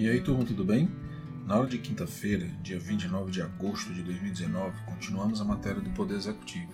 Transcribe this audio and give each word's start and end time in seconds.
E 0.00 0.08
aí, 0.08 0.18
turma, 0.18 0.46
tudo 0.46 0.64
bem? 0.64 0.90
Na 1.46 1.56
aula 1.56 1.68
de 1.68 1.76
quinta-feira, 1.76 2.46
dia 2.62 2.80
29 2.80 3.30
de 3.30 3.42
agosto 3.42 3.92
de 3.92 4.02
2019, 4.02 4.74
continuamos 4.86 5.42
a 5.42 5.44
matéria 5.44 5.78
do 5.78 5.90
Poder 5.90 6.14
Executivo. 6.14 6.72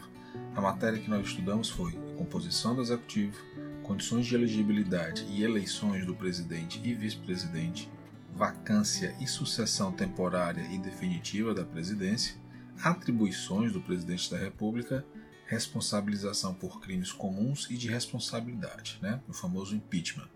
A 0.55 0.61
matéria 0.61 1.01
que 1.01 1.11
nós 1.11 1.27
estudamos 1.27 1.69
foi 1.69 1.91
a 1.97 2.17
composição 2.17 2.77
do 2.77 2.83
Executivo, 2.83 3.37
condições 3.83 4.27
de 4.27 4.37
elegibilidade 4.37 5.27
e 5.29 5.43
eleições 5.43 6.07
do 6.07 6.15
presidente 6.15 6.81
e 6.85 6.95
vice-presidente, 6.95 7.91
vacância 8.33 9.13
e 9.21 9.27
sucessão 9.27 9.91
temporária 9.91 10.63
e 10.71 10.79
definitiva 10.79 11.53
da 11.53 11.65
presidência, 11.65 12.37
atribuições 12.81 13.73
do 13.73 13.81
presidente 13.81 14.31
da 14.31 14.39
República, 14.39 15.05
responsabilização 15.49 16.55
por 16.55 16.81
crimes 16.81 17.11
comuns 17.11 17.69
e 17.69 17.77
de 17.77 17.89
responsabilidade, 17.89 19.01
né? 19.03 19.21
o 19.29 19.33
famoso 19.33 19.75
impeachment. 19.75 20.29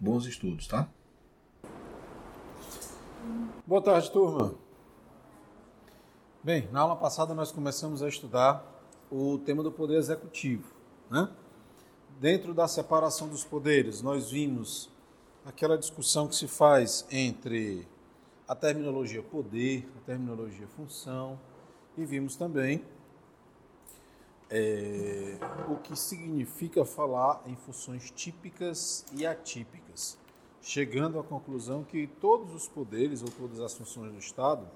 Bons 0.00 0.24
estudos, 0.24 0.66
tá? 0.66 0.88
Boa 3.66 3.82
tarde, 3.82 4.10
turma. 4.10 4.54
Bem, 6.42 6.68
na 6.72 6.80
aula 6.80 6.96
passada 6.96 7.34
nós 7.34 7.52
começamos 7.52 8.02
a 8.02 8.08
estudar 8.08 8.64
o 9.10 9.38
tema 9.38 9.62
do 9.62 9.70
poder 9.70 9.96
executivo. 9.98 10.72
Né? 11.10 11.28
Dentro 12.18 12.54
da 12.54 12.66
separação 12.66 13.28
dos 13.28 13.44
poderes, 13.44 14.00
nós 14.00 14.30
vimos 14.30 14.88
aquela 15.44 15.76
discussão 15.76 16.26
que 16.26 16.36
se 16.36 16.48
faz 16.48 17.06
entre 17.10 17.86
a 18.46 18.54
terminologia 18.54 19.22
poder, 19.22 19.86
a 19.98 20.06
terminologia 20.06 20.66
função, 20.68 21.38
e 21.96 22.04
vimos 22.06 22.34
também 22.34 22.82
é, 24.48 25.38
o 25.68 25.76
que 25.76 25.94
significa 25.94 26.84
falar 26.84 27.42
em 27.44 27.54
funções 27.56 28.10
típicas 28.10 29.04
e 29.12 29.26
atípicas 29.26 30.16
chegando 30.68 31.18
à 31.18 31.24
conclusão 31.24 31.82
que 31.82 32.06
todos 32.20 32.54
os 32.54 32.68
poderes 32.68 33.22
ou 33.22 33.30
todas 33.30 33.58
as 33.58 33.72
funções 33.72 34.12
do 34.12 34.18
Estado, 34.18 34.68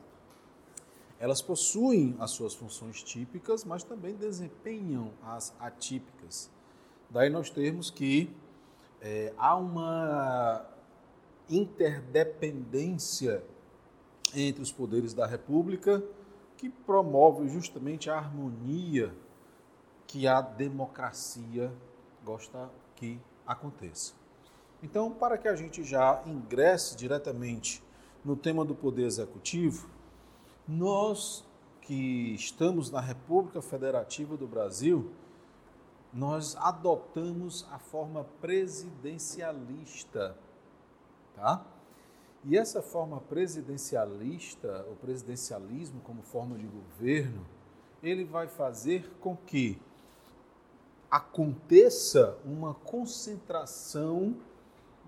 elas 1.21 1.43
possuem 1.43 2.17
as 2.19 2.31
suas 2.31 2.55
funções 2.55 3.03
típicas, 3.03 3.62
mas 3.62 3.85
também 3.85 4.15
desempenham 4.15 5.13
as 5.23 5.55
atípicas. 5.61 6.51
Daí 7.11 7.29
nós 7.29 7.51
temos 7.51 7.91
que 7.91 8.35
é, 9.03 9.35
há 9.37 9.55
uma 9.55 10.65
interdependência 11.47 13.45
entre 14.35 14.63
os 14.63 14.73
poderes 14.73 15.13
da 15.13 15.27
República 15.27 16.03
que 16.57 16.70
promove 16.70 17.51
justamente 17.51 18.09
a 18.09 18.17
harmonia 18.17 19.15
que 20.07 20.27
a 20.27 20.41
democracia 20.41 21.70
gosta 22.25 22.70
que 22.97 23.20
aconteça. 23.47 24.22
Então, 24.83 25.12
para 25.12 25.38
que 25.38 25.47
a 25.47 25.55
gente 25.55 25.84
já 25.84 26.20
ingresse 26.27 26.97
diretamente 26.97 27.80
no 28.25 28.34
tema 28.34 28.64
do 28.64 28.75
Poder 28.75 29.05
Executivo, 29.05 29.89
nós 30.66 31.44
que 31.80 32.34
estamos 32.34 32.91
na 32.91 33.00
República 33.00 33.62
Federativa 33.62 34.36
do 34.36 34.48
Brasil, 34.48 35.12
nós 36.12 36.56
adotamos 36.56 37.64
a 37.70 37.78
forma 37.78 38.24
presidencialista, 38.41 40.36
tá? 41.34 41.64
E 42.44 42.58
essa 42.58 42.83
forma 42.83 43.20
presidencialista, 43.20 44.84
o 44.91 44.96
presidencialismo 44.96 46.00
como 46.00 46.22
forma 46.22 46.58
de 46.58 46.67
governo, 46.67 47.46
ele 48.02 48.24
vai 48.24 48.48
fazer 48.48 49.08
com 49.20 49.36
que 49.36 49.80
aconteça 51.08 52.36
uma 52.44 52.74
concentração 52.74 54.36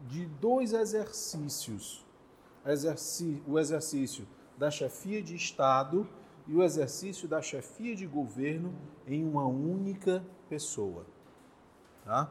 de 0.04 0.26
dois 0.26 0.72
exercícios: 0.72 2.04
o 3.46 3.58
exercício 3.58 4.26
da 4.56 4.70
chefia 4.70 5.22
de 5.22 5.34
Estado 5.34 6.08
e 6.46 6.54
o 6.54 6.62
exercício 6.62 7.26
da 7.26 7.40
chefia 7.40 7.96
de 7.96 8.06
governo 8.06 8.74
em 9.06 9.24
uma 9.24 9.46
única 9.46 10.24
pessoa. 10.48 11.06
Tá? 12.04 12.30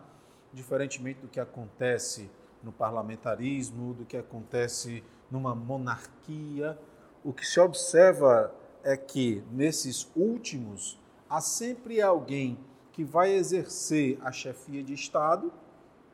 Diferentemente 0.53 1.19
do 1.19 1.28
que 1.28 1.39
acontece 1.39 2.29
no 2.62 2.72
parlamentarismo, 2.72 3.94
do 3.94 4.06
que 4.06 4.16
acontece 4.16 5.03
numa 5.29 5.56
monarquia, 5.56 6.79
o 7.23 7.33
que 7.33 7.45
se 7.45 7.59
observa 7.59 8.53
é 8.83 8.95
que 8.95 9.44
nesses 9.51 10.09
últimos 10.16 11.00
há 11.29 11.41
sempre 11.41 12.01
alguém 12.01 12.59
que 12.91 13.03
vai 13.03 13.31
exercer 13.31 14.19
a 14.22 14.31
chefia 14.31 14.83
de 14.83 14.94
Estado, 14.94 15.51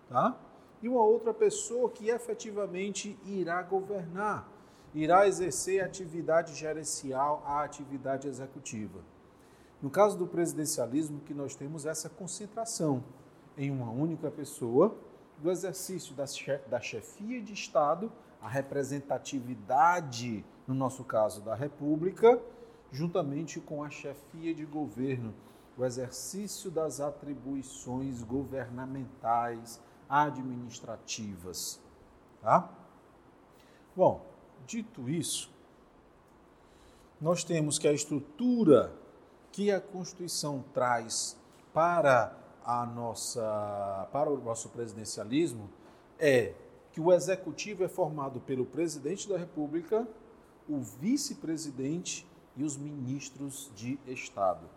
tá? 0.08 0.40
E 0.82 0.90
uma 0.90 1.04
outra 1.04 1.34
pessoa 1.34 1.90
que 1.90 2.10
efetivamente 2.10 3.18
irá 3.26 3.62
governar, 3.62 4.50
irá 4.94 5.28
exercer 5.28 5.82
a 5.82 5.86
atividade 5.86 6.56
gerencial, 6.56 7.44
a 7.46 7.64
atividade 7.64 8.28
executiva. 8.28 9.00
No 9.82 9.90
caso 9.90 10.18
do 10.18 10.28
presidencialismo, 10.28 11.22
que 11.22 11.34
nós 11.34 11.56
temos 11.56 11.86
essa 11.86 12.10
concentração 12.10 13.04
em 13.58 13.72
uma 13.72 13.90
única 13.90 14.30
pessoa 14.32 14.96
do 15.38 15.50
exercício 15.50 16.16
da 16.16 16.80
chefia 16.80 17.42
de 17.42 17.54
Estado, 17.54 18.12
a 18.42 18.48
representatividade, 18.48 20.46
no 20.68 20.74
nosso 20.74 21.04
caso, 21.04 21.42
da 21.42 21.56
República, 21.56 22.42
juntamente 22.92 23.60
com 23.60 23.84
a 23.84 23.90
chefia 23.90 24.54
de 24.54 24.66
governo, 24.66 25.34
o 25.78 25.86
exercício 25.86 26.70
das 26.70 27.00
atribuições 27.00 28.22
governamentais, 28.24 29.82
administrativas. 30.09 31.80
Tá? 32.42 32.70
Bom, 33.96 34.25
dito 34.66 35.09
isso, 35.09 35.52
nós 37.22 37.44
temos 37.44 37.78
que 37.78 37.88
a 37.88 37.94
estrutura 37.94 38.94
que 39.52 39.72
a 39.72 39.80
Constituição 39.80 40.64
traz 40.74 41.38
para 41.74 42.36
a 42.64 42.86
nossa 42.86 44.08
para 44.12 44.30
o 44.30 44.38
nosso 44.38 44.69
presidencialismo 44.69 45.69
é 46.18 46.53
que 46.92 47.02
o 47.02 47.12
executivo 47.12 47.84
é 47.84 47.88
formado 47.88 48.40
pelo 48.40 48.66
presidente 48.66 49.28
da 49.28 49.38
República, 49.38 50.08
o 50.68 50.80
vice-presidente 50.80 52.28
e 52.56 52.64
os 52.64 52.78
ministros 52.78 53.72
de 53.75 54.00
Estado, 54.08 54.68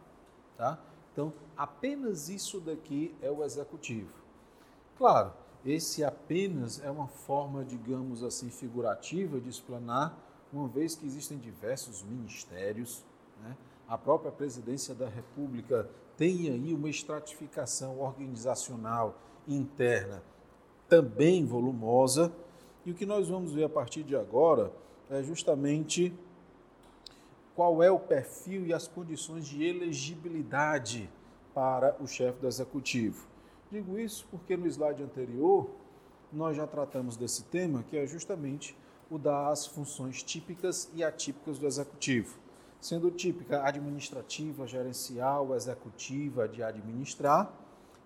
tá? 0.56 0.78
Então, 1.12 1.32
apenas 1.56 2.28
isso 2.28 2.60
daqui 2.60 3.14
é 3.20 3.30
o 3.30 3.44
executivo. 3.44 4.21
Claro, 4.96 5.32
esse 5.64 6.04
apenas 6.04 6.82
é 6.82 6.90
uma 6.90 7.06
forma, 7.06 7.64
digamos 7.64 8.22
assim, 8.22 8.50
figurativa 8.50 9.40
de 9.40 9.48
explanar, 9.48 10.18
uma 10.52 10.68
vez 10.68 10.94
que 10.94 11.06
existem 11.06 11.38
diversos 11.38 12.02
ministérios, 12.02 13.04
né? 13.42 13.56
a 13.88 13.96
própria 13.96 14.30
presidência 14.30 14.94
da 14.94 15.08
República 15.08 15.88
tem 16.16 16.50
aí 16.50 16.74
uma 16.74 16.90
estratificação 16.90 18.00
organizacional 18.00 19.16
interna 19.48 20.22
também 20.88 21.46
volumosa, 21.46 22.30
e 22.84 22.90
o 22.90 22.94
que 22.94 23.06
nós 23.06 23.28
vamos 23.28 23.54
ver 23.54 23.64
a 23.64 23.68
partir 23.68 24.02
de 24.02 24.14
agora 24.14 24.70
é 25.08 25.22
justamente 25.22 26.12
qual 27.54 27.82
é 27.82 27.90
o 27.90 27.98
perfil 27.98 28.66
e 28.66 28.74
as 28.74 28.88
condições 28.88 29.46
de 29.46 29.64
elegibilidade 29.64 31.08
para 31.54 31.96
o 32.00 32.06
chefe 32.06 32.40
do 32.40 32.46
executivo. 32.46 33.31
Digo 33.72 33.98
isso 33.98 34.26
porque 34.30 34.54
no 34.54 34.66
slide 34.66 35.02
anterior 35.02 35.70
nós 36.30 36.54
já 36.54 36.66
tratamos 36.66 37.16
desse 37.16 37.44
tema, 37.44 37.82
que 37.82 37.96
é 37.96 38.06
justamente 38.06 38.76
o 39.10 39.16
das 39.16 39.66
funções 39.66 40.22
típicas 40.22 40.90
e 40.92 41.02
atípicas 41.02 41.58
do 41.58 41.66
executivo. 41.66 42.38
Sendo 42.78 43.10
típica 43.10 43.66
administrativa, 43.66 44.66
gerencial, 44.66 45.54
executiva, 45.54 46.46
de 46.46 46.62
administrar, 46.62 47.50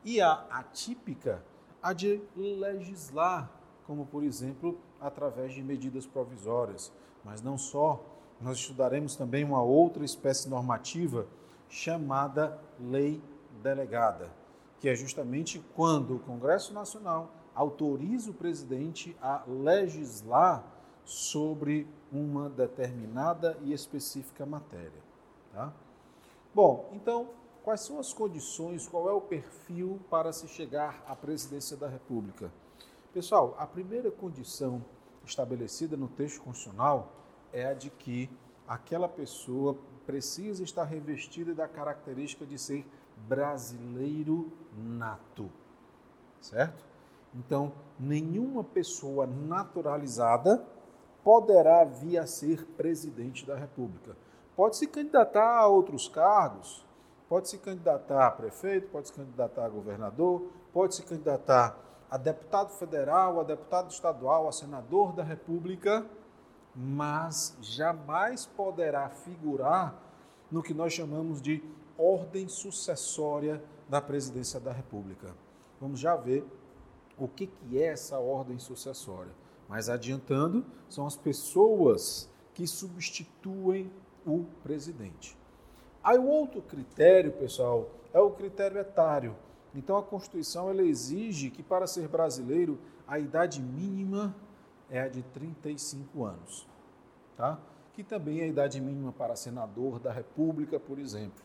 e 0.05 0.21
a 0.21 0.35
atípica, 0.51 1.43
a 1.83 1.93
de 1.93 2.23
legislar, 2.37 3.51
como 3.89 4.07
por 4.07 4.23
exemplo, 4.23 4.79
através 5.01 5.53
de 5.53 5.65
medidas 5.65 6.07
provisórias. 6.07 6.93
Mas 7.25 7.43
não 7.43 7.59
só, 7.59 8.01
nós 8.41 8.59
estudaremos 8.59 9.17
também 9.17 9.43
uma 9.43 9.65
outra 9.65 10.05
espécie 10.05 10.49
normativa 10.49 11.27
chamada 11.69 12.57
lei 12.79 13.21
delegada 13.65 14.46
que 14.81 14.89
é 14.89 14.95
justamente 14.95 15.63
quando 15.75 16.17
o 16.17 16.21
Congresso 16.21 16.73
Nacional 16.73 17.31
autoriza 17.55 18.31
o 18.31 18.35
presidente 18.35 19.17
a 19.21 19.43
legislar 19.47 20.65
sobre 21.05 21.87
uma 22.13 22.51
determinada 22.51 23.57
e 23.63 23.73
específica 23.73 24.45
matéria. 24.45 25.03
Tá? 25.53 25.73
Bom, 26.55 26.91
então, 26.93 27.31
quais 27.63 27.81
são 27.81 27.99
as 27.99 28.13
condições, 28.13 28.87
qual 28.87 29.09
é 29.09 29.13
o 29.13 29.21
perfil 29.21 30.01
para 30.11 30.33
se 30.33 30.47
chegar 30.49 31.03
à 31.07 31.17
presidência 31.17 31.77
da 31.77 31.89
República? 31.89 32.53
Pessoal, 33.13 33.57
a 33.59 33.67
primeira 33.67 34.11
condição 34.11 34.85
estabelecida 35.25 35.97
no 35.97 36.09
texto 36.09 36.43
constitucional 36.43 37.13
é 37.53 37.67
a 37.67 37.75
de 37.75 37.89
que 37.89 38.31
aquela 38.69 39.09
pessoa 39.09 39.77
precisa 40.05 40.63
estar 40.63 40.85
revestida 40.85 41.55
da 41.55 41.67
característica 41.67 42.45
de 42.45 42.59
ser 42.59 42.87
brasileiro 43.17 44.53
nato, 44.77 45.51
certo? 46.41 46.85
Então, 47.35 47.73
nenhuma 47.99 48.63
pessoa 48.63 49.27
naturalizada 49.27 50.65
poderá 51.23 51.85
vir 51.85 52.19
a 52.19 52.27
ser 52.27 52.65
presidente 52.77 53.45
da 53.47 53.57
República. 53.57 54.17
Pode 54.55 54.77
se 54.77 54.87
candidatar 54.87 55.59
a 55.59 55.67
outros 55.67 56.09
cargos, 56.09 56.87
pode 57.29 57.49
se 57.49 57.59
candidatar 57.59 58.29
a 58.29 58.31
prefeito, 58.31 58.89
pode 58.89 59.09
se 59.09 59.13
candidatar 59.13 59.65
a 59.65 59.69
governador, 59.69 60.51
pode 60.73 60.95
se 60.95 61.03
candidatar 61.03 61.77
a 62.11 62.17
deputado 62.17 62.71
federal, 62.71 63.41
a 63.41 63.43
deputado 63.43 63.91
estadual, 63.91 64.49
a 64.49 64.53
senador 64.53 65.13
da 65.13 65.23
República, 65.23 66.07
mas 66.75 67.57
jamais 67.61 68.47
poderá 68.47 69.09
figurar 69.09 69.95
no 70.51 70.63
que 70.63 70.73
nós 70.73 70.93
chamamos 70.93 71.43
de 71.43 71.63
ordem 71.99 72.49
sucessória 72.49 73.63
da 73.89 74.01
presidência 74.01 74.61
da 74.61 74.73
República. 74.73 75.35
Vamos 75.81 76.01
já 76.01 76.17
ver 76.17 76.45
o 77.19 77.29
que, 77.29 77.47
que 77.47 77.83
é 77.83 77.87
essa 77.87 78.19
ordem 78.19 78.59
sucessória. 78.59 79.33
Mas 79.69 79.89
adiantando, 79.89 80.65
são 80.89 81.07
as 81.07 81.17
pessoas 81.17 82.31
que 82.55 82.67
substituem 82.67 83.91
o 84.25 84.45
presidente. 84.63 85.37
Aí 86.03 86.19
o 86.19 86.27
outro 86.27 86.63
critério, 86.63 87.33
pessoal, 87.33 87.91
é 88.13 88.21
o 88.21 88.31
critério 88.31 88.79
etário. 88.79 89.37
Então 89.75 89.97
a 89.97 90.03
Constituição 90.03 90.71
ela 90.71 90.83
exige 90.83 91.51
que 91.51 91.63
para 91.63 91.87
ser 91.87 92.09
brasileiro 92.09 92.79
a 93.07 93.19
idade 93.19 93.61
mínima 93.61 94.35
é 94.89 95.01
a 95.01 95.09
de 95.09 95.23
35 95.23 96.25
anos, 96.25 96.67
tá? 97.37 97.59
Que 97.93 98.03
também 98.03 98.41
é 98.41 98.45
a 98.45 98.49
idade 98.49 98.81
mínima 98.81 99.13
para 99.13 99.37
senador 99.37 99.99
da 99.99 100.13
República, 100.13 100.79
por 100.79 100.99
exemplo, 100.99 101.45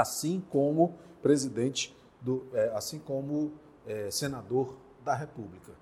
assim 0.00 0.42
como 0.50 0.94
presidente 1.22 1.96
do, 2.20 2.46
é, 2.52 2.72
assim 2.74 2.98
como 2.98 3.52
é, 3.86 4.10
senador 4.10 4.76
da 5.04 5.14
República. 5.14 5.72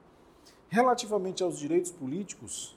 Relativamente 0.69 1.43
aos 1.43 1.59
direitos 1.59 1.91
políticos, 1.91 2.76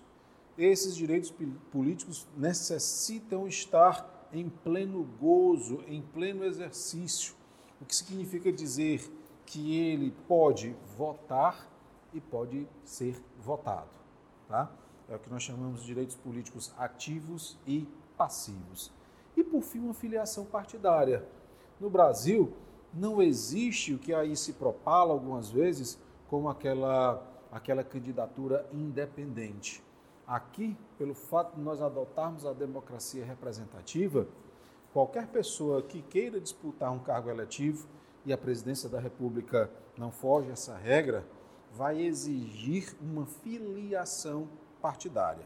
esses 0.57 0.95
direitos 0.95 1.33
políticos 1.71 2.27
necessitam 2.35 3.47
estar 3.47 4.27
em 4.31 4.49
pleno 4.49 5.03
gozo, 5.19 5.83
em 5.87 6.01
pleno 6.01 6.43
exercício, 6.43 7.35
o 7.81 7.85
que 7.85 7.95
significa 7.95 8.51
dizer 8.51 9.09
que 9.45 9.77
ele 9.77 10.11
pode 10.27 10.75
votar 10.97 11.69
e 12.13 12.19
pode 12.19 12.67
ser 12.83 13.21
votado. 13.39 13.89
Tá? 14.47 14.71
É 15.07 15.15
o 15.15 15.19
que 15.19 15.29
nós 15.29 15.43
chamamos 15.43 15.81
de 15.81 15.87
direitos 15.87 16.15
políticos 16.15 16.73
ativos 16.77 17.57
e 17.67 17.87
passivos. 18.17 18.91
E, 19.35 19.43
por 19.43 19.61
fim, 19.61 19.79
uma 19.79 19.93
filiação 19.93 20.45
partidária. 20.45 21.25
No 21.79 21.89
Brasil, 21.89 22.53
não 22.93 23.21
existe 23.21 23.93
o 23.93 23.99
que 23.99 24.13
aí 24.13 24.35
se 24.35 24.53
propala 24.53 25.11
algumas 25.11 25.49
vezes 25.49 25.99
como 26.29 26.47
aquela, 26.47 27.21
aquela 27.51 27.83
candidatura 27.83 28.65
independente. 28.71 29.83
Aqui, 30.25 30.77
pelo 30.97 31.13
fato 31.13 31.55
de 31.55 31.61
nós 31.61 31.81
adotarmos 31.81 32.45
a 32.45 32.53
democracia 32.53 33.25
representativa, 33.25 34.27
qualquer 34.93 35.27
pessoa 35.27 35.81
que 35.81 36.01
queira 36.01 36.39
disputar 36.39 36.91
um 36.91 36.99
cargo 36.99 37.29
eletivo 37.29 37.87
e 38.25 38.33
a 38.33 38.37
presidência 38.37 38.89
da 38.89 38.99
República 38.99 39.69
não 39.97 40.11
foge 40.11 40.49
essa 40.49 40.75
regra, 40.75 41.25
vai 41.73 42.01
exigir 42.01 42.95
uma 43.01 43.25
filiação 43.25 44.47
partidária, 44.81 45.45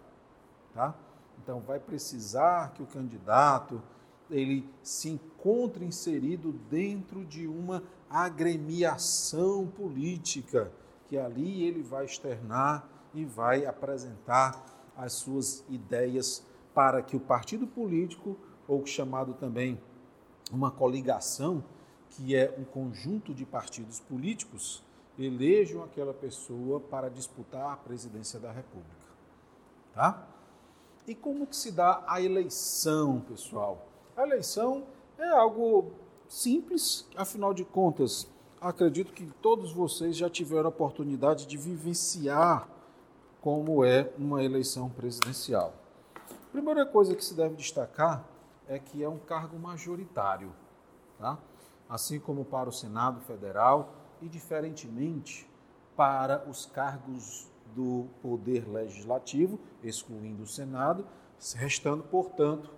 tá? 0.73 0.95
Então 1.41 1.59
vai 1.59 1.79
precisar 1.79 2.73
que 2.73 2.83
o 2.83 2.87
candidato 2.87 3.81
ele 4.29 4.69
se 4.83 5.09
encontre 5.09 5.83
inserido 5.83 6.51
dentro 6.69 7.25
de 7.25 7.47
uma 7.47 7.83
agremiação 8.09 9.67
política, 9.67 10.71
que 11.07 11.17
ali 11.17 11.63
ele 11.63 11.81
vai 11.81 12.05
externar 12.05 12.87
e 13.13 13.25
vai 13.25 13.65
apresentar 13.65 14.63
as 14.95 15.13
suas 15.13 15.63
ideias 15.69 16.45
para 16.73 17.01
que 17.01 17.15
o 17.15 17.19
partido 17.19 17.65
político, 17.65 18.37
ou 18.67 18.85
chamado 18.85 19.33
também 19.33 19.79
uma 20.51 20.69
coligação, 20.69 21.63
que 22.11 22.35
é 22.35 22.53
um 22.57 22.63
conjunto 22.63 23.33
de 23.33 23.45
partidos 23.45 23.99
políticos, 23.99 24.83
elejam 25.17 25.83
aquela 25.83 26.13
pessoa 26.13 26.79
para 26.79 27.09
disputar 27.09 27.73
a 27.73 27.77
presidência 27.77 28.39
da 28.39 28.51
República. 28.51 29.09
Tá? 29.93 30.27
E 31.07 31.15
como 31.15 31.47
que 31.47 31.55
se 31.55 31.71
dá 31.71 32.03
a 32.07 32.21
eleição, 32.21 33.19
pessoal? 33.21 33.87
A 34.15 34.23
eleição 34.23 34.83
é 35.17 35.27
algo 35.29 35.91
simples, 36.27 37.07
afinal 37.15 37.53
de 37.53 37.65
contas, 37.65 38.27
acredito 38.61 39.13
que 39.13 39.25
todos 39.41 39.71
vocês 39.71 40.15
já 40.15 40.29
tiveram 40.29 40.65
a 40.65 40.69
oportunidade 40.69 41.45
de 41.45 41.57
vivenciar 41.57 42.67
como 43.41 43.83
é 43.83 44.11
uma 44.17 44.43
eleição 44.43 44.89
presidencial. 44.89 45.73
A 46.27 46.51
primeira 46.51 46.85
coisa 46.85 47.15
que 47.15 47.23
se 47.23 47.33
deve 47.33 47.55
destacar 47.55 48.25
é 48.67 48.77
que 48.77 49.03
é 49.03 49.09
um 49.09 49.17
cargo 49.17 49.57
majoritário, 49.57 50.51
tá? 51.17 51.37
assim 51.89 52.19
como 52.19 52.45
para 52.45 52.69
o 52.69 52.71
Senado 52.71 53.19
Federal 53.21 53.93
e, 54.21 54.29
diferentemente, 54.29 55.49
para 55.95 56.47
os 56.47 56.67
cargos 56.67 57.48
do 57.75 58.07
Poder 58.21 58.67
Legislativo, 58.67 59.59
excluindo 59.83 60.43
o 60.43 60.47
Senado, 60.47 61.05
restando, 61.55 62.03
portanto, 62.03 62.69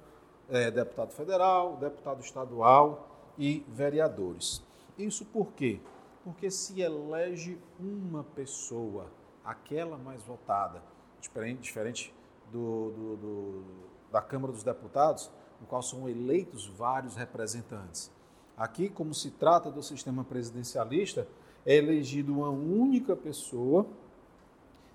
é, 0.49 0.69
deputado 0.69 1.11
federal, 1.11 1.77
deputado 1.77 2.21
estadual 2.21 3.31
e 3.37 3.65
vereadores. 3.69 4.61
Isso 4.97 5.25
por 5.25 5.53
quê? 5.53 5.79
Porque 6.23 6.51
se 6.51 6.81
elege 6.81 7.57
uma 7.79 8.23
pessoa, 8.23 9.07
aquela 9.43 9.97
mais 9.97 10.21
votada, 10.23 10.83
diferente, 11.19 11.61
diferente 11.61 12.13
do, 12.51 12.91
do, 12.91 13.17
do, 13.17 13.63
da 14.11 14.21
Câmara 14.21 14.51
dos 14.51 14.63
Deputados, 14.63 15.31
no 15.59 15.65
qual 15.65 15.81
são 15.81 16.07
eleitos 16.09 16.67
vários 16.67 17.15
representantes. 17.15 18.11
Aqui, 18.57 18.89
como 18.89 19.13
se 19.13 19.31
trata 19.31 19.71
do 19.71 19.81
sistema 19.81 20.23
presidencialista, 20.23 21.27
é 21.65 21.75
elegido 21.75 22.33
uma 22.33 22.49
única 22.49 23.15
pessoa 23.15 23.87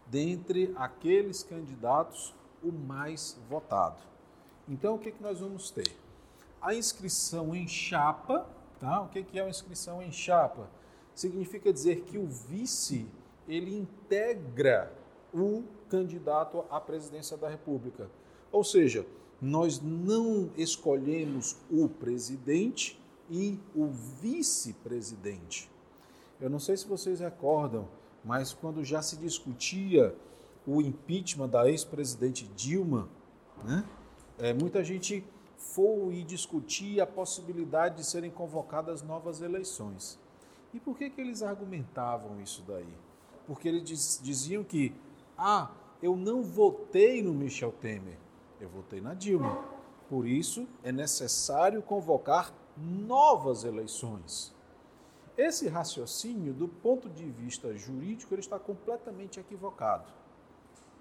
dentre 0.06 0.72
aqueles 0.76 1.42
candidatos 1.42 2.34
o 2.62 2.72
mais 2.72 3.38
votado. 3.48 4.00
Então, 4.68 4.96
o 4.96 4.98
que, 4.98 5.12
que 5.12 5.22
nós 5.22 5.40
vamos 5.40 5.70
ter? 5.70 5.90
A 6.60 6.74
inscrição 6.74 7.54
em 7.54 7.68
chapa, 7.68 8.46
tá? 8.80 9.02
O 9.02 9.08
que, 9.08 9.22
que 9.22 9.38
é 9.38 9.42
a 9.42 9.48
inscrição 9.48 10.02
em 10.02 10.10
chapa? 10.10 10.68
Significa 11.14 11.72
dizer 11.72 12.02
que 12.02 12.18
o 12.18 12.26
vice, 12.26 13.06
ele 13.48 13.76
integra 13.76 14.92
o 15.32 15.62
candidato 15.88 16.64
à 16.70 16.80
presidência 16.80 17.36
da 17.36 17.48
República. 17.48 18.10
Ou 18.50 18.64
seja, 18.64 19.06
nós 19.40 19.80
não 19.80 20.50
escolhemos 20.56 21.56
o 21.70 21.88
presidente 21.88 23.00
e 23.30 23.58
o 23.74 23.86
vice-presidente. 23.86 25.70
Eu 26.40 26.50
não 26.50 26.58
sei 26.58 26.76
se 26.76 26.86
vocês 26.86 27.20
recordam, 27.20 27.88
mas 28.26 28.52
quando 28.52 28.84
já 28.84 29.00
se 29.00 29.16
discutia 29.16 30.12
o 30.66 30.82
impeachment 30.82 31.48
da 31.48 31.70
ex-presidente 31.70 32.44
Dilma, 32.56 33.08
né? 33.64 33.84
É, 34.36 34.52
muita 34.52 34.82
gente 34.82 35.24
foi 35.56 36.16
e 36.16 36.24
discutir 36.24 37.00
a 37.00 37.06
possibilidade 37.06 37.98
de 37.98 38.04
serem 38.04 38.30
convocadas 38.30 39.00
novas 39.00 39.40
eleições. 39.40 40.18
E 40.74 40.80
por 40.80 40.98
que, 40.98 41.08
que 41.08 41.20
eles 41.20 41.40
argumentavam 41.40 42.40
isso 42.40 42.64
daí? 42.66 42.92
Porque 43.46 43.68
eles 43.68 43.84
diz, 43.84 44.20
diziam 44.22 44.64
que, 44.64 44.92
ah, 45.38 45.70
eu 46.02 46.16
não 46.16 46.42
votei 46.42 47.22
no 47.22 47.32
Michel 47.32 47.72
Temer, 47.80 48.18
eu 48.60 48.68
votei 48.68 49.00
na 49.00 49.14
Dilma. 49.14 49.64
Por 50.08 50.26
isso 50.26 50.66
é 50.82 50.90
necessário 50.90 51.80
convocar 51.80 52.52
novas 52.76 53.62
eleições. 53.62 54.55
Esse 55.36 55.68
raciocínio, 55.68 56.54
do 56.54 56.66
ponto 56.66 57.08
de 57.10 57.24
vista 57.24 57.76
jurídico, 57.76 58.32
ele 58.32 58.40
está 58.40 58.58
completamente 58.58 59.38
equivocado. 59.38 60.10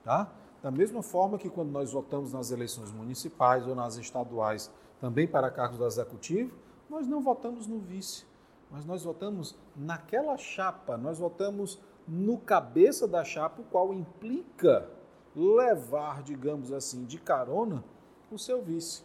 Tá? 0.04 0.30
Da 0.62 0.70
mesma 0.70 1.02
forma 1.02 1.38
que 1.38 1.50
quando 1.50 1.72
nós 1.72 1.94
votamos 1.94 2.34
nas 2.34 2.52
eleições 2.52 2.92
municipais 2.92 3.66
ou 3.66 3.74
nas 3.74 3.96
estaduais, 3.98 4.70
também 5.00 5.28
para 5.28 5.50
cargos 5.50 5.78
do 5.78 5.86
executivo, 5.86 6.54
nós 6.90 7.08
não 7.08 7.22
votamos 7.22 7.66
no 7.66 7.80
vice, 7.80 8.26
mas 8.70 8.86
nós 8.86 9.04
votamos 9.04 9.56
naquela 9.76 10.38
chapa, 10.38 10.98
nós 10.98 11.20
votamos 11.20 11.80
no 12.08 12.38
cabeça 12.38 13.08
da 13.08 13.24
chapa, 13.24 13.62
o 13.62 13.66
qual 13.66 13.94
implica 13.94 14.90
levar, 15.36 16.24
digamos 16.24 16.72
assim, 16.72 17.06
de 17.06 17.20
carona 17.20 17.84
o 18.32 18.38
seu 18.38 18.62
vice. 18.62 19.04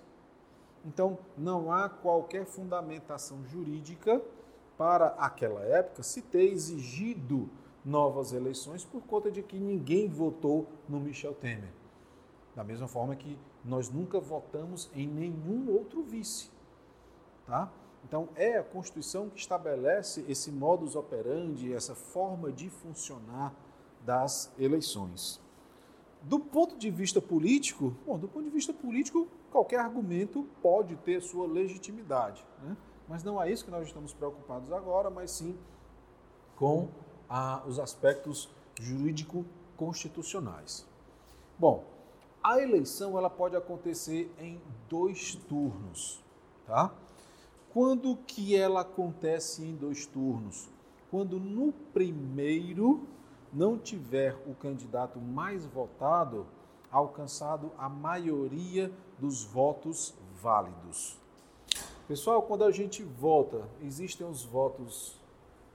Então, 0.84 1.18
não 1.36 1.72
há 1.72 1.88
qualquer 1.88 2.46
fundamentação 2.46 3.44
jurídica 3.44 4.20
para 4.80 5.08
aquela 5.18 5.60
época 5.60 6.02
se 6.02 6.22
ter 6.22 6.50
exigido 6.50 7.50
novas 7.84 8.32
eleições 8.32 8.82
por 8.82 9.02
conta 9.02 9.30
de 9.30 9.42
que 9.42 9.58
ninguém 9.58 10.08
votou 10.08 10.68
no 10.88 10.98
Michel 10.98 11.34
Temer. 11.34 11.68
Da 12.56 12.64
mesma 12.64 12.88
forma 12.88 13.14
que 13.14 13.38
nós 13.62 13.90
nunca 13.90 14.18
votamos 14.18 14.90
em 14.94 15.06
nenhum 15.06 15.70
outro 15.70 16.02
vice. 16.02 16.50
Tá? 17.46 17.70
Então, 18.06 18.30
é 18.34 18.56
a 18.56 18.62
Constituição 18.62 19.28
que 19.28 19.38
estabelece 19.38 20.24
esse 20.26 20.50
modus 20.50 20.96
operandi, 20.96 21.74
essa 21.74 21.94
forma 21.94 22.50
de 22.50 22.70
funcionar 22.70 23.54
das 24.02 24.50
eleições. 24.58 25.42
do 26.22 26.40
ponto 26.40 26.78
de 26.78 26.90
vista 26.90 27.20
político, 27.20 27.94
bom, 28.06 28.18
do 28.18 28.28
ponto 28.28 28.44
de 28.44 28.50
vista 28.50 28.72
político, 28.72 29.28
qualquer 29.50 29.80
argumento 29.80 30.46
pode 30.62 30.96
ter 30.96 31.20
sua 31.20 31.46
legitimidade. 31.46 32.42
Né? 32.62 32.76
Mas 33.10 33.22
não 33.24 33.42
é 33.42 33.50
isso 33.50 33.64
que 33.64 33.72
nós 33.72 33.88
estamos 33.88 34.14
preocupados 34.14 34.72
agora, 34.72 35.10
mas 35.10 35.32
sim 35.32 35.58
com 36.54 36.88
a, 37.28 37.60
os 37.66 37.80
aspectos 37.80 38.48
jurídico-constitucionais. 38.80 40.86
Bom, 41.58 41.84
a 42.40 42.60
eleição 42.60 43.18
ela 43.18 43.28
pode 43.28 43.56
acontecer 43.56 44.32
em 44.38 44.62
dois 44.88 45.34
turnos, 45.34 46.22
tá? 46.64 46.94
Quando 47.72 48.16
que 48.28 48.56
ela 48.56 48.82
acontece 48.82 49.64
em 49.64 49.74
dois 49.74 50.06
turnos? 50.06 50.70
Quando 51.10 51.40
no 51.40 51.72
primeiro 51.72 53.08
não 53.52 53.76
tiver 53.76 54.40
o 54.46 54.54
candidato 54.54 55.18
mais 55.18 55.66
votado 55.66 56.46
alcançado 56.92 57.72
a 57.76 57.88
maioria 57.88 58.92
dos 59.18 59.42
votos 59.42 60.14
válidos. 60.40 61.18
Pessoal, 62.10 62.42
quando 62.42 62.64
a 62.64 62.72
gente 62.72 63.04
vota, 63.04 63.68
existem 63.80 64.26
os 64.26 64.42
votos, 64.44 65.14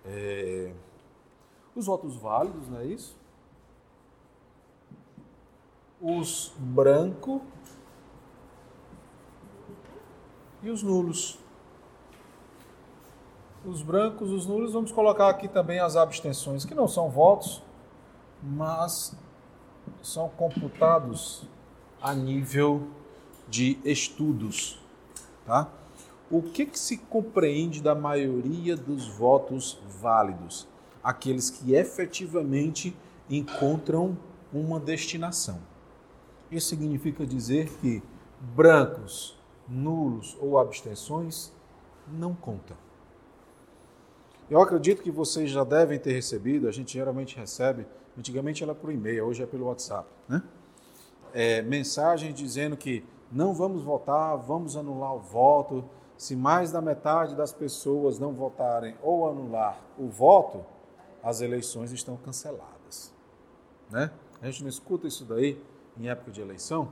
é, 0.04 0.74
os 1.74 1.86
votos 1.86 2.18
válidos, 2.18 2.68
não 2.68 2.82
é 2.82 2.86
isso? 2.88 3.16
Os 6.02 6.52
branco 6.58 7.42
e 10.62 10.70
os 10.70 10.84
nulos. 10.84 11.40
Os 13.66 13.82
brancos, 13.82 14.30
os 14.30 14.46
nulos, 14.46 14.74
vamos 14.74 14.92
colocar 14.92 15.30
aqui 15.30 15.48
também 15.48 15.80
as 15.80 15.96
abstenções, 15.96 16.66
que 16.66 16.76
não 16.76 16.90
são 16.90 17.10
votos, 17.10 17.64
mas 18.44 19.16
são 20.02 20.28
computados 20.28 21.48
a 22.02 22.14
nível 22.14 22.90
de 23.48 23.80
estudos, 23.86 24.78
tá? 25.46 25.72
O 26.30 26.42
que, 26.42 26.66
que 26.66 26.80
se 26.80 26.98
compreende 26.98 27.82
da 27.82 27.94
maioria 27.94 28.76
dos 28.76 29.08
votos 29.08 29.80
válidos? 30.02 30.68
Aqueles 31.04 31.50
que 31.50 31.74
efetivamente 31.76 32.96
encontram 33.30 34.18
uma 34.52 34.80
destinação. 34.80 35.60
Isso 36.52 36.70
significa 36.70 37.26
dizer 37.26 37.70
que 37.80 38.02
brancos, 38.40 39.38
nulos 39.68 40.38
ou 40.40 40.58
abstenções 40.58 41.52
não 42.08 42.34
contam. 42.34 42.78
Eu 44.50 44.62
acredito 44.62 45.02
que 45.02 45.10
vocês 45.10 45.50
já 45.50 45.64
devem 45.64 46.00
ter 46.00 46.14
recebido, 46.14 46.68
a 46.68 46.72
gente 46.72 46.94
geralmente 46.94 47.36
recebe, 47.36 47.86
antigamente 48.18 48.64
era 48.64 48.76
por 48.76 48.92
e-mail, 48.92 49.26
hoje 49.26 49.42
é 49.42 49.46
pelo 49.46 49.66
WhatsApp, 49.66 50.08
né? 50.30 50.44
É, 51.34 51.62
mensagem 51.64 52.32
dizendo 52.32 52.78
que 52.78 53.04
não 53.32 53.54
vamos 53.54 53.84
votar, 53.84 54.38
vamos 54.38 54.78
anular 54.78 55.16
o 55.16 55.20
voto, 55.20 55.84
se 56.18 56.36
mais 56.36 56.72
da 56.72 56.82
metade 56.82 57.36
das 57.36 57.52
pessoas 57.52 58.20
não 58.20 58.34
votarem 58.34 58.96
ou 59.02 59.30
anular 59.30 59.80
o 59.98 60.08
voto, 60.08 60.66
as 61.22 61.42
eleições 61.42 61.92
estão 61.92 62.16
canceladas. 62.18 63.14
Né? 63.90 64.12
A 64.42 64.46
gente 64.46 64.62
não 64.64 64.70
escuta 64.70 65.08
isso 65.08 65.26
daí 65.26 65.62
em 65.98 66.08
época 66.10 66.32
de 66.32 66.42
eleição, 66.42 66.92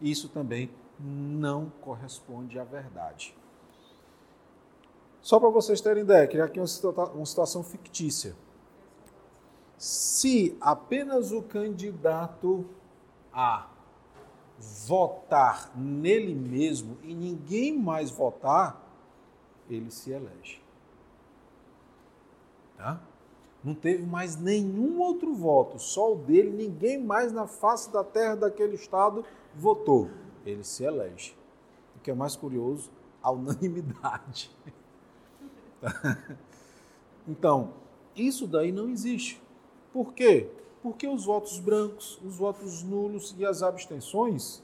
isso 0.00 0.28
também 0.28 0.70
não 0.98 1.72
corresponde 1.80 2.58
à 2.58 2.64
verdade. 2.64 3.36
Só 5.20 5.40
para 5.40 5.48
vocês 5.48 5.80
terem 5.80 6.02
ideia, 6.02 6.26
criar 6.26 6.44
aqui 6.44 6.60
uma 6.60 7.26
situação 7.26 7.62
fictícia. 7.62 8.36
Se 9.76 10.56
apenas 10.60 11.32
o 11.32 11.42
candidato 11.42 12.66
A 13.32 13.73
votar 14.58 15.76
nele 15.76 16.34
mesmo 16.34 16.96
e 17.02 17.14
ninguém 17.14 17.76
mais 17.76 18.10
votar, 18.10 18.82
ele 19.68 19.90
se 19.90 20.10
elege. 20.10 20.62
Tá? 22.76 23.00
Não 23.62 23.74
teve 23.74 24.02
mais 24.04 24.36
nenhum 24.36 25.00
outro 25.00 25.34
voto, 25.34 25.78
só 25.78 26.12
o 26.12 26.16
dele, 26.16 26.50
ninguém 26.50 27.02
mais 27.02 27.32
na 27.32 27.46
face 27.46 27.90
da 27.90 28.04
terra 28.04 28.36
daquele 28.36 28.74
estado 28.74 29.24
votou. 29.54 30.10
Ele 30.44 30.62
se 30.62 30.84
elege. 30.84 31.34
O 31.96 32.00
que 32.00 32.10
é 32.10 32.14
mais 32.14 32.36
curioso, 32.36 32.90
a 33.22 33.30
unanimidade. 33.30 34.50
Então, 37.26 37.72
isso 38.14 38.46
daí 38.46 38.70
não 38.70 38.88
existe. 38.88 39.40
Por 39.92 40.12
quê? 40.12 40.50
Porque 40.84 41.08
os 41.08 41.24
votos 41.24 41.58
brancos, 41.58 42.20
os 42.22 42.36
votos 42.36 42.82
nulos 42.82 43.34
e 43.38 43.46
as 43.46 43.62
abstenções 43.62 44.62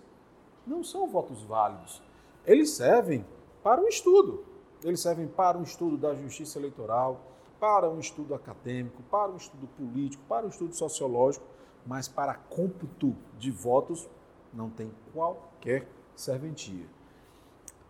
não 0.66 0.84
são 0.84 1.08
votos 1.08 1.42
válidos. 1.44 2.02
Eles 2.44 2.72
servem 2.72 3.24
para 3.62 3.82
o 3.82 3.88
estudo. 3.88 4.44
Eles 4.84 5.00
servem 5.00 5.26
para 5.26 5.56
um 5.56 5.62
estudo 5.62 5.96
da 5.96 6.14
justiça 6.14 6.58
eleitoral, 6.58 7.22
para 7.58 7.88
um 7.88 7.98
estudo 7.98 8.34
acadêmico, 8.34 9.02
para 9.04 9.32
um 9.32 9.36
estudo 9.36 9.66
político, 9.68 10.22
para 10.28 10.44
um 10.44 10.50
estudo 10.50 10.74
sociológico, 10.74 11.46
mas 11.86 12.06
para 12.06 12.34
cômputo 12.34 13.16
de 13.38 13.50
votos 13.50 14.06
não 14.52 14.68
tem 14.68 14.92
qualquer 15.14 15.88
serventia. 16.14 16.86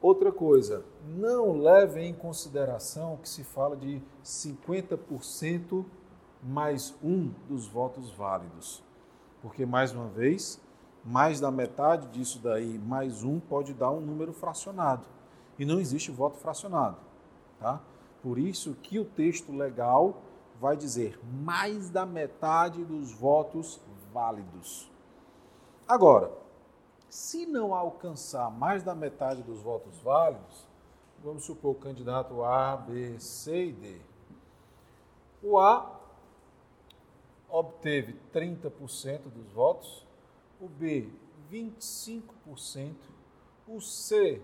Outra 0.00 0.30
coisa, 0.30 0.84
não 1.04 1.60
leve 1.60 2.00
em 2.00 2.14
consideração 2.14 3.16
que 3.16 3.28
se 3.28 3.42
fala 3.42 3.76
de 3.76 4.00
50% 4.24 5.84
mais 6.42 6.94
um 7.02 7.32
dos 7.48 7.66
votos 7.66 8.10
válidos. 8.10 8.82
Porque, 9.42 9.64
mais 9.64 9.92
uma 9.92 10.08
vez, 10.08 10.60
mais 11.04 11.40
da 11.40 11.50
metade 11.50 12.08
disso 12.08 12.38
daí, 12.38 12.78
mais 12.78 13.24
um, 13.24 13.40
pode 13.40 13.72
dar 13.72 13.90
um 13.90 14.00
número 14.00 14.32
fracionado. 14.32 15.06
E 15.58 15.64
não 15.64 15.80
existe 15.80 16.10
voto 16.10 16.36
fracionado. 16.36 16.96
Tá? 17.58 17.80
Por 18.22 18.38
isso 18.38 18.74
que 18.82 18.98
o 18.98 19.04
texto 19.04 19.52
legal 19.52 20.22
vai 20.60 20.76
dizer 20.76 21.18
mais 21.24 21.88
da 21.88 22.04
metade 22.04 22.84
dos 22.84 23.12
votos 23.12 23.80
válidos. 24.12 24.90
Agora, 25.88 26.30
se 27.08 27.46
não 27.46 27.74
alcançar 27.74 28.50
mais 28.50 28.82
da 28.82 28.94
metade 28.94 29.42
dos 29.42 29.60
votos 29.60 29.98
válidos, 30.00 30.66
vamos 31.24 31.44
supor 31.44 31.72
o 31.72 31.78
candidato 31.78 32.44
A, 32.44 32.76
B, 32.76 33.18
C 33.18 33.66
e 33.66 33.72
D. 33.72 34.00
O 35.42 35.58
A 35.58 35.99
obteve 37.50 38.16
30% 38.32 39.22
dos 39.28 39.52
votos, 39.52 40.06
o 40.60 40.68
B 40.68 41.08
25%, 41.50 42.94
o 43.66 43.80
C 43.80 44.42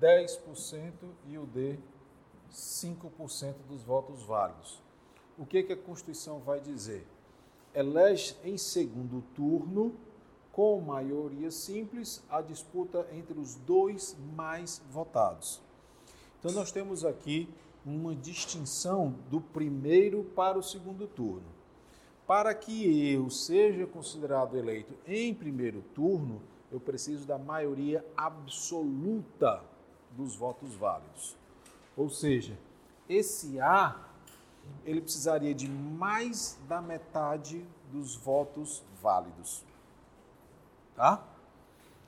10% 0.00 0.92
e 1.26 1.38
o 1.38 1.46
D 1.46 1.78
5% 2.52 3.54
dos 3.68 3.82
votos 3.82 4.22
válidos. 4.22 4.80
O 5.36 5.44
que, 5.44 5.62
que 5.62 5.72
a 5.72 5.76
Constituição 5.76 6.40
vai 6.40 6.60
dizer? 6.60 7.06
Elege 7.74 8.36
em 8.44 8.56
segundo 8.56 9.22
turno, 9.34 9.94
com 10.52 10.80
maioria 10.80 11.50
simples, 11.50 12.24
a 12.28 12.40
disputa 12.40 13.06
entre 13.12 13.38
os 13.38 13.54
dois 13.54 14.16
mais 14.34 14.82
votados. 14.90 15.60
Então, 16.38 16.52
nós 16.52 16.72
temos 16.72 17.04
aqui 17.04 17.48
uma 17.84 18.14
distinção 18.14 19.14
do 19.30 19.40
primeiro 19.40 20.24
para 20.34 20.58
o 20.58 20.62
segundo 20.62 21.06
turno. 21.06 21.57
Para 22.28 22.54
que 22.54 23.10
eu 23.10 23.30
seja 23.30 23.86
considerado 23.86 24.54
eleito 24.54 24.92
em 25.06 25.32
primeiro 25.32 25.80
turno, 25.94 26.42
eu 26.70 26.78
preciso 26.78 27.26
da 27.26 27.38
maioria 27.38 28.04
absoluta 28.14 29.64
dos 30.10 30.36
votos 30.36 30.74
válidos. 30.74 31.34
Ou 31.96 32.10
seja, 32.10 32.54
esse 33.08 33.58
A 33.58 34.04
ele 34.84 35.00
precisaria 35.00 35.54
de 35.54 35.66
mais 35.66 36.58
da 36.68 36.82
metade 36.82 37.64
dos 37.90 38.14
votos 38.16 38.84
válidos. 39.00 39.64
Tá? 40.94 41.24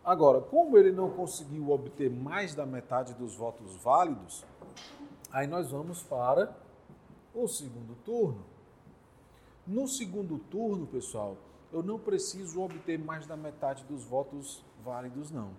Agora, 0.05 0.43
como 0.43 0.77
ele 0.77 0.93
não 0.93 1.09
conseguiu 1.09 1.71
obter 1.71 2.11
mais 2.11 2.55
da 2.55 2.67
metade 2.67 3.15
dos 3.15 3.35
votos 3.35 3.75
válidos, 3.77 4.45
aí 5.33 5.47
nós 5.47 5.71
vamos 5.71 6.03
para 6.03 6.55
o 7.35 7.49
segundo 7.49 7.95
turno. 8.05 8.45
No 9.67 9.87
segundo 9.87 10.39
turno, 10.39 10.87
pessoal, 10.87 11.37
eu 11.73 11.83
não 11.83 11.99
preciso 11.99 12.61
obter 12.61 12.99
mais 12.99 13.27
da 13.27 13.37
metade 13.37 13.85
dos 13.85 14.05
votos 14.05 14.65
válidos, 14.83 15.31
não. 15.31 15.51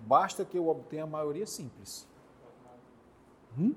Basta 0.00 0.44
que 0.44 0.58
eu 0.58 0.68
obtenha 0.68 1.04
a 1.04 1.06
maioria 1.06 1.46
simples. 1.46 2.06
Hum? 3.58 3.74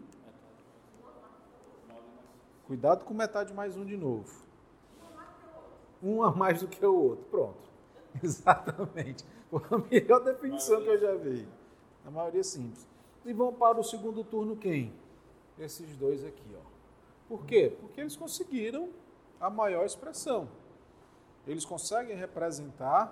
Cuidado 2.66 3.06
com 3.06 3.14
metade 3.14 3.54
mais 3.54 3.76
um 3.76 3.86
de 3.86 3.98
novo. 3.98 4.46
Um 6.02 6.24
a 6.24 6.32
mais 6.32 6.62
do 6.62 6.68
que 6.68 6.86
o 6.86 6.94
outro. 6.94 7.26
Pronto. 7.26 7.70
Exatamente. 8.22 9.26
A 9.52 9.78
melhor 9.78 10.24
definição 10.24 10.82
que 10.82 10.88
eu 10.88 11.00
já 11.00 11.16
vi. 11.16 11.48
A 12.06 12.12
maioria 12.12 12.44
simples. 12.44 12.88
E 13.26 13.34
vão 13.34 13.54
para 13.54 13.80
o 13.80 13.84
segundo 13.84 14.24
turno 14.24 14.56
quem? 14.56 14.94
Esses 15.60 15.96
dois 15.96 16.24
aqui, 16.24 16.56
ó. 16.56 16.62
Por 17.28 17.46
quê? 17.46 17.76
Porque 17.80 18.02
eles 18.02 18.16
conseguiram 18.16 18.90
a 19.42 19.50
maior 19.50 19.86
expressão. 19.86 20.48
eles 21.48 21.66
conseguem 21.66 22.16
representar 22.16 23.12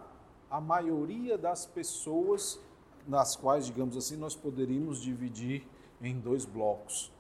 a 0.50 0.62
maioria 0.62 1.36
das 1.38 1.66
pessoas 1.66 2.60
nas 3.08 3.36
quais, 3.36 3.66
digamos 3.66 3.98
assim, 3.98 4.16
nós 4.16 4.36
poderíamos 4.36 5.02
dividir 5.02 5.68
em 6.00 6.20
dois 6.20 6.46
blocos, 6.46 7.12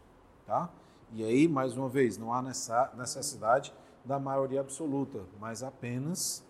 tá? 0.46 0.70
E 1.12 1.24
aí, 1.24 1.48
mais 1.48 1.75
uma 1.75 1.89
vez, 1.89 2.18
não 2.18 2.32
há 2.32 2.42
necessidade 2.42 3.74
da 4.06 4.20
maioria 4.20 4.62
absoluta, 4.62 5.25
mas 5.39 5.63
apenas 5.63 6.44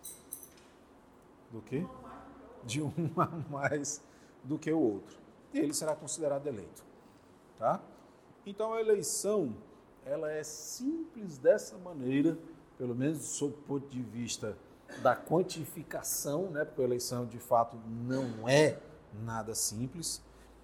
do 1.50 1.62
que? 1.62 1.88
De 2.66 2.82
um 2.82 2.92
a 3.18 3.28
mais 3.50 4.02
do 4.44 4.60
que 4.60 4.72
o 4.72 4.80
outro. 4.80 5.18
E 5.54 5.60
ele 5.60 5.74
será 5.74 5.96
considerado 5.96 6.46
eleito, 6.46 6.84
tá? 7.58 7.82
Então 8.46 8.74
a 8.74 8.82
eleição, 8.82 9.56
ela 10.10 10.32
é 10.32 10.44
simples 10.44 11.38
dessa 11.38 11.78
maneira, 11.78 12.36
pelo 12.78 12.96
menos 12.96 13.22
sob 13.24 13.54
o 13.54 13.58
ponto 13.58 13.88
de 13.88 14.02
vista 14.02 14.58
da 15.04 15.16
quantificação, 15.16 16.50
né? 16.50 16.66
Porque 16.66 16.82
a 16.82 16.86
eleição 16.86 17.28
de 17.28 17.38
fato 17.38 17.78
não 17.88 18.50
é 18.50 18.80
nada 19.24 19.54
simples, 19.54 20.22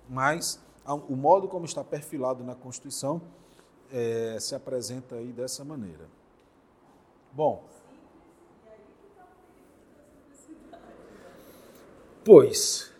mas 0.09 0.59
o 1.07 1.15
modo 1.15 1.47
como 1.47 1.65
está 1.65 1.83
perfilado 1.83 2.43
na 2.43 2.55
Constituição 2.55 3.21
é, 3.91 4.37
se 4.39 4.55
apresenta 4.55 5.15
aí 5.15 5.31
dessa 5.31 5.63
maneira. 5.63 6.07
Bom, 7.31 7.63
pois 12.23 12.91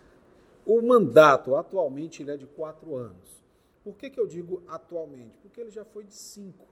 o 0.64 0.80
mandato 0.80 1.56
atualmente 1.56 2.22
ele 2.22 2.30
é 2.30 2.36
de 2.36 2.46
quatro 2.46 2.94
anos. 2.94 3.45
Por 3.86 3.96
que, 3.96 4.10
que 4.10 4.18
eu 4.18 4.26
digo 4.26 4.64
atualmente? 4.66 5.38
Porque 5.38 5.60
ele 5.60 5.70
já 5.70 5.84
foi 5.84 6.02
de 6.02 6.12
cinco. 6.12 6.66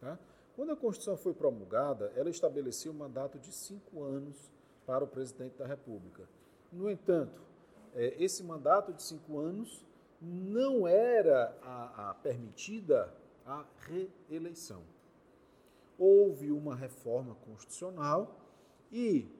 Tá? 0.00 0.18
Quando 0.56 0.72
a 0.72 0.76
Constituição 0.76 1.16
foi 1.16 1.32
promulgada, 1.32 2.12
ela 2.16 2.28
estabeleceu 2.28 2.90
um 2.90 2.96
mandato 2.96 3.38
de 3.38 3.52
cinco 3.52 4.02
anos 4.02 4.50
para 4.84 5.04
o 5.04 5.06
presidente 5.06 5.56
da 5.56 5.64
República. 5.64 6.28
No 6.72 6.90
entanto, 6.90 7.40
é, 7.94 8.16
esse 8.20 8.42
mandato 8.42 8.92
de 8.92 9.00
cinco 9.00 9.38
anos 9.38 9.86
não 10.20 10.88
era 10.88 11.56
a, 11.62 12.10
a 12.10 12.14
permitida 12.14 13.14
a 13.46 13.64
reeleição. 14.28 14.82
Houve 15.96 16.50
uma 16.50 16.74
reforma 16.74 17.36
constitucional 17.46 18.40
e 18.90 19.30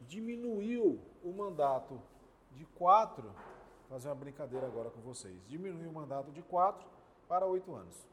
diminuiu 0.00 0.98
o 1.22 1.32
mandato 1.32 2.00
de 2.52 2.64
quatro, 2.64 3.30
fazer 3.94 4.08
uma 4.08 4.16
brincadeira 4.16 4.66
agora 4.66 4.90
com 4.90 5.00
vocês, 5.02 5.40
diminuiu 5.46 5.88
o 5.88 5.92
mandato 5.92 6.32
de 6.32 6.42
quatro 6.42 6.84
para 7.28 7.46
oito 7.46 7.72
anos, 7.72 8.04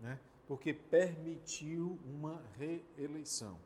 né? 0.00 0.18
porque 0.48 0.72
permitiu 0.72 1.98
uma 2.06 2.42
reeleição. 2.56 3.58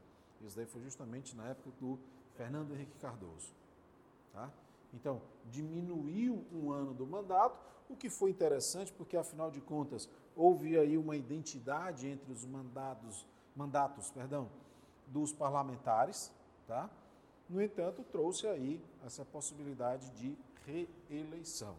Isso 0.43 0.57
daí 0.57 0.67
foi 0.67 0.83
justamente 0.83 1.37
na 1.37 1.51
época 1.51 1.71
do 1.79 2.01
Fernando 2.35 2.75
Henrique 2.75 2.99
Cardoso. 2.99 3.55
Tá? 4.33 4.51
Então, 4.93 5.23
diminuiu 5.53 6.45
um 6.53 6.73
ano 6.73 6.93
do 6.93 7.07
mandato, 7.07 7.61
o 7.89 7.95
que 7.95 8.11
foi 8.11 8.31
interessante, 8.31 8.93
porque 8.93 9.17
afinal 9.17 9.53
de 9.53 9.61
contas 9.61 10.11
houve 10.35 10.77
aí 10.77 10.99
uma 10.99 11.15
identidade 11.15 12.09
entre 12.09 12.33
os 12.33 12.45
mandados, 12.45 13.25
mandatos 13.55 14.11
perdão, 14.11 14.51
dos 15.07 15.33
parlamentares. 15.33 16.33
Tá? 16.67 16.91
No 17.49 17.63
entanto, 17.63 18.03
trouxe 18.03 18.49
aí 18.49 18.83
essa 19.07 19.25
possibilidade 19.25 20.11
de 20.11 20.37
reeleição. 20.67 21.77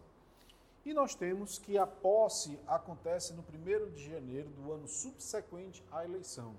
E 0.84 0.94
nós 0.94 1.14
temos 1.14 1.58
que 1.58 1.76
a 1.76 1.86
posse 1.86 2.58
acontece 2.66 3.32
no 3.32 3.42
1 3.42 3.90
de 3.90 4.08
janeiro 4.08 4.48
do 4.50 4.72
ano 4.72 4.86
subsequente 4.86 5.82
à 5.90 6.04
eleição. 6.04 6.54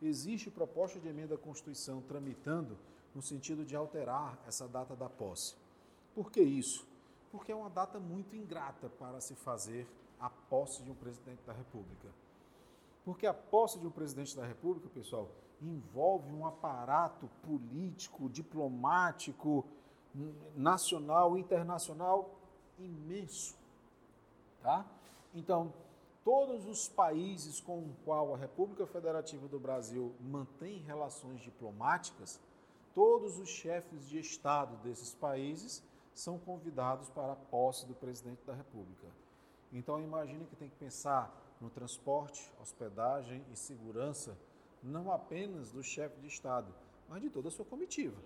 Existe 0.00 0.50
proposta 0.50 1.00
de 1.00 1.08
emenda 1.08 1.34
à 1.34 1.38
Constituição 1.38 2.00
tramitando 2.02 2.78
no 3.14 3.22
sentido 3.22 3.64
de 3.64 3.74
alterar 3.74 4.38
essa 4.46 4.68
data 4.68 4.94
da 4.94 5.08
posse. 5.08 5.56
Por 6.14 6.30
que 6.30 6.40
isso? 6.40 6.86
Porque 7.32 7.50
é 7.50 7.56
uma 7.56 7.70
data 7.70 7.98
muito 7.98 8.36
ingrata 8.36 8.88
para 8.88 9.20
se 9.20 9.34
fazer 9.34 9.88
a 10.20 10.30
posse 10.30 10.82
de 10.82 10.90
um 10.90 10.94
presidente 10.94 11.42
da 11.44 11.52
República. 11.52 12.08
Porque 13.04 13.26
a 13.26 13.34
posse 13.34 13.78
de 13.78 13.86
um 13.86 13.90
presidente 13.90 14.36
da 14.36 14.46
República, 14.46 14.88
pessoal, 14.88 15.30
envolve 15.60 16.30
um 16.32 16.46
aparato 16.46 17.28
político, 17.42 18.28
diplomático, 18.28 19.64
nacional, 20.54 21.36
internacional 21.36 22.30
imenso, 22.78 23.56
tá? 24.62 24.84
Então, 25.34 25.72
todos 26.24 26.66
os 26.66 26.88
países 26.88 27.60
com 27.60 27.78
o 27.78 27.96
qual 28.04 28.34
a 28.34 28.38
República 28.38 28.86
Federativa 28.86 29.46
do 29.48 29.58
Brasil 29.58 30.14
mantém 30.20 30.78
relações 30.82 31.40
diplomáticas, 31.40 32.40
todos 32.94 33.38
os 33.38 33.48
chefes 33.48 34.08
de 34.08 34.18
Estado 34.18 34.76
desses 34.82 35.14
países 35.14 35.82
são 36.14 36.38
convidados 36.38 37.10
para 37.10 37.32
a 37.32 37.36
posse 37.36 37.86
do 37.86 37.94
presidente 37.94 38.42
da 38.46 38.54
República. 38.54 39.06
Então 39.72 40.00
imagine 40.00 40.46
que 40.46 40.56
tem 40.56 40.70
que 40.70 40.76
pensar 40.76 41.30
no 41.60 41.68
transporte, 41.68 42.50
hospedagem 42.60 43.44
e 43.52 43.56
segurança, 43.56 44.36
não 44.82 45.12
apenas 45.12 45.70
do 45.70 45.82
chefe 45.82 46.18
de 46.20 46.28
Estado, 46.28 46.72
mas 47.08 47.20
de 47.20 47.28
toda 47.28 47.48
a 47.48 47.50
sua 47.50 47.64
comitiva. 47.64 48.16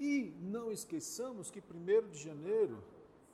E 0.00 0.34
não 0.40 0.72
esqueçamos 0.72 1.50
que 1.50 1.60
1 1.60 2.08
de 2.08 2.18
janeiro 2.18 2.82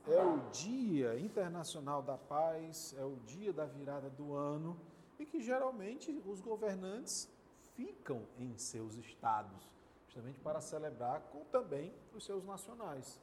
é 0.05 0.21
o 0.21 0.37
Dia 0.51 1.17
Internacional 1.17 2.03
da 2.03 2.17
Paz, 2.17 2.93
é 2.99 3.05
o 3.05 3.15
dia 3.25 3.53
da 3.53 3.65
virada 3.65 4.09
do 4.09 4.35
ano 4.35 4.77
e 5.17 5.25
que 5.25 5.41
geralmente 5.41 6.21
os 6.25 6.41
governantes 6.41 7.29
ficam 7.73 8.21
em 8.37 8.57
seus 8.57 8.95
estados 8.95 9.77
justamente 10.17 10.39
para 10.39 10.59
celebrar 10.59 11.21
com 11.31 11.45
também 11.45 11.93
os 12.13 12.25
seus 12.25 12.43
nacionais. 12.43 13.19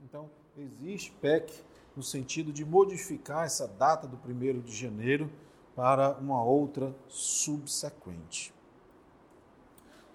Então, 0.00 0.30
existe 0.56 1.12
PEC 1.12 1.52
no 1.94 2.02
sentido 2.02 2.52
de 2.52 2.64
modificar 2.64 3.44
essa 3.44 3.68
data 3.68 4.08
do 4.08 4.16
1 4.16 4.62
de 4.62 4.74
janeiro 4.74 5.30
para 5.76 6.16
uma 6.18 6.42
outra 6.42 6.94
subsequente. 7.08 8.52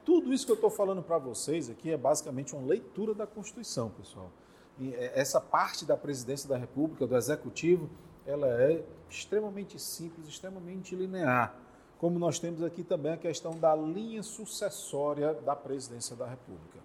Tudo 0.10 0.34
isso 0.34 0.44
que 0.44 0.52
eu 0.52 0.56
estou 0.56 0.72
falando 0.72 1.04
para 1.04 1.20
vocês 1.20 1.70
aqui 1.70 1.92
é 1.92 1.96
basicamente 1.96 2.56
uma 2.56 2.68
leitura 2.68 3.14
da 3.14 3.28
Constituição, 3.28 3.92
pessoal. 3.92 4.32
E 4.80 4.92
é, 4.96 5.12
essa 5.14 5.40
parte 5.40 5.86
da 5.86 5.96
presidência 5.96 6.50
da 6.50 6.58
República, 6.58 7.06
do 7.06 7.16
Executivo, 7.16 7.88
ela 8.26 8.48
é 8.48 8.84
extremamente 9.08 9.78
simples, 9.78 10.28
extremamente 10.28 10.96
linear 10.96 11.56
como 12.00 12.18
nós 12.18 12.40
temos 12.40 12.64
aqui 12.64 12.84
também 12.84 13.12
a 13.12 13.18
questão 13.18 13.52
da 13.52 13.76
linha 13.76 14.24
sucessória 14.24 15.36
da 15.36 15.56
presidência 15.56 16.16
da 16.16 16.26
República. 16.26 16.80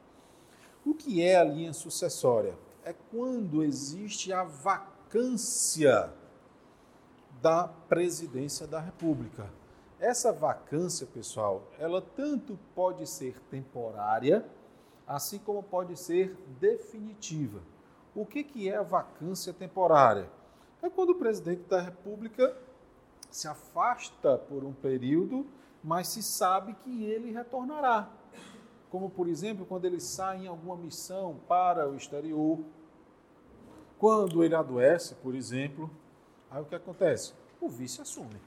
O 0.84 0.92
que 0.92 1.22
é 1.22 1.36
a 1.36 1.44
linha 1.44 1.72
sucessória? 1.72 2.54
É 2.84 2.94
quando 3.10 3.64
existe 3.64 4.34
a 4.34 4.44
vacância 4.44 6.12
da 7.40 7.68
presidência 7.88 8.66
da 8.66 8.80
República. 8.80 9.48
Essa 10.04 10.30
vacância, 10.34 11.06
pessoal, 11.06 11.66
ela 11.78 12.02
tanto 12.02 12.58
pode 12.74 13.06
ser 13.06 13.40
temporária, 13.44 14.44
assim 15.06 15.38
como 15.38 15.62
pode 15.62 15.96
ser 15.96 16.36
definitiva. 16.60 17.62
O 18.14 18.26
que, 18.26 18.44
que 18.44 18.68
é 18.68 18.76
a 18.76 18.82
vacância 18.82 19.50
temporária? 19.50 20.28
É 20.82 20.90
quando 20.90 21.12
o 21.12 21.14
presidente 21.14 21.62
da 21.62 21.80
República 21.80 22.54
se 23.30 23.48
afasta 23.48 24.36
por 24.36 24.62
um 24.62 24.74
período, 24.74 25.46
mas 25.82 26.08
se 26.08 26.22
sabe 26.22 26.74
que 26.84 27.04
ele 27.04 27.32
retornará. 27.32 28.10
Como, 28.90 29.08
por 29.08 29.26
exemplo, 29.26 29.64
quando 29.64 29.86
ele 29.86 30.00
sai 30.00 30.44
em 30.44 30.48
alguma 30.48 30.76
missão 30.76 31.40
para 31.48 31.88
o 31.88 31.96
exterior, 31.96 32.58
quando 33.98 34.44
ele 34.44 34.54
adoece, 34.54 35.14
por 35.14 35.34
exemplo, 35.34 35.90
aí 36.50 36.60
o 36.60 36.66
que 36.66 36.74
acontece? 36.74 37.32
O 37.58 37.70
vice 37.70 38.02
assume. 38.02 38.38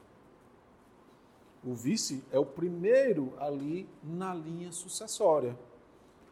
O 1.67 1.73
vice 1.73 2.23
é 2.31 2.39
o 2.39 2.45
primeiro 2.45 3.33
ali 3.37 3.89
na 4.01 4.33
linha 4.33 4.71
sucessória, 4.71 5.59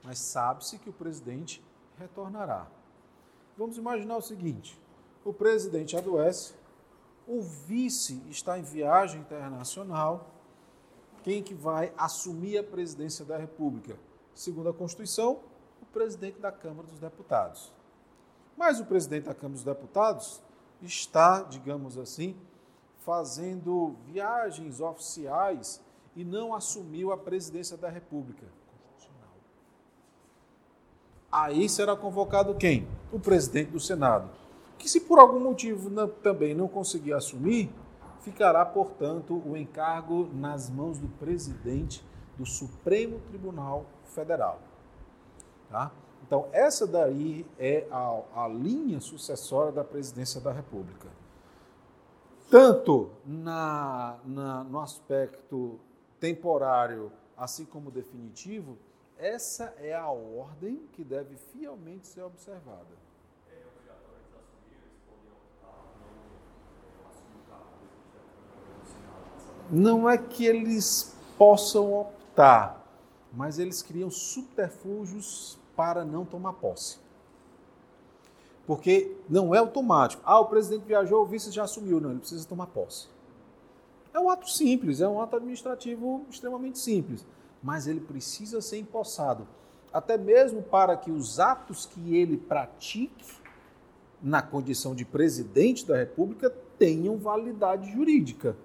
mas 0.01 0.17
sabe-se 0.17 0.79
que 0.79 0.89
o 0.89 0.93
presidente 0.93 1.61
retornará. 1.99 2.67
Vamos 3.57 3.77
imaginar 3.77 4.15
o 4.15 4.21
seguinte: 4.21 4.79
o 5.25 5.33
presidente 5.33 5.97
adoece, 5.97 6.53
o 7.27 7.41
vice 7.41 8.23
está 8.29 8.57
em 8.57 8.61
viagem 8.61 9.19
internacional. 9.19 10.31
Quem 11.21 11.43
que 11.43 11.53
vai 11.53 11.91
assumir 11.97 12.57
a 12.57 12.63
presidência 12.63 13.25
da 13.25 13.35
República? 13.35 13.99
Segundo 14.33 14.69
a 14.69 14.73
Constituição, 14.73 15.41
o 15.81 15.85
presidente 15.87 16.39
da 16.39 16.51
Câmara 16.51 16.87
dos 16.87 16.99
Deputados. 16.99 17.73
Mas 18.55 18.79
o 18.79 18.85
presidente 18.85 19.25
da 19.25 19.33
Câmara 19.33 19.55
dos 19.55 19.65
Deputados 19.65 20.41
está, 20.81 21.41
digamos 21.41 21.97
assim, 21.97 22.37
fazendo 23.05 23.95
viagens 24.05 24.79
oficiais 24.79 25.81
e 26.15 26.23
não 26.23 26.53
assumiu 26.53 27.11
a 27.11 27.17
presidência 27.17 27.77
da 27.77 27.89
República. 27.89 28.45
Aí 31.31 31.67
será 31.67 31.95
convocado 31.95 32.55
quem? 32.55 32.87
O 33.11 33.19
presidente 33.19 33.71
do 33.71 33.79
Senado 33.79 34.29
que 34.77 34.89
se 34.89 35.01
por 35.01 35.17
algum 35.17 35.39
motivo 35.39 35.89
não, 35.89 36.07
também 36.07 36.53
não 36.53 36.67
conseguir 36.67 37.13
assumir, 37.13 37.71
ficará, 38.21 38.63
portanto, 38.63 39.41
o 39.45 39.57
encargo 39.57 40.29
nas 40.31 40.69
mãos 40.69 40.99
do 40.99 41.07
presidente 41.07 42.03
do 42.37 42.45
Supremo 42.45 43.19
Tribunal 43.27 43.85
Federal. 44.05 44.59
Tá? 45.71 45.91
Então, 46.25 46.47
essa 46.51 46.85
daí 46.85 47.45
é 47.57 47.87
a, 47.89 48.43
a 48.43 48.47
linha 48.47 48.99
sucessória 48.99 49.71
da 49.71 49.83
presidência 49.83 50.39
da 50.39 50.51
República. 50.51 51.07
Tanto 52.49 53.11
na, 53.25 54.19
na, 54.23 54.63
no 54.63 54.79
aspecto 54.79 55.79
temporário, 56.19 57.11
assim 57.35 57.65
como 57.65 57.89
definitivo, 57.89 58.77
essa 59.17 59.73
é 59.79 59.93
a 59.95 60.09
ordem 60.09 60.87
que 60.93 61.03
deve 61.03 61.35
fielmente 61.35 62.07
ser 62.07 62.21
observada. 62.21 63.05
Não 69.71 70.07
é 70.07 70.15
que 70.15 70.45
eles 70.45 71.15
possam 71.37 71.91
optar, 71.99 72.85
mas 73.33 73.57
eles 73.57 73.81
criam 73.81 74.11
subterfúgios 74.11 75.57
para 75.75 76.05
não 76.05 76.23
tomar 76.23 76.53
posse. 76.53 76.99
Porque 78.65 79.15
não 79.29 79.53
é 79.53 79.59
automático. 79.59 80.21
Ah, 80.25 80.39
o 80.39 80.45
presidente 80.45 80.85
viajou, 80.85 81.21
o 81.21 81.25
vice 81.25 81.51
já 81.51 81.63
assumiu. 81.63 81.99
Não, 81.99 82.11
ele 82.11 82.19
precisa 82.19 82.47
tomar 82.47 82.67
posse. 82.67 83.07
É 84.13 84.19
um 84.19 84.29
ato 84.29 84.49
simples, 84.49 85.01
é 85.01 85.07
um 85.07 85.21
ato 85.21 85.35
administrativo 85.35 86.25
extremamente 86.29 86.79
simples, 86.79 87.25
mas 87.61 87.85
ele 87.85 87.99
precisa 87.99 88.61
ser 88.61 88.77
empossado. 88.77 89.45
Até 89.91 90.17
mesmo 90.17 90.63
para 90.63 90.95
que 90.95 91.11
os 91.11 91.39
atos 91.39 91.85
que 91.85 92.15
ele 92.15 92.37
pratique 92.37 93.25
na 94.21 94.41
condição 94.41 94.95
de 94.95 95.05
presidente 95.05 95.85
da 95.85 95.97
República 95.97 96.49
tenham 96.79 97.17
validade 97.17 97.91
jurídica. 97.91 98.55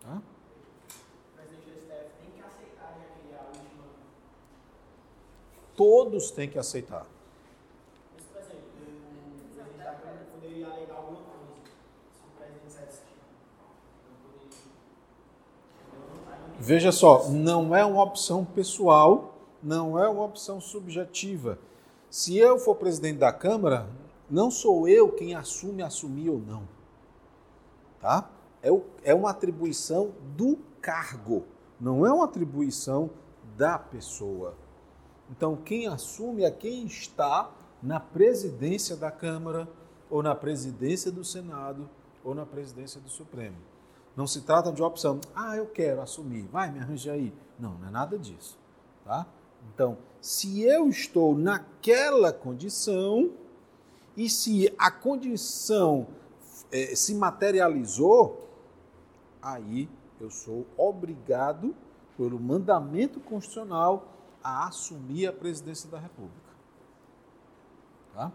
Tá? 0.00 0.22
Todos 5.76 6.30
têm 6.30 6.48
que 6.48 6.58
aceitar. 6.58 7.13
Veja 16.66 16.90
só, 16.90 17.28
não 17.28 17.76
é 17.76 17.84
uma 17.84 18.02
opção 18.02 18.42
pessoal, 18.42 19.34
não 19.62 20.02
é 20.02 20.08
uma 20.08 20.24
opção 20.24 20.62
subjetiva. 20.62 21.58
Se 22.08 22.38
eu 22.38 22.58
for 22.58 22.74
presidente 22.76 23.18
da 23.18 23.30
Câmara, 23.30 23.86
não 24.30 24.50
sou 24.50 24.88
eu 24.88 25.12
quem 25.12 25.34
assume 25.34 25.82
assumir 25.82 26.30
ou 26.30 26.38
não. 26.38 26.62
Tá? 28.00 28.30
É, 28.62 28.72
o, 28.72 28.82
é 29.02 29.14
uma 29.14 29.28
atribuição 29.28 30.12
do 30.34 30.58
cargo, 30.80 31.44
não 31.78 32.06
é 32.06 32.10
uma 32.10 32.24
atribuição 32.24 33.10
da 33.58 33.78
pessoa. 33.78 34.54
Então, 35.30 35.56
quem 35.56 35.86
assume 35.86 36.44
é 36.44 36.50
quem 36.50 36.86
está 36.86 37.50
na 37.82 38.00
presidência 38.00 38.96
da 38.96 39.10
Câmara, 39.10 39.68
ou 40.08 40.22
na 40.22 40.34
presidência 40.34 41.12
do 41.12 41.26
Senado, 41.26 41.90
ou 42.24 42.34
na 42.34 42.46
presidência 42.46 42.98
do 43.02 43.10
Supremo. 43.10 43.73
Não 44.16 44.26
se 44.26 44.42
trata 44.42 44.72
de 44.72 44.82
opção, 44.82 45.20
ah, 45.34 45.56
eu 45.56 45.66
quero 45.66 46.00
assumir, 46.00 46.42
vai, 46.42 46.70
me 46.70 46.78
arranje 46.78 47.10
aí. 47.10 47.34
Não, 47.58 47.74
não 47.74 47.88
é 47.88 47.90
nada 47.90 48.18
disso. 48.18 48.58
Tá? 49.04 49.26
Então, 49.72 49.98
se 50.20 50.62
eu 50.62 50.88
estou 50.88 51.36
naquela 51.36 52.32
condição, 52.32 53.32
e 54.16 54.30
se 54.30 54.72
a 54.78 54.90
condição 54.90 56.06
eh, 56.70 56.94
se 56.94 57.14
materializou, 57.14 58.48
aí 59.42 59.88
eu 60.20 60.30
sou 60.30 60.66
obrigado, 60.76 61.74
pelo 62.16 62.38
mandamento 62.38 63.18
constitucional, 63.18 64.06
a 64.42 64.68
assumir 64.68 65.26
a 65.26 65.32
presidência 65.32 65.90
da 65.90 65.98
República. 65.98 66.52
Tá? 68.14 68.32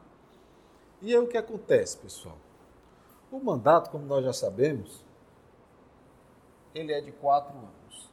E 1.02 1.14
aí 1.14 1.18
o 1.18 1.28
que 1.28 1.38
acontece, 1.38 1.98
pessoal? 1.98 2.38
O 3.32 3.40
mandato, 3.40 3.90
como 3.90 4.06
nós 4.06 4.26
já 4.26 4.34
sabemos, 4.34 5.06
ele 6.74 6.94
é 6.94 7.02
de 7.02 7.12
quatro 7.12 7.58
anos. 7.58 8.10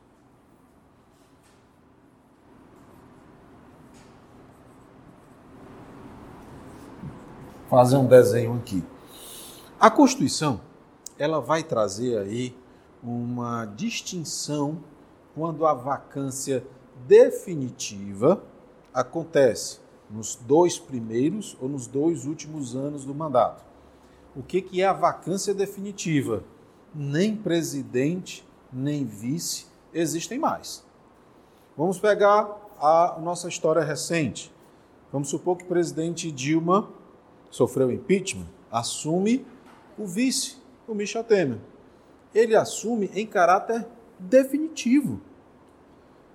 Fazer 7.69 7.97
um 7.97 8.07
desenho 8.07 8.55
aqui. 8.55 8.85
A 9.79 9.91
Constituição, 9.91 10.61
ela 11.19 11.41
vai 11.41 11.63
trazer 11.63 12.19
aí 12.19 12.57
uma 13.03 13.67
distinção 13.67 14.83
quando 15.35 15.67
a 15.67 15.75
vacância 15.75 16.65
definitiva 17.07 18.43
acontece 18.95 19.81
nos 20.11 20.37
dois 20.37 20.79
primeiros 20.79 21.57
ou 21.61 21.69
nos 21.69 21.87
dois 21.87 22.25
últimos 22.25 22.75
anos 22.75 23.05
do 23.05 23.15
mandato. 23.15 23.65
O 24.35 24.43
que, 24.43 24.63
que 24.63 24.81
é 24.81 24.87
a 24.87 24.93
vacância 24.93 25.53
definitiva? 25.53 26.43
Nem 26.97 27.37
presidente, 27.37 28.47
nem 28.73 29.05
vice 29.05 29.67
existem 29.93 30.39
mais. 30.39 30.83
Vamos 31.77 31.99
pegar 31.99 32.57
a 32.81 33.19
nossa 33.21 33.49
história 33.49 33.83
recente. 33.83 34.51
Vamos 35.13 35.29
supor 35.29 35.59
que 35.59 35.65
o 35.65 35.69
presidente 35.69 36.33
Dilma 36.33 36.89
sofreu 37.51 37.93
impeachment, 37.93 38.47
assume 38.73 39.47
o 39.99 40.07
vice, 40.07 40.57
o 40.89 40.95
Michel 40.95 41.23
Temer. 41.23 41.59
Ele 42.35 42.57
assume 42.57 43.11
em 43.15 43.27
caráter 43.27 43.87
definitivo 44.19 45.21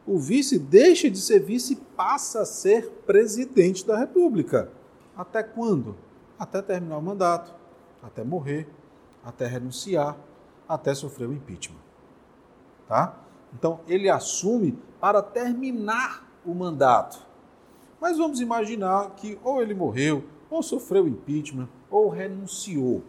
o 0.06 0.18
vice 0.18 0.58
deixa 0.58 1.10
de 1.10 1.20
ser 1.20 1.40
vice 1.40 1.74
e 1.74 1.76
passa 1.76 2.42
a 2.42 2.46
ser 2.46 2.90
presidente 3.06 3.86
da 3.86 3.98
República. 3.98 4.70
Até 5.16 5.44
quando? 5.44 5.96
Até 6.40 6.62
terminar 6.62 6.98
o 6.98 7.02
mandato, 7.02 7.54
até 8.02 8.24
morrer, 8.24 8.68
até 9.24 9.46
renunciar, 9.46 10.18
até 10.74 10.96
sofrer 10.96 11.28
o 11.28 11.34
impeachment. 11.34 11.82
Tá? 12.88 13.20
Então, 13.54 13.82
ele 13.88 14.10
assume 14.10 14.80
para 15.02 15.22
terminar 15.22 16.26
o 16.46 16.54
mandato. 16.54 17.20
Mas 18.00 18.18
vamos 18.18 18.40
imaginar 18.40 19.12
que 19.12 19.38
ou 19.44 19.62
ele 19.62 19.74
morreu, 19.74 20.24
ou 20.50 20.64
sofreu 20.64 21.06
impeachment, 21.08 21.68
ou 21.90 22.10
renunciou. 22.10 23.04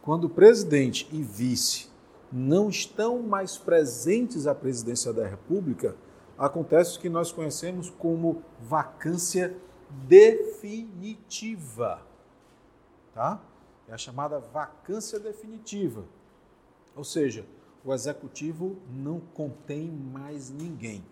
Quando 0.00 0.24
o 0.24 0.30
presidente 0.30 1.06
e 1.12 1.22
vice 1.22 1.90
não 2.32 2.70
estão 2.70 3.22
mais 3.22 3.58
presentes 3.58 4.46
à 4.46 4.54
presidência 4.54 5.12
da 5.12 5.26
República, 5.26 5.94
acontece 6.38 6.96
o 6.96 7.00
que 7.00 7.10
nós 7.10 7.30
conhecemos 7.30 7.90
como 7.90 8.42
vacância 8.60 9.54
definitiva. 9.90 12.00
Tá? 13.14 13.38
É 13.86 13.92
a 13.92 13.98
chamada 13.98 14.38
vacância 14.38 15.20
definitiva. 15.20 16.04
Ou 16.98 17.04
seja, 17.04 17.46
o 17.84 17.94
executivo 17.94 18.76
não 18.90 19.20
contém 19.20 19.88
mais 19.88 20.50
ninguém. 20.50 21.04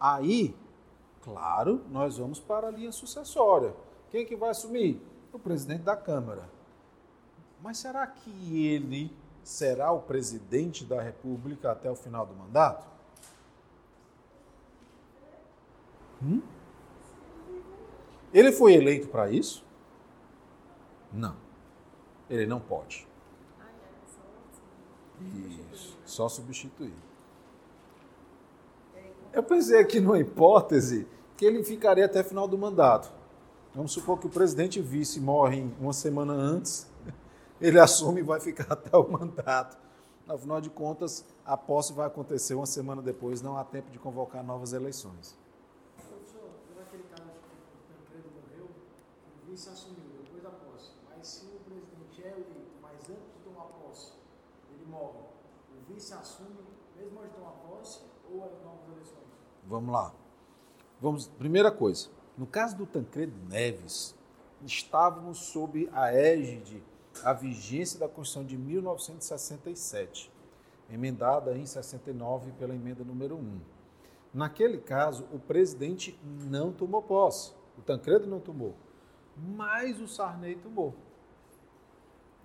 Aí, 0.00 0.56
claro, 1.20 1.84
nós 1.90 2.16
vamos 2.16 2.40
para 2.40 2.68
a 2.68 2.70
linha 2.70 2.90
sucessória. 2.90 3.74
Quem 4.10 4.22
é 4.22 4.24
que 4.24 4.34
vai 4.34 4.48
assumir? 4.48 5.02
O 5.34 5.38
presidente 5.38 5.82
da 5.82 5.94
Câmara. 5.94 6.48
Mas 7.62 7.76
será 7.76 8.06
que 8.06 8.66
ele 8.66 9.14
será 9.42 9.92
o 9.92 10.00
presidente 10.00 10.82
da 10.82 11.02
República 11.02 11.70
até 11.70 11.90
o 11.90 11.94
final 11.94 12.24
do 12.24 12.34
mandato? 12.34 12.88
Hum? 16.22 16.40
Ele 18.32 18.50
foi 18.50 18.72
eleito 18.72 19.08
para 19.08 19.30
isso? 19.30 19.62
Não. 21.12 21.36
Ele 22.30 22.46
não 22.46 22.58
pode. 22.58 23.06
Isso, 25.72 25.96
só 26.04 26.28
substituir. 26.28 26.94
Eu 29.32 29.42
pensei 29.42 29.78
aqui 29.78 30.00
numa 30.00 30.18
hipótese 30.18 31.06
que 31.36 31.44
ele 31.44 31.62
ficaria 31.62 32.06
até 32.06 32.20
o 32.20 32.24
final 32.24 32.48
do 32.48 32.56
mandato. 32.58 33.10
Vamos 33.74 33.92
supor 33.92 34.18
que 34.18 34.26
o 34.26 34.30
presidente 34.30 34.80
vice 34.80 35.20
morrem 35.20 35.72
uma 35.80 35.92
semana 35.92 36.32
antes, 36.32 36.86
ele 37.60 37.78
assume 37.78 38.20
e 38.20 38.24
vai 38.24 38.40
ficar 38.40 38.66
até 38.72 38.96
o 38.96 39.08
mandato. 39.08 39.76
Afinal 40.26 40.60
de 40.60 40.68
contas, 40.68 41.24
a 41.44 41.56
posse 41.56 41.92
vai 41.92 42.06
acontecer 42.06 42.54
uma 42.54 42.66
semana 42.66 43.00
depois, 43.00 43.40
não 43.40 43.56
há 43.56 43.64
tempo 43.64 43.90
de 43.90 43.98
convocar 43.98 44.44
novas 44.44 44.72
eleições. 44.72 45.36
vice 49.58 49.70
assumiu 49.70 50.22
depois 50.22 50.40
da 50.40 50.50
posse, 50.50 50.92
mas 51.10 51.26
se 51.26 51.46
o 51.46 51.58
presidente 51.66 52.22
é 52.22 52.30
eleito, 52.30 52.78
mas 52.80 52.94
antes 53.10 53.26
de 53.34 53.42
tomar 53.42 53.64
posse, 53.64 54.12
ele 54.70 54.77
o 54.96 55.92
vice 55.92 56.14
assume 56.14 56.56
mesmo 56.96 57.20
antes 57.20 57.32
de 57.32 57.36
tomar 57.36 57.52
posse 57.52 58.00
ou 58.30 58.44
é 58.44 58.64
novas 58.64 58.88
eleições? 58.92 59.28
Vamos 59.64 59.92
lá. 59.92 60.14
Vamos, 61.00 61.28
primeira 61.28 61.70
coisa, 61.70 62.08
no 62.36 62.46
caso 62.46 62.76
do 62.76 62.86
Tancredo 62.86 63.36
Neves, 63.48 64.14
estávamos 64.64 65.38
sob 65.38 65.88
a 65.92 66.12
égide, 66.12 66.82
a 67.22 67.32
vigência 67.32 67.98
da 67.98 68.08
Constituição 68.08 68.44
de 68.44 68.56
1967. 68.56 70.32
emendada 70.90 71.56
em 71.56 71.66
69 71.66 72.52
pela 72.52 72.74
emenda 72.74 73.04
número 73.04 73.36
1. 73.36 73.60
Naquele 74.32 74.78
caso, 74.78 75.26
o 75.32 75.38
presidente 75.38 76.18
não 76.22 76.72
tomou 76.72 77.02
posse, 77.02 77.52
o 77.76 77.82
Tancredo 77.82 78.26
não 78.26 78.40
tomou, 78.40 78.74
mas 79.36 80.00
o 80.00 80.08
Sarney 80.08 80.56
tomou. 80.56 80.94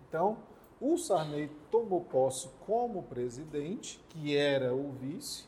Então, 0.08 0.38
o 0.84 0.98
Sarney 0.98 1.50
tomou 1.72 2.02
posse 2.02 2.50
como 2.66 3.04
presidente, 3.04 4.04
que 4.10 4.36
era 4.36 4.76
o 4.76 4.92
vice, 4.92 5.46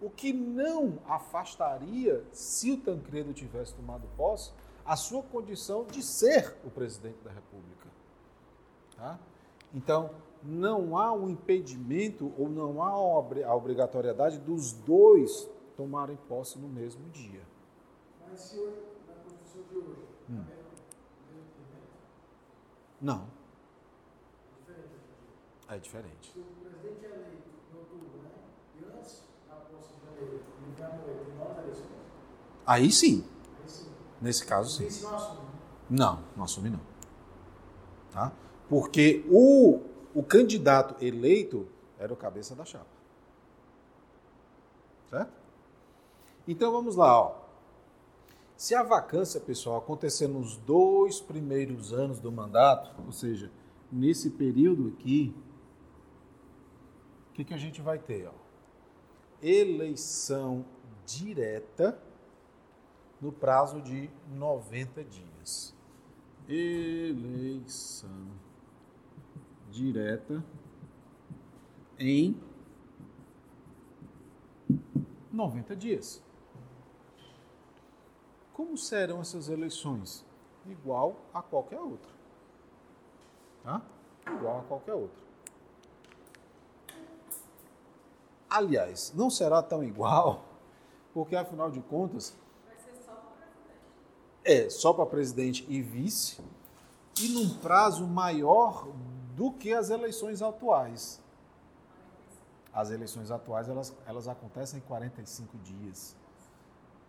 o 0.00 0.08
que 0.08 0.32
não 0.32 1.00
afastaria, 1.08 2.24
se 2.30 2.70
o 2.70 2.76
Tancredo 2.76 3.34
tivesse 3.34 3.74
tomado 3.74 4.06
posse, 4.16 4.52
a 4.84 4.94
sua 4.94 5.24
condição 5.24 5.84
de 5.84 6.04
ser 6.04 6.56
o 6.64 6.70
presidente 6.70 7.18
da 7.24 7.32
República. 7.32 7.88
Tá? 8.96 9.18
Então, 9.74 10.10
não 10.40 10.96
há 10.96 11.12
um 11.12 11.28
impedimento 11.28 12.32
ou 12.38 12.48
não 12.48 12.80
há 12.80 12.90
a 12.90 13.54
obrigatoriedade 13.56 14.38
dos 14.38 14.70
dois 14.70 15.50
tomarem 15.76 16.16
posse 16.28 16.60
no 16.60 16.68
mesmo 16.68 17.08
dia. 17.08 17.42
Mas 18.30 18.38
se 18.38 18.56
hoje, 18.60 18.80
na 19.08 19.14
Constituição 19.14 19.62
de 19.68 19.78
hoje, 19.78 20.00
hum. 20.30 20.44
não. 23.00 23.35
É 25.68 25.78
diferente. 25.78 26.32
Se 26.32 26.38
o 26.38 26.44
presidente 26.60 27.04
é 27.04 27.08
eleito 27.08 27.48
em 27.72 27.78
outubro, 27.78 28.22
né? 28.22 28.30
E 28.80 28.84
antes 28.84 29.22
da 29.48 29.56
posse 29.56 29.94
de 30.00 30.24
eleito, 30.24 30.44
ele 30.62 30.74
vai 30.78 30.98
morrer 30.98 31.26
em 31.28 31.38
novas 31.38 31.58
eleições? 31.64 31.86
Aí 32.66 32.92
sim. 32.92 33.24
Aí 33.62 33.68
sim. 33.68 33.88
Nesse 34.20 34.46
caso, 34.46 34.76
sim. 34.76 34.86
Esse 34.86 35.02
não 35.02 35.14
assume. 35.14 35.40
Não, 35.90 36.22
não 36.36 36.44
assume 36.44 36.70
não. 36.70 36.80
Tá? 38.12 38.32
Porque 38.68 39.24
o, 39.28 39.80
o 40.14 40.22
candidato 40.22 41.02
eleito 41.04 41.68
era 41.98 42.12
o 42.12 42.16
cabeça 42.16 42.54
da 42.54 42.64
chapa. 42.64 42.86
Certo? 45.10 45.32
Então 46.46 46.70
vamos 46.70 46.96
lá, 46.96 47.20
ó. 47.20 47.46
Se 48.56 48.74
a 48.74 48.82
vacância, 48.82 49.40
pessoal, 49.40 49.76
acontecer 49.78 50.26
nos 50.26 50.56
dois 50.56 51.20
primeiros 51.20 51.92
anos 51.92 52.18
do 52.18 52.32
mandato, 52.32 52.90
ou 53.04 53.12
seja, 53.12 53.50
nesse 53.92 54.30
período 54.30 54.94
aqui, 54.96 55.34
que, 57.36 57.44
que 57.44 57.52
a 57.52 57.58
gente 57.58 57.82
vai 57.82 57.98
ter? 57.98 58.26
Ó? 58.26 58.32
Eleição 59.42 60.64
direta 61.04 62.00
no 63.20 63.30
prazo 63.30 63.82
de 63.82 64.08
90 64.30 65.04
dias. 65.04 65.74
Eleição 66.48 68.30
direta 69.70 70.42
em 71.98 72.40
90 75.30 75.76
dias. 75.76 76.22
Como 78.54 78.78
serão 78.78 79.20
essas 79.20 79.50
eleições? 79.50 80.24
Igual 80.64 81.20
a 81.34 81.42
qualquer 81.42 81.80
outra. 81.80 82.12
Tá? 83.62 83.82
Igual 84.26 84.60
a 84.60 84.62
qualquer 84.62 84.94
outra. 84.94 85.25
Aliás, 88.56 89.12
não 89.14 89.28
será 89.28 89.62
tão 89.62 89.84
igual, 89.84 90.42
porque 91.12 91.36
afinal 91.36 91.70
de 91.70 91.78
contas. 91.80 92.34
Vai 92.64 92.74
ser 92.78 93.02
só 93.04 93.12
para 93.12 93.36
presidente. 93.36 94.64
É, 94.66 94.70
só 94.70 94.92
para 94.94 95.04
presidente 95.04 95.66
e 95.68 95.82
vice, 95.82 96.40
e 97.20 97.28
num 97.28 97.58
prazo 97.58 98.06
maior 98.06 98.88
do 99.34 99.52
que 99.52 99.74
as 99.74 99.90
eleições 99.90 100.40
atuais. 100.40 101.20
As 102.72 102.90
eleições 102.90 103.30
atuais 103.30 103.68
elas, 103.68 103.94
elas 104.06 104.26
acontecem 104.26 104.78
em 104.78 104.82
45 104.82 105.58
dias. 105.58 106.16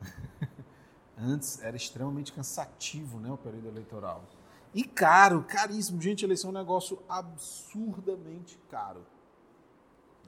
Antes 1.17 1.63
era 1.63 1.77
extremamente 1.77 2.33
cansativo 2.33 3.21
né, 3.21 3.31
o 3.31 3.37
período 3.37 3.69
eleitoral. 3.69 4.21
E 4.73 4.83
caro, 4.83 5.43
caríssimo. 5.43 6.01
Gente, 6.01 6.25
eleição 6.25 6.49
é 6.49 6.51
um 6.51 6.57
negócio 6.57 7.01
absurdamente 7.07 8.59
caro. 8.69 9.05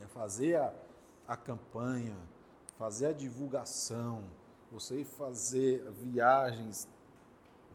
É 0.01 0.07
fazer 0.07 0.55
a, 0.55 0.73
a 1.29 1.37
campanha, 1.37 2.17
fazer 2.75 3.05
a 3.05 3.13
divulgação, 3.13 4.23
você 4.71 5.01
ir 5.01 5.05
fazer 5.05 5.87
viagens, 5.91 6.87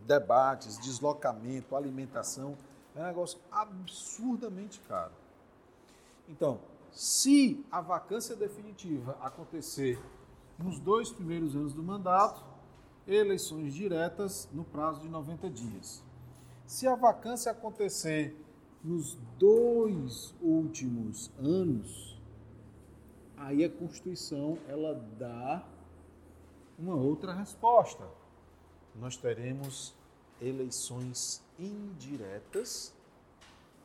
debates, 0.05 0.77
deslocamento, 0.77 1.77
alimentação, 1.77 2.59
é 2.97 3.01
um 3.01 3.07
negócio 3.07 3.39
absurdamente 3.53 4.81
caro. 4.89 5.13
Então, 6.29 6.59
se 6.91 7.65
a 7.71 7.81
vacância 7.81 8.35
definitiva 8.35 9.17
acontecer 9.21 10.03
nos 10.59 10.81
dois 10.81 11.13
primeiros 11.13 11.55
anos 11.55 11.73
do 11.73 11.83
mandato, 11.83 12.45
eleições 13.07 13.73
diretas 13.73 14.49
no 14.53 14.65
prazo 14.65 15.01
de 15.01 15.09
90 15.09 15.49
dias. 15.51 16.03
Se 16.67 16.89
a 16.89 16.97
vacância 16.97 17.53
acontecer 17.53 18.37
nos 18.83 19.15
dois 19.39 20.35
últimos 20.41 21.31
anos, 21.39 22.14
aí 23.45 23.65
a 23.65 23.71
Constituição 23.71 24.59
ela 24.69 24.95
dá 25.19 25.63
uma 26.79 26.95
outra 26.95 27.33
resposta. 27.33 28.05
Nós 28.95 29.17
teremos 29.17 29.95
eleições 30.41 31.43
indiretas, 31.59 32.95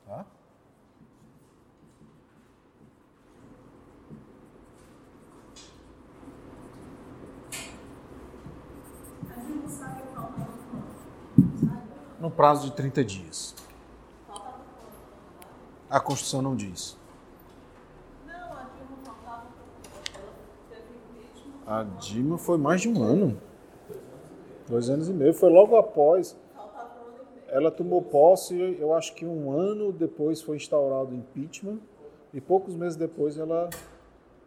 tá? 0.06 0.26
No 12.20 12.30
prazo 12.30 12.70
de 12.70 12.76
30 12.76 13.04
dias. 13.04 13.56
A 15.90 16.00
Constituição 16.00 16.42
não 16.42 16.56
diz. 16.56 16.99
A 21.70 21.84
Dilma 21.84 22.40
foi 22.40 22.58
mais 22.58 22.82
de 22.82 22.90
um 22.90 23.04
ano. 23.04 23.40
Dois 24.68 24.90
anos 24.90 25.08
e 25.08 25.14
meio. 25.14 25.36
Foi 25.36 25.52
logo 25.52 25.78
após. 25.78 26.36
Ela 27.48 27.70
tomou 27.70 28.02
posse, 28.02 28.76
eu 28.80 28.92
acho 28.92 29.14
que 29.14 29.24
um 29.24 29.52
ano 29.52 29.92
depois 29.92 30.42
foi 30.42 30.58
instaurado 30.58 31.12
o 31.12 31.16
impeachment. 31.16 31.78
E 32.34 32.42
poucos 32.42 32.76
meses 32.76 32.96
depois 32.96 33.38
ela, 33.38 33.70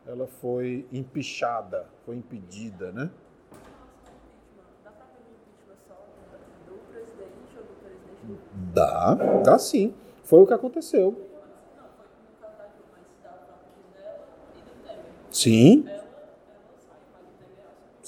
ela 0.04 0.26
foi 0.26 0.84
empichada, 0.92 1.86
foi 2.04 2.16
impedida, 2.16 2.90
né? 2.90 3.08
Dá, 8.74 9.14
dá 9.44 9.58
sim. 9.60 9.94
Foi 10.24 10.40
o 10.40 10.46
que 10.46 10.54
aconteceu. 10.54 11.16
Sim. 15.30 16.01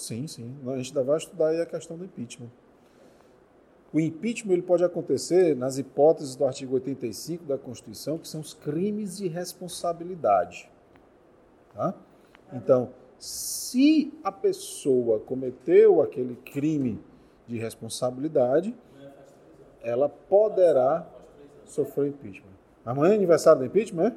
Sim, 0.05 0.27
sim. 0.27 0.55
A 0.67 0.77
gente 0.77 0.90
ainda 0.90 1.03
vai 1.03 1.17
estudar 1.17 1.49
aí 1.49 1.61
a 1.62 1.67
questão 1.67 1.97
do 1.97 2.05
impeachment. 2.05 2.51
O 3.90 3.99
impeachment 3.99 4.53
ele 4.53 4.62
pode 4.62 4.85
acontecer 4.85 5.57
nas 5.57 5.79
hipóteses 5.79 6.37
do 6.37 6.45
artigo 6.45 6.75
85 6.75 7.45
da 7.45 7.57
Constituição, 7.57 8.19
que 8.19 8.29
são 8.29 8.40
os 8.40 8.53
crimes 8.53 9.17
de 9.17 9.29
responsabilidade. 9.29 10.69
Tá? 11.73 11.95
Então, 12.53 12.90
se 13.19 14.12
a 14.23 14.31
pessoa 14.31 15.21
cometeu 15.21 16.03
aquele 16.03 16.37
crime 16.37 17.01
de 17.47 17.57
responsabilidade, 17.57 18.75
ela 19.83 20.09
poderá 20.09 21.07
sofrer 21.64 22.09
impeachment. 22.09 22.53
Amanhã 22.85 23.12
é 23.12 23.17
aniversário 23.17 23.61
do 23.61 23.67
impeachment, 23.67 24.09
é? 24.09 24.14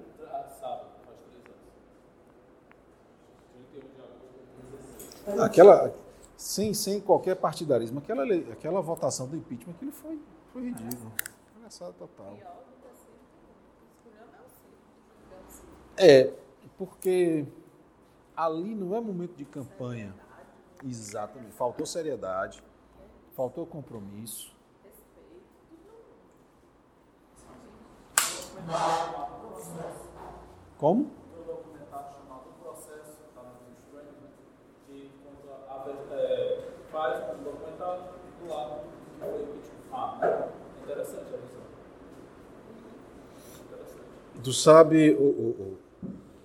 Aquela, 5.42 5.94
sem, 6.38 6.74
sem 6.74 7.02
qualquer 7.02 7.36
partidarismo, 7.36 8.00
aquela, 8.00 8.24
aquela 8.52 8.82
votação 8.82 9.28
do 9.28 9.36
impeachment, 9.36 9.74
aquilo 9.74 9.92
foi, 9.92 10.20
foi 10.54 10.62
ridículo. 10.63 11.12
Engraçado 11.58 11.94
total. 11.94 12.38
É, 15.98 16.34
porque 16.78 17.46
ali 18.36 18.76
não 18.76 18.96
é 18.96 19.02
momento 19.02 19.36
de 19.36 19.44
campanha. 19.44 20.13
Exatamente. 20.84 21.54
Faltou 21.54 21.86
seriedade, 21.86 22.63
faltou 23.36 23.66
compromisso. 23.66 24.56
Como? 30.78 31.10
Faz 36.97 37.23
um 37.29 37.43
documentário 37.43 38.03
do 38.41 38.49
lado 38.49 38.81
do 39.19 39.25
impeachment. 39.25 39.77
Ah, 39.93 40.49
interessante 40.81 41.33
a 41.33 41.38
visão. 41.38 41.62
Tu 44.43 44.53
sabe, 44.53 45.12
o, 45.13 45.77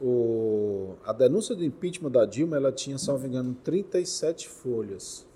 o, 0.00 0.06
o, 0.06 0.94
a 1.04 1.12
denúncia 1.12 1.56
do 1.56 1.64
impeachment 1.64 2.10
da 2.10 2.26
Dilma, 2.26 2.56
ela 2.56 2.70
tinha, 2.70 2.98
salvo 2.98 3.26
engano, 3.26 3.54
37 3.64 4.48
folhas. 4.48 5.26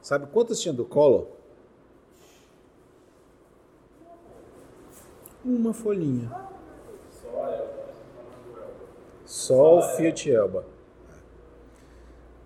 Sabe 0.00 0.26
quantas 0.28 0.60
tinha 0.60 0.72
do 0.72 0.84
Collor? 0.84 1.26
Uma 5.44 5.74
folhinha. 5.74 6.30
Só 9.24 9.78
o 9.78 9.82
Fiat 9.82 10.30
Elba. 10.30 10.64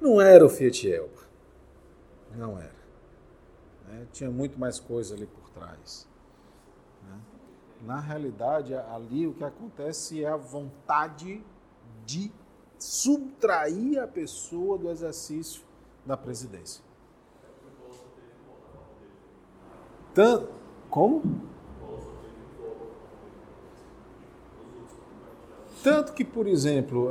Não 0.01 0.21
era 0.21 0.45
o 0.47 0.49
Fiat 0.49 0.91
Elba. 0.91 1.28
Não 2.39 2.57
era. 2.57 2.73
Né? 3.89 4.07
Tinha 4.13 4.31
muito 4.31 4.59
mais 4.61 4.79
coisa 4.79 5.17
ali 5.17 5.27
por 5.27 5.51
trás. 5.51 6.07
né? 7.05 7.19
Na 7.83 7.99
realidade, 7.99 8.75
ali 8.75 9.27
o 9.27 9.35
que 9.35 9.43
acontece 9.43 10.23
é 10.23 10.29
a 10.29 10.37
vontade 10.37 11.45
de 12.07 12.31
subtrair 12.79 14.01
a 14.01 14.07
pessoa 14.07 14.79
do 14.79 14.89
exercício 14.89 15.63
da 16.07 16.17
presidência. 16.17 16.81
Tanto, 20.15 20.49
como? 20.89 21.23
Tanto 25.83 26.13
que, 26.13 26.25
por 26.25 26.47
exemplo, 26.47 27.11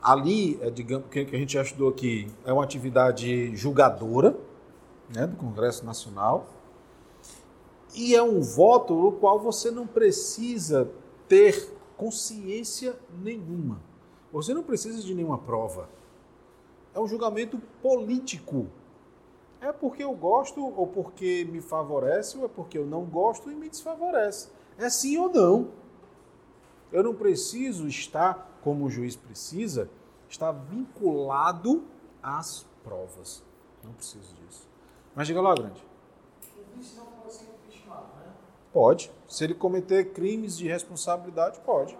ali, 0.00 0.56
é, 0.62 0.70
digamos, 0.70 1.08
que 1.08 1.20
a 1.20 1.38
gente 1.38 1.52
já 1.52 1.62
estudou 1.62 1.88
aqui, 1.88 2.30
é 2.44 2.52
uma 2.52 2.62
atividade 2.62 3.56
julgadora 3.56 4.36
né, 5.14 5.26
do 5.26 5.36
Congresso 5.36 5.84
Nacional 5.84 6.46
e 7.94 8.14
é 8.14 8.22
um 8.22 8.40
voto 8.40 8.94
no 8.94 9.12
qual 9.12 9.38
você 9.38 9.70
não 9.70 9.86
precisa 9.86 10.90
ter 11.28 11.72
consciência 11.96 12.98
nenhuma. 13.22 13.80
Você 14.32 14.54
não 14.54 14.62
precisa 14.62 15.02
de 15.02 15.14
nenhuma 15.14 15.38
prova. 15.38 15.88
É 16.94 17.00
um 17.00 17.06
julgamento 17.06 17.60
político. 17.82 18.66
É 19.60 19.70
porque 19.70 20.02
eu 20.02 20.14
gosto 20.14 20.64
ou 20.64 20.86
porque 20.86 21.46
me 21.50 21.60
favorece 21.60 22.38
ou 22.38 22.46
é 22.46 22.48
porque 22.48 22.78
eu 22.78 22.86
não 22.86 23.04
gosto 23.04 23.50
e 23.50 23.54
me 23.54 23.68
desfavorece. 23.68 24.48
É 24.78 24.88
sim 24.88 25.18
ou 25.18 25.28
não. 25.28 25.68
Eu 26.90 27.02
não 27.02 27.14
preciso 27.14 27.86
estar, 27.86 28.58
como 28.62 28.86
o 28.86 28.90
juiz 28.90 29.14
precisa, 29.14 29.88
estar 30.28 30.52
vinculado 30.52 31.84
às 32.22 32.66
provas. 32.82 33.42
Não 33.84 33.92
preciso 33.92 34.34
disso. 34.34 34.71
Mas 35.14 35.26
diga 35.26 35.40
lá, 35.40 35.54
grande. 35.54 35.82
O 36.56 36.78
vice 36.78 36.96
não 36.96 37.06
pode 37.06 37.34
ser 37.34 37.44
né? 37.44 38.32
Pode. 38.72 39.10
Se 39.28 39.44
ele 39.44 39.54
cometer 39.54 40.12
crimes 40.12 40.56
de 40.56 40.66
responsabilidade, 40.66 41.60
pode. 41.60 41.96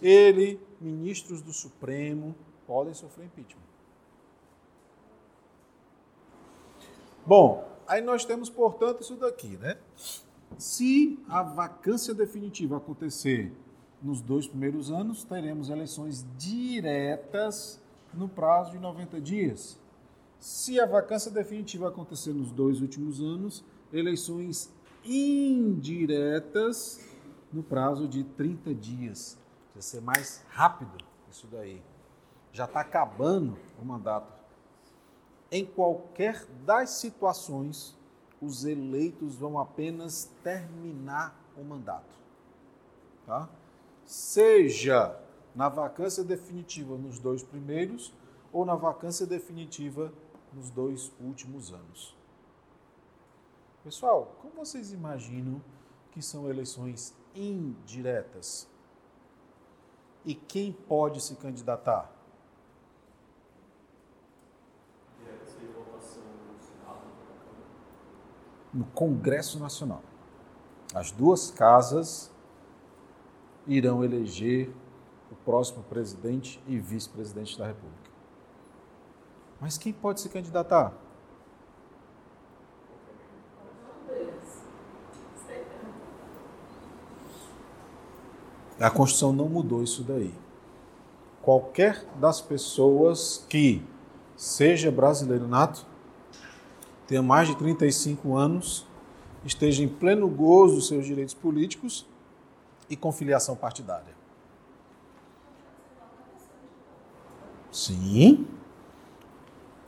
Ele, 0.00 0.60
ministros 0.80 1.42
do 1.42 1.52
Supremo, 1.52 2.34
podem 2.66 2.94
sofrer 2.94 3.26
impeachment. 3.26 3.62
Bom, 7.26 7.66
aí 7.86 8.02
nós 8.02 8.24
temos, 8.24 8.50
portanto, 8.50 9.00
isso 9.00 9.16
daqui, 9.16 9.56
né? 9.56 9.78
Se 10.58 11.18
a 11.28 11.42
vacância 11.42 12.14
definitiva 12.14 12.76
acontecer 12.76 13.52
nos 14.02 14.20
dois 14.20 14.46
primeiros 14.46 14.90
anos, 14.90 15.24
teremos 15.24 15.70
eleições 15.70 16.24
diretas 16.36 17.80
no 18.12 18.28
prazo 18.28 18.72
de 18.72 18.78
90 18.78 19.20
dias. 19.20 19.78
Se 20.44 20.78
a 20.78 20.84
vacância 20.84 21.30
definitiva 21.30 21.88
acontecer 21.88 22.34
nos 22.34 22.52
dois 22.52 22.82
últimos 22.82 23.18
anos, 23.18 23.64
eleições 23.90 24.70
indiretas 25.02 27.00
no 27.50 27.62
prazo 27.62 28.06
de 28.06 28.24
30 28.24 28.74
dias. 28.74 29.38
Vai 29.72 29.80
ser 29.80 30.02
mais 30.02 30.44
rápido 30.50 30.98
isso 31.30 31.46
daí. 31.50 31.82
Já 32.52 32.66
está 32.66 32.80
acabando 32.80 33.56
o 33.80 33.86
mandato. 33.86 34.34
Em 35.50 35.64
qualquer 35.64 36.44
das 36.66 36.90
situações, 36.90 37.96
os 38.38 38.66
eleitos 38.66 39.36
vão 39.36 39.58
apenas 39.58 40.30
terminar 40.42 41.34
o 41.56 41.64
mandato. 41.64 42.18
Tá? 43.24 43.48
Seja 44.04 45.18
na 45.54 45.70
vacância 45.70 46.22
definitiva 46.22 46.98
nos 46.98 47.18
dois 47.18 47.42
primeiros 47.42 48.12
ou 48.52 48.66
na 48.66 48.74
vacância 48.74 49.26
definitiva 49.26 50.12
nos 50.54 50.70
dois 50.70 51.12
últimos 51.20 51.72
anos. 51.72 52.16
Pessoal, 53.82 54.36
como 54.40 54.54
vocês 54.54 54.92
imaginam 54.92 55.60
que 56.10 56.22
são 56.22 56.48
eleições 56.48 57.14
indiretas? 57.34 58.68
E 60.24 60.34
quem 60.34 60.72
pode 60.72 61.20
se 61.20 61.36
candidatar? 61.36 62.10
No 68.72 68.86
Congresso 68.86 69.60
Nacional. 69.60 70.02
As 70.94 71.10
duas 71.10 71.50
casas 71.50 72.32
irão 73.66 74.02
eleger 74.02 74.72
o 75.30 75.34
próximo 75.34 75.82
presidente 75.84 76.62
e 76.66 76.78
vice-presidente 76.78 77.58
da 77.58 77.66
República. 77.66 78.13
Mas 79.64 79.78
quem 79.78 79.94
pode 79.94 80.20
se 80.20 80.28
candidatar? 80.28 80.92
A 88.78 88.90
Constituição 88.90 89.32
não 89.32 89.48
mudou 89.48 89.82
isso 89.82 90.02
daí. 90.02 90.34
Qualquer 91.40 92.04
das 92.16 92.42
pessoas 92.42 93.46
que 93.48 93.82
seja 94.36 94.92
brasileiro 94.92 95.48
nato, 95.48 95.86
tenha 97.06 97.22
mais 97.22 97.48
de 97.48 97.56
35 97.56 98.36
anos, 98.36 98.86
esteja 99.46 99.82
em 99.82 99.88
pleno 99.88 100.28
gozo 100.28 100.74
dos 100.74 100.88
seus 100.88 101.06
direitos 101.06 101.32
políticos 101.32 102.06
e 102.90 102.96
com 102.98 103.10
filiação 103.10 103.56
partidária. 103.56 104.14
Sim. 107.72 108.46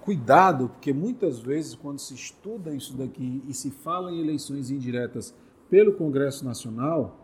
Cuidado, 0.07 0.69
porque 0.69 0.93
muitas 0.93 1.41
vezes, 1.41 1.75
quando 1.75 1.99
se 1.99 2.15
estuda 2.15 2.73
isso 2.73 2.97
daqui 2.97 3.43
e 3.45 3.53
se 3.53 3.73
fala 3.73 4.13
em 4.13 4.21
eleições 4.21 4.71
indiretas 4.71 5.35
pelo 5.69 5.95
Congresso 5.95 6.45
Nacional, 6.45 7.17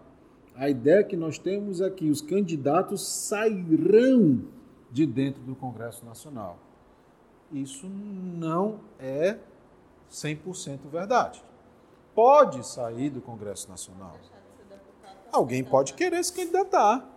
a 0.56 0.68
ideia 0.68 1.04
que 1.04 1.16
nós 1.16 1.38
temos 1.38 1.80
é 1.80 1.88
que 1.88 2.10
os 2.10 2.20
candidatos 2.20 3.06
sairão 3.06 4.42
de 4.90 5.06
dentro 5.06 5.40
do 5.44 5.54
Congresso 5.54 6.04
Nacional. 6.04 6.58
Isso 7.52 7.88
não 7.88 8.80
é 8.98 9.38
100% 10.10 10.80
verdade. 10.90 11.40
Pode 12.16 12.66
sair 12.66 13.10
do 13.10 13.20
Congresso 13.20 13.70
Nacional. 13.70 14.16
Alguém 15.30 15.62
pode 15.62 15.94
querer 15.94 16.24
se 16.24 16.32
candidatar. 16.32 17.08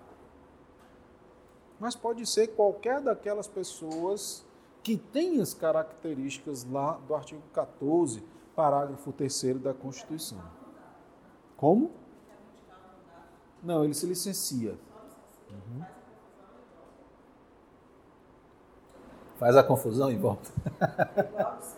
Mas 1.80 1.95
pode 1.95 2.23
ser 2.28 2.49
qualquer 2.49 3.01
daquelas 3.01 3.47
pessoas 3.47 4.45
que 4.86 4.95
tem 4.95 5.41
as 5.41 5.52
características 5.52 6.63
lá 6.63 7.00
do 7.08 7.15
artigo 7.15 7.41
14, 7.52 8.24
parágrafo 8.56 9.12
3 9.12 9.60
da 9.60 9.74
Constituição. 9.74 10.39
Como? 11.58 11.89
Não, 13.63 13.84
ele 13.84 13.95
se 13.95 14.06
licencia. 14.06 14.78
Uhum. 15.50 15.84
Faz 19.39 19.58
a 19.58 19.63
confusão 19.63 20.12
e 20.12 20.15
volta. 20.15 20.52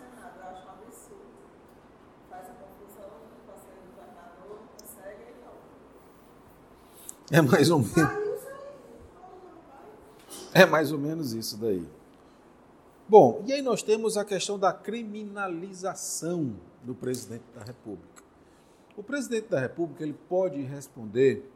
É 7.30 7.42
mais 7.42 7.70
ou 7.70 7.80
menos, 7.80 8.46
é 10.54 10.64
mais 10.64 10.90
ou 10.90 10.98
menos 10.98 11.34
isso 11.34 11.58
daí. 11.58 11.86
Bom, 13.10 13.42
e 13.46 13.54
aí 13.54 13.62
nós 13.62 13.82
temos 13.82 14.18
a 14.18 14.24
questão 14.24 14.58
da 14.58 14.70
criminalização 14.70 16.54
do 16.82 16.94
presidente 16.94 17.44
da 17.54 17.64
República. 17.64 18.22
O 18.98 19.02
presidente 19.02 19.48
da 19.48 19.58
República 19.58 20.02
ele 20.02 20.12
pode 20.28 20.60
responder 20.60 21.50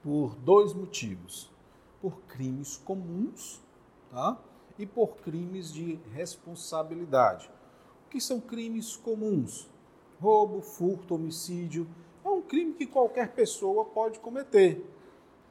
por 0.00 0.36
dois 0.36 0.72
motivos: 0.72 1.50
por 2.00 2.20
crimes 2.28 2.76
comuns, 2.76 3.60
tá? 4.12 4.38
E 4.78 4.86
por 4.86 5.16
crimes 5.16 5.72
de 5.72 5.98
responsabilidade. 6.12 7.50
O 8.06 8.10
que 8.10 8.20
são 8.20 8.40
crimes 8.40 8.94
comuns? 8.94 9.68
Roubo, 10.20 10.60
furto, 10.60 11.16
homicídio. 11.16 11.84
É 12.24 12.28
um 12.28 12.40
crime 12.40 12.74
que 12.74 12.86
qualquer 12.86 13.32
pessoa 13.32 13.86
pode 13.86 14.20
cometer. 14.20 14.88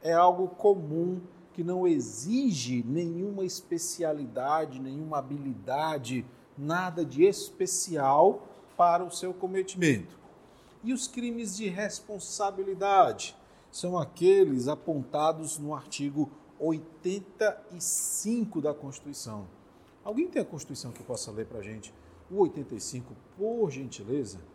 É 0.02 0.14
algo 0.14 0.48
comum 0.48 1.20
que 1.54 1.64
não 1.64 1.88
exige 1.88 2.84
nenhuma 2.84 3.46
especialidade, 3.46 4.80
nenhuma 4.80 5.20
habilidade, 5.20 6.26
nada 6.58 7.06
de 7.06 7.24
especial 7.24 8.48
para 8.76 9.04
o 9.04 9.12
seu 9.12 9.34
cometimento. 9.34 10.18
E 10.84 10.92
os 10.92 11.08
crimes 11.08 11.56
de 11.56 11.70
responsabilidade 11.70 13.36
são 13.72 13.98
aqueles 13.98 14.68
apontados 14.68 15.58
no 15.58 15.74
artigo 15.74 16.30
85 16.60 18.62
da 18.62 18.74
Constituição. 18.74 19.48
Alguém 20.04 20.28
tem 20.28 20.42
a 20.42 20.46
Constituição 20.46 20.92
que 20.92 21.04
possa 21.04 21.32
ler 21.32 21.46
para 21.46 21.60
a 21.60 21.64
gente? 21.64 21.94
O 22.30 22.42
85, 22.42 23.16
por 23.38 23.72
gentileza. 23.72 24.40
Artigo 24.40 24.54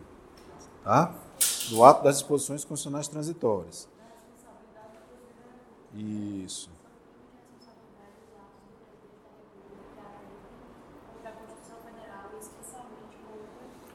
tá? 0.85 1.14
Do 1.71 1.83
Ato 1.85 2.05
das 2.05 2.19
Disposições 2.19 2.64
Constitucionais 2.64 3.09
Transitórias. 3.09 3.89
Isso. 5.95 6.71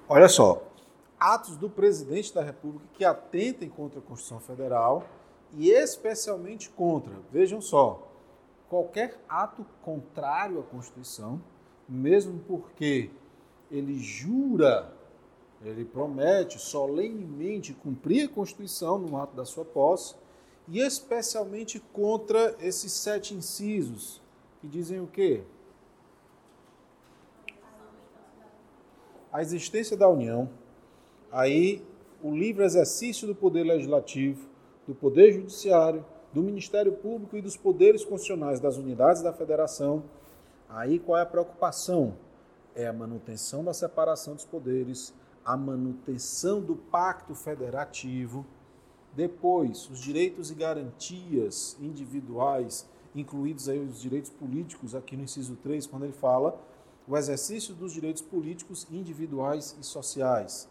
Olha 0.09 0.27
só, 0.27 0.72
atos 1.23 1.55
do 1.55 1.69
presidente 1.69 2.33
da 2.33 2.43
República 2.43 2.85
que 2.93 3.05
atentem 3.05 3.69
contra 3.69 3.99
a 3.99 4.01
Constituição 4.01 4.41
Federal 4.41 5.07
e 5.53 5.69
especialmente 5.69 6.69
contra, 6.69 7.13
vejam 7.31 7.61
só, 7.61 8.11
qualquer 8.67 9.23
ato 9.29 9.65
contrário 9.81 10.59
à 10.59 10.63
Constituição, 10.63 11.41
mesmo 11.87 12.41
porque 12.41 13.09
ele 13.71 13.97
jura, 13.99 14.93
ele 15.61 15.85
promete 15.85 16.59
solenemente 16.59 17.73
cumprir 17.73 18.25
a 18.25 18.33
Constituição 18.33 18.97
no 18.97 19.15
ato 19.15 19.33
da 19.33 19.45
sua 19.45 19.63
posse, 19.63 20.15
e 20.67 20.79
especialmente 20.79 21.79
contra 21.79 22.55
esses 22.59 22.91
sete 22.91 23.33
incisos, 23.33 24.21
que 24.59 24.67
dizem 24.67 24.99
o 24.99 25.07
quê? 25.07 25.43
A 29.31 29.41
existência 29.41 29.95
da 29.95 30.09
União, 30.09 30.49
aí 31.33 31.83
o 32.21 32.33
livre 32.33 32.63
exercício 32.63 33.27
do 33.27 33.35
poder 33.35 33.63
legislativo, 33.63 34.47
do 34.87 34.93
poder 34.93 35.33
judiciário, 35.33 36.05
do 36.31 36.41
Ministério 36.41 36.93
Público 36.93 37.35
e 37.35 37.41
dos 37.41 37.57
poderes 37.57 38.05
constitucionais 38.05 38.59
das 38.59 38.77
unidades 38.77 39.21
da 39.21 39.33
federação. 39.33 40.03
Aí 40.69 40.99
qual 40.99 41.17
é 41.17 41.21
a 41.21 41.25
preocupação? 41.25 42.15
É 42.75 42.87
a 42.87 42.93
manutenção 42.93 43.63
da 43.63 43.73
separação 43.73 44.35
dos 44.35 44.45
poderes, 44.45 45.13
a 45.43 45.57
manutenção 45.57 46.61
do 46.61 46.75
pacto 46.75 47.35
federativo, 47.35 48.45
depois 49.15 49.89
os 49.89 49.99
direitos 49.99 50.49
e 50.49 50.55
garantias 50.55 51.77
individuais, 51.79 52.87
incluídos 53.15 53.69
aí 53.69 53.79
os 53.79 54.01
direitos 54.01 54.31
políticos 54.31 54.95
aqui 54.95 55.15
no 55.15 55.23
inciso 55.23 55.55
3, 55.57 55.85
quando 55.85 56.03
ele 56.03 56.13
fala 56.13 56.59
o 57.07 57.17
exercício 57.17 57.75
dos 57.75 57.93
direitos 57.93 58.21
políticos 58.21 58.87
individuais 58.89 59.75
e 59.79 59.83
sociais. 59.83 60.67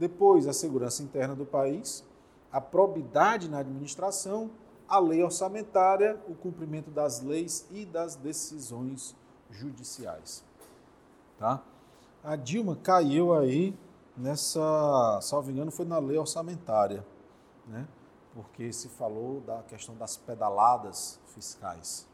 Depois, 0.00 0.46
a 0.46 0.54
segurança 0.54 1.02
interna 1.02 1.36
do 1.36 1.44
país, 1.44 2.02
a 2.50 2.58
probidade 2.58 3.50
na 3.50 3.58
administração, 3.58 4.50
a 4.88 4.98
lei 4.98 5.22
orçamentária, 5.22 6.18
o 6.26 6.34
cumprimento 6.34 6.90
das 6.90 7.20
leis 7.20 7.66
e 7.70 7.84
das 7.84 8.16
decisões 8.16 9.14
judiciais. 9.50 10.42
Tá? 11.38 11.62
A 12.24 12.34
Dilma 12.34 12.76
caiu 12.76 13.34
aí 13.34 13.76
nessa, 14.16 15.18
salvo 15.20 15.50
engano, 15.50 15.70
foi 15.70 15.84
na 15.84 15.98
lei 15.98 16.16
orçamentária, 16.16 17.04
né? 17.66 17.86
porque 18.32 18.72
se 18.72 18.88
falou 18.88 19.42
da 19.42 19.62
questão 19.64 19.94
das 19.96 20.16
pedaladas 20.16 21.20
fiscais. 21.34 22.08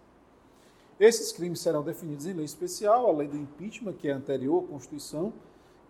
Esses 0.99 1.31
crimes 1.31 1.61
serão 1.61 1.85
definidos 1.85 2.27
em 2.27 2.33
lei 2.33 2.47
especial, 2.47 3.09
a 3.09 3.13
lei 3.13 3.29
do 3.29 3.37
impeachment, 3.37 3.93
que 3.93 4.09
é 4.09 4.13
anterior 4.13 4.65
à 4.65 4.67
Constituição, 4.67 5.33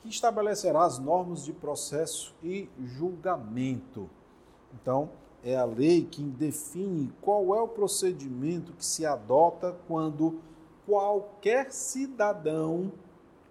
que 0.06 0.14
estabelecerá 0.14 0.84
as 0.84 0.98
normas 0.98 1.44
de 1.44 1.52
processo 1.52 2.32
e 2.42 2.68
julgamento. 2.78 4.08
Então, 4.80 5.10
é 5.42 5.56
a 5.56 5.64
lei 5.64 6.04
que 6.04 6.22
define 6.22 7.12
qual 7.20 7.54
é 7.54 7.60
o 7.60 7.68
procedimento 7.68 8.72
que 8.72 8.84
se 8.84 9.04
adota 9.04 9.76
quando 9.88 10.40
qualquer 10.86 11.72
cidadão 11.72 12.92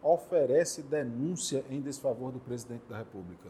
oferece 0.01 0.81
denúncia 0.81 1.65
em 1.69 1.81
desfavor 1.81 2.31
do 2.31 2.39
presidente 2.39 2.83
da 2.89 2.97
República. 2.97 3.49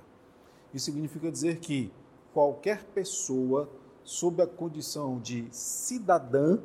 Isso 0.73 0.85
significa 0.85 1.31
dizer 1.31 1.59
que 1.59 1.91
qualquer 2.33 2.83
pessoa, 2.85 3.69
sob 4.03 4.41
a 4.41 4.47
condição 4.47 5.19
de 5.19 5.47
cidadã, 5.51 6.59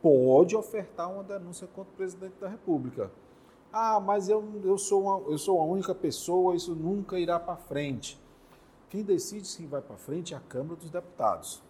pode 0.00 0.56
ofertar 0.56 1.12
uma 1.12 1.22
denúncia 1.22 1.66
contra 1.66 1.92
o 1.92 1.96
presidente 1.96 2.34
da 2.40 2.48
República. 2.48 3.10
Ah, 3.72 4.00
mas 4.00 4.28
eu, 4.28 4.44
eu, 4.64 4.78
sou, 4.78 5.02
uma, 5.02 5.30
eu 5.30 5.38
sou 5.38 5.60
a 5.60 5.64
única 5.64 5.94
pessoa, 5.94 6.56
isso 6.56 6.74
nunca 6.74 7.18
irá 7.18 7.38
para 7.38 7.56
frente. 7.56 8.18
Quem 8.88 9.02
decide 9.02 9.46
se 9.46 9.66
vai 9.66 9.82
para 9.82 9.96
frente 9.96 10.32
é 10.32 10.36
a 10.36 10.40
Câmara 10.40 10.76
dos 10.76 10.90
Deputados. 10.90 11.62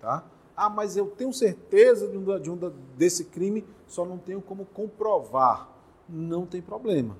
Tá? 0.00 0.24
Ah, 0.56 0.70
mas 0.70 0.96
eu 0.96 1.08
tenho 1.10 1.32
certeza 1.32 2.08
de 2.08 2.16
um, 2.16 2.40
de 2.40 2.50
um 2.50 2.56
desse 2.96 3.24
crime, 3.24 3.66
só 3.86 4.04
não 4.04 4.18
tenho 4.18 4.40
como 4.40 4.64
comprovar. 4.66 5.68
Não 6.08 6.46
tem 6.46 6.62
problema. 6.62 7.16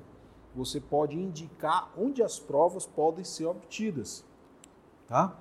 Você 0.55 0.81
pode 0.81 1.17
indicar 1.17 1.93
onde 1.99 2.23
as 2.23 2.39
provas 2.39 2.87
podem 2.87 3.25
ser 3.25 3.47
obtidas. 3.47 4.25
Tá? 5.09 5.37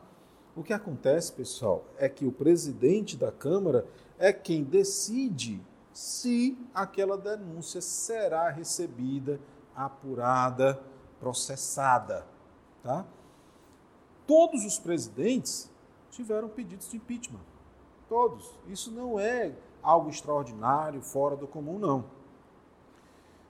O 0.56 0.64
que 0.64 0.74
acontece, 0.74 1.32
pessoal, 1.32 1.86
é 1.98 2.10
que 2.10 2.26
o 2.26 2.32
presidente 2.32 3.16
da 3.16 3.32
Câmara 3.32 3.86
é 4.18 4.34
quem 4.34 4.64
decide 4.64 5.62
se 5.96 6.58
aquela 6.74 7.18
denúncia 7.18 7.80
será 7.80 8.50
recebida, 8.50 9.40
apurada, 9.74 10.78
processada. 11.22 12.28
Tá? 12.84 13.06
Todos 14.28 14.66
os 14.66 14.78
presidentes 14.78 15.72
tiveram 16.12 16.50
pedidos 16.50 16.92
de 16.92 16.98
impeachment. 16.98 17.40
Todos. 18.10 18.60
Isso 18.68 18.92
não 18.92 19.18
é 19.18 19.56
algo 19.82 20.10
extraordinário, 20.10 21.02
fora 21.02 21.38
do 21.38 21.48
comum, 21.48 21.80
não. 21.80 22.04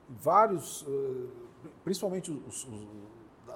Vários, 0.07 0.85
eh, 0.87 1.27
principalmente 1.83 2.31
os, 2.31 2.63
os 2.67 2.87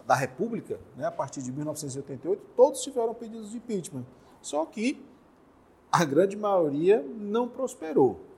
da 0.08 0.16
República, 0.16 0.80
né, 0.98 1.06
a 1.06 1.12
partir 1.12 1.44
de 1.44 1.52
1988, 1.52 2.44
todos 2.56 2.82
tiveram 2.82 3.14
pedidos 3.14 3.52
de 3.52 3.58
impeachment. 3.58 4.06
Só 4.42 4.66
que 4.66 5.06
a 5.92 6.04
grande 6.04 6.36
maioria 6.36 7.04
não 7.04 7.48
prosperou. 7.48 8.29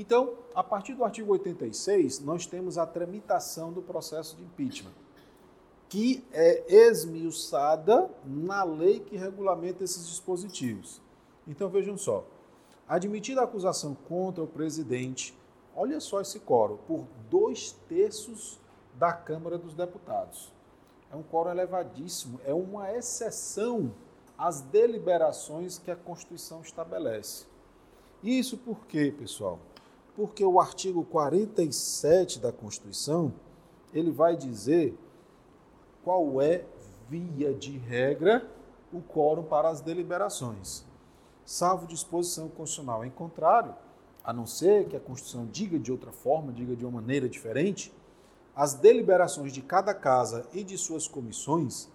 Então, 0.00 0.32
a 0.54 0.64
partir 0.64 0.94
do 0.94 1.04
artigo 1.04 1.30
86, 1.30 2.20
nós 2.20 2.46
temos 2.46 2.78
a 2.78 2.86
tramitação 2.86 3.70
do 3.70 3.82
processo 3.82 4.34
de 4.34 4.42
impeachment, 4.42 4.94
que 5.90 6.24
é 6.32 6.64
esmiuçada 6.88 8.10
na 8.24 8.64
lei 8.64 9.00
que 9.00 9.18
regulamenta 9.18 9.84
esses 9.84 10.08
dispositivos. 10.08 11.02
Então, 11.46 11.68
vejam 11.68 11.98
só. 11.98 12.24
Admitida 12.88 13.42
a 13.42 13.44
acusação 13.44 13.94
contra 14.08 14.42
o 14.42 14.46
presidente, 14.46 15.36
olha 15.76 16.00
só 16.00 16.22
esse 16.22 16.40
quórum, 16.40 16.78
por 16.88 17.04
dois 17.28 17.72
terços 17.86 18.58
da 18.94 19.12
Câmara 19.12 19.58
dos 19.58 19.74
Deputados. 19.74 20.50
É 21.12 21.14
um 21.14 21.22
quórum 21.22 21.50
elevadíssimo, 21.50 22.40
é 22.46 22.54
uma 22.54 22.90
exceção 22.90 23.92
às 24.38 24.62
deliberações 24.62 25.76
que 25.76 25.90
a 25.90 25.96
Constituição 25.96 26.62
estabelece. 26.62 27.44
Isso 28.22 28.56
por 28.56 28.86
quê, 28.86 29.14
pessoal? 29.18 29.58
Porque 30.14 30.44
o 30.44 30.60
artigo 30.60 31.04
47 31.04 32.38
da 32.38 32.52
Constituição, 32.52 33.32
ele 33.92 34.10
vai 34.10 34.36
dizer 34.36 34.96
qual 36.04 36.40
é, 36.40 36.64
via 37.08 37.52
de 37.54 37.76
regra, 37.78 38.48
o 38.92 39.00
quórum 39.00 39.44
para 39.44 39.68
as 39.68 39.80
deliberações. 39.80 40.84
Salvo 41.44 41.86
disposição 41.86 42.48
constitucional 42.48 43.04
em 43.04 43.10
contrário, 43.10 43.74
a 44.22 44.32
não 44.32 44.46
ser 44.46 44.88
que 44.88 44.96
a 44.96 45.00
Constituição 45.00 45.46
diga 45.46 45.78
de 45.78 45.90
outra 45.90 46.12
forma, 46.12 46.52
diga 46.52 46.76
de 46.76 46.84
uma 46.84 47.00
maneira 47.00 47.28
diferente, 47.28 47.92
as 48.54 48.74
deliberações 48.74 49.52
de 49.52 49.62
cada 49.62 49.94
casa 49.94 50.46
e 50.52 50.62
de 50.62 50.76
suas 50.76 51.08
comissões 51.08 51.88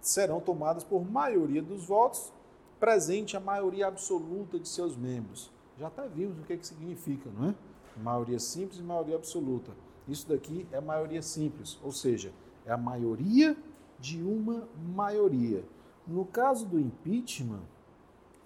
serão 0.00 0.40
tomadas 0.40 0.84
por 0.84 1.04
maioria 1.04 1.62
dos 1.62 1.84
votos, 1.84 2.32
presente 2.78 3.36
a 3.36 3.40
maioria 3.40 3.86
absoluta 3.86 4.58
de 4.58 4.68
seus 4.68 4.96
membros. 4.96 5.50
Já 5.78 5.88
até 5.88 6.06
vimos 6.08 6.38
o 6.38 6.42
que, 6.42 6.56
que 6.56 6.66
significa, 6.66 7.30
não 7.30 7.50
é? 7.50 7.54
Maioria 7.96 8.38
simples 8.38 8.78
e 8.78 8.82
maioria 8.82 9.16
absoluta. 9.16 9.72
Isso 10.08 10.28
daqui 10.28 10.66
é 10.72 10.80
maioria 10.80 11.22
simples, 11.22 11.78
ou 11.82 11.92
seja, 11.92 12.32
é 12.66 12.72
a 12.72 12.76
maioria 12.76 13.56
de 13.98 14.22
uma 14.22 14.68
maioria. 14.94 15.64
No 16.06 16.24
caso 16.24 16.66
do 16.66 16.78
impeachment, 16.78 17.62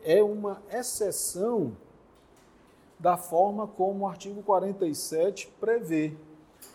é 0.02 0.22
uma 0.22 0.62
exceção 0.70 1.76
da 2.98 3.16
forma 3.16 3.66
como 3.66 4.04
o 4.04 4.08
artigo 4.08 4.42
47 4.42 5.52
prevê, 5.60 6.16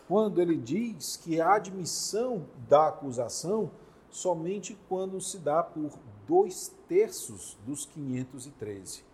quando 0.08 0.42
ele 0.42 0.58
diz 0.58 1.18
que 1.18 1.40
a 1.40 1.56
admissão 1.56 2.46
da 2.68 2.90
acusação 2.90 3.72
somente 4.10 4.78
quando 4.90 5.20
se 5.22 5.40
dá 5.40 5.64
por 5.64 5.92
dois 6.28 6.76
terços 6.88 7.58
dos 7.66 7.86
513. 7.86 9.11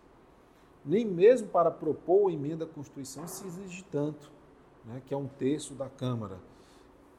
Nem 0.87 1.03
mesmo 1.03 1.49
para 1.49 1.69
propor 1.69 2.31
emenda 2.31 2.63
à 2.63 2.67
Constituição 2.67 3.27
se 3.27 3.45
exige 3.45 3.83
tanto, 3.91 4.31
né, 4.85 5.01
que 5.05 5.13
é 5.13 5.17
um 5.17 5.27
terço 5.27 5.73
da 5.73 5.89
Câmara. 5.89 6.39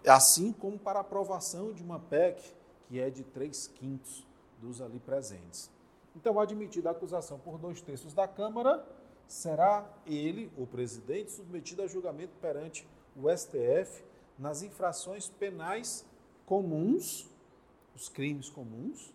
Assim 0.07 0.53
como 0.55 0.79
para 0.79 1.01
aprovação 1.01 1.75
de 1.75 1.83
uma 1.83 2.01
PEC, 2.01 2.43
que 2.89 2.99
é 2.99 3.11
de 3.11 3.23
três 3.23 3.67
quintos 3.67 4.27
dos 4.59 4.81
ali 4.81 4.99
presentes. 4.99 5.71
Então, 6.17 6.41
admitida 6.41 6.89
a 6.89 6.93
acusação 6.93 7.39
por 7.39 7.59
dois 7.59 7.83
terços 7.83 8.15
da 8.15 8.27
Câmara, 8.27 8.83
será 9.27 9.87
ele, 10.07 10.51
o 10.57 10.67
presidente, 10.67 11.31
submetido 11.31 11.83
a 11.83 11.87
julgamento 11.87 12.33
perante 12.41 12.89
o 13.15 13.29
STF 13.29 14.03
nas 14.39 14.63
infrações 14.63 15.29
penais 15.29 16.07
comuns, 16.47 17.29
os 17.95 18.09
crimes 18.09 18.49
comuns, 18.49 19.13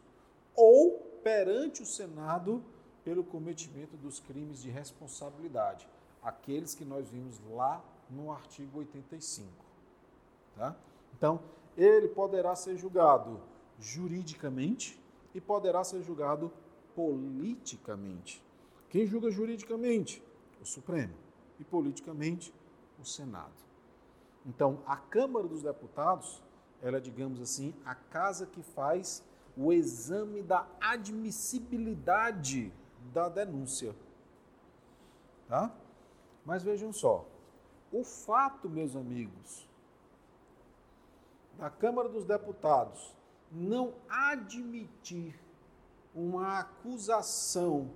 ou 0.55 0.99
perante 1.23 1.81
o 1.81 1.85
Senado 1.85 2.63
pelo 3.03 3.23
cometimento 3.23 3.97
dos 3.97 4.19
crimes 4.19 4.61
de 4.61 4.69
responsabilidade, 4.69 5.87
aqueles 6.21 6.73
que 6.73 6.85
nós 6.85 7.09
vimos 7.09 7.39
lá 7.49 7.83
no 8.09 8.31
artigo 8.31 8.79
85. 8.79 9.49
Tá? 10.55 10.75
Então, 11.15 11.41
ele 11.75 12.07
poderá 12.07 12.55
ser 12.55 12.77
julgado 12.77 13.39
juridicamente 13.79 14.99
e 15.33 15.41
poderá 15.41 15.83
ser 15.83 16.01
julgado 16.03 16.51
politicamente. 16.95 18.43
Quem 18.89 19.05
julga 19.05 19.31
juridicamente? 19.31 20.23
O 20.61 20.65
Supremo. 20.65 21.13
E 21.59 21.63
politicamente, 21.63 22.53
o 23.01 23.05
Senado. 23.05 23.51
Então, 24.45 24.79
a 24.85 24.95
Câmara 24.95 25.47
dos 25.47 25.63
Deputados, 25.63 26.43
ela 26.81 26.97
é, 26.97 26.99
digamos 26.99 27.41
assim, 27.41 27.73
a 27.85 27.95
casa 27.95 28.45
que 28.45 28.61
faz 28.61 29.23
o 29.57 29.71
exame 29.71 30.41
da 30.41 30.67
admissibilidade 30.79 32.71
da 33.11 33.29
denúncia. 33.29 33.95
Tá? 35.47 35.71
Mas 36.45 36.63
vejam 36.63 36.91
só, 36.93 37.25
o 37.91 38.03
fato, 38.03 38.69
meus 38.69 38.95
amigos, 38.95 39.67
da 41.57 41.69
Câmara 41.69 42.09
dos 42.09 42.25
Deputados 42.25 43.15
não 43.51 43.93
admitir 44.09 45.39
uma 46.15 46.59
acusação 46.59 47.91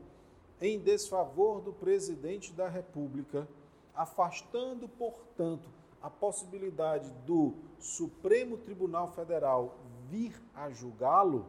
em 0.62 0.80
desfavor 0.80 1.62
do 1.62 1.74
presidente 1.74 2.53
da 2.53 2.68
República, 2.68 3.47
afastando, 3.93 4.88
portanto, 4.88 5.70
a 6.01 6.10
possibilidade 6.10 7.12
do 7.26 7.53
Supremo 7.80 8.58
Tribunal 8.58 9.12
Federal 9.14 9.76
vir 10.10 10.39
a 10.53 10.70
julgá-lo, 10.70 11.45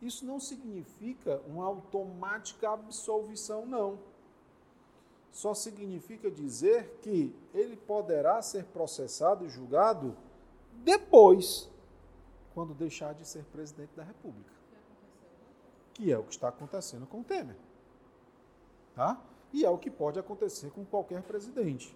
isso 0.00 0.26
não 0.26 0.38
significa 0.38 1.40
uma 1.46 1.64
automática 1.64 2.70
absolvição, 2.70 3.64
não. 3.64 3.98
Só 5.32 5.54
significa 5.54 6.30
dizer 6.30 6.98
que 7.02 7.34
ele 7.52 7.76
poderá 7.76 8.40
ser 8.42 8.64
processado 8.64 9.44
e 9.44 9.48
julgado 9.48 10.16
depois, 10.84 11.70
quando 12.54 12.74
deixar 12.74 13.14
de 13.14 13.26
ser 13.26 13.44
presidente 13.44 13.94
da 13.94 14.02
República. 14.02 14.52
Que 15.92 16.12
é 16.12 16.18
o 16.18 16.24
que 16.24 16.32
está 16.32 16.48
acontecendo 16.48 17.06
com 17.06 17.20
o 17.20 17.24
Temer. 17.24 17.56
Tá? 18.94 19.20
E 19.52 19.64
é 19.64 19.70
o 19.70 19.78
que 19.78 19.90
pode 19.90 20.18
acontecer 20.18 20.70
com 20.70 20.84
qualquer 20.84 21.22
presidente. 21.22 21.94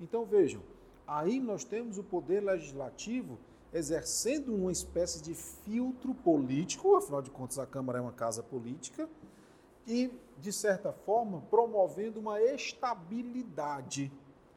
Então 0.00 0.24
vejam, 0.24 0.62
aí 1.06 1.40
nós 1.40 1.64
temos 1.64 1.98
o 1.98 2.04
poder 2.04 2.40
legislativo 2.40 3.38
exercendo 3.72 4.54
uma 4.54 4.72
espécie 4.72 5.22
de 5.22 5.34
filtro 5.34 6.14
político, 6.14 6.96
afinal 6.96 7.20
de 7.20 7.30
contas 7.30 7.58
a 7.58 7.66
Câmara 7.66 7.98
é 7.98 8.00
uma 8.00 8.12
casa 8.12 8.42
política, 8.42 9.08
e, 9.86 10.12
de 10.38 10.52
certa 10.52 10.92
forma, 10.92 11.42
promovendo 11.50 12.18
uma 12.18 12.40
estabilidade. 12.40 14.12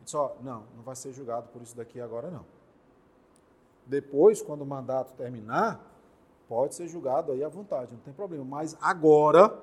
Só, 0.06 0.38
não, 0.42 0.64
não 0.76 0.84
vai 0.84 0.96
ser 0.96 1.14
julgado 1.14 1.50
por 1.50 1.62
isso 1.62 1.76
daqui 1.76 2.02
agora 2.02 2.32
não. 2.32 2.46
Depois, 3.86 4.42
quando 4.42 4.62
o 4.62 4.66
mandato 4.66 5.14
terminar, 5.16 5.86
pode 6.48 6.76
ser 6.76 6.88
julgado 6.88 7.32
aí 7.32 7.44
à 7.44 7.50
vontade, 7.50 7.94
não 7.94 8.02
tem 8.02 8.14
problema. 8.14 8.44
Mas 8.44 8.76
agora 8.82 9.60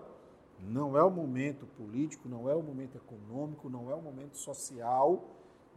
não 0.61 0.97
é 0.97 1.03
o 1.03 1.11
momento 1.11 1.67
político, 1.67 2.29
não 2.29 2.49
é 2.49 2.55
o 2.55 2.63
momento 2.63 2.97
econômico, 2.97 3.69
não 3.69 3.91
é 3.91 3.95
o 3.95 4.01
momento 4.01 4.37
social. 4.37 5.25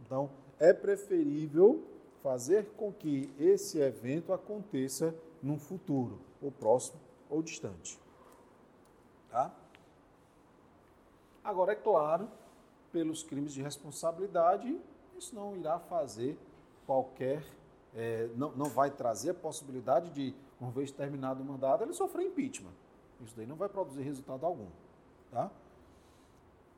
Então, 0.04 0.30
é 0.58 0.72
preferível 0.72 1.82
fazer 2.22 2.66
com 2.76 2.92
que 2.92 3.32
esse 3.38 3.78
evento 3.78 4.32
aconteça 4.32 5.14
num 5.42 5.58
futuro, 5.58 6.18
ou 6.40 6.50
próximo 6.50 7.00
ou 7.28 7.42
distante. 7.42 7.98
Tá? 9.30 9.54
Agora, 11.42 11.72
é 11.72 11.76
claro, 11.76 12.28
pelos 12.92 13.22
crimes 13.22 13.54
de 13.54 13.62
responsabilidade, 13.62 14.78
isso 15.16 15.34
não 15.34 15.56
irá 15.56 15.78
fazer 15.78 16.38
qualquer. 16.86 17.42
É, 17.94 18.28
não, 18.36 18.52
não 18.52 18.66
vai 18.66 18.90
trazer 18.90 19.30
a 19.30 19.34
possibilidade 19.34 20.10
de, 20.10 20.34
uma 20.60 20.70
vez 20.70 20.92
terminado 20.92 21.42
o 21.42 21.44
mandato, 21.44 21.82
ele 21.82 21.92
sofrer 21.92 22.26
impeachment. 22.26 22.72
Isso 23.24 23.34
daí 23.36 23.46
não 23.46 23.56
vai 23.56 23.68
produzir 23.68 24.02
resultado 24.02 24.46
algum. 24.46 24.68
Tá? 25.30 25.50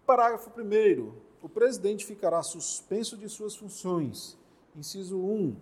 Parágrafo 0.07 0.51
1. 0.59 1.13
O 1.43 1.49
presidente 1.49 2.07
ficará 2.07 2.43
suspenso 2.43 3.17
de 3.17 3.29
suas 3.29 3.55
funções 3.55 4.39
Inciso 4.75 5.19
1. 5.19 5.55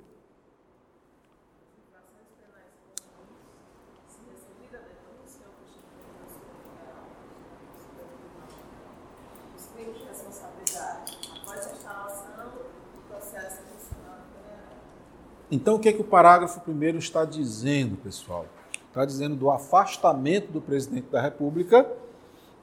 Então, 15.52 15.74
o 15.74 15.80
que, 15.80 15.88
é 15.88 15.92
que 15.92 16.00
o 16.00 16.04
parágrafo 16.04 16.60
primeiro 16.60 16.96
está 16.96 17.24
dizendo, 17.24 17.96
pessoal? 17.96 18.46
Está 18.86 19.04
dizendo 19.04 19.34
do 19.34 19.50
afastamento 19.50 20.52
do 20.52 20.60
presidente 20.60 21.08
da 21.08 21.20
República 21.20 21.90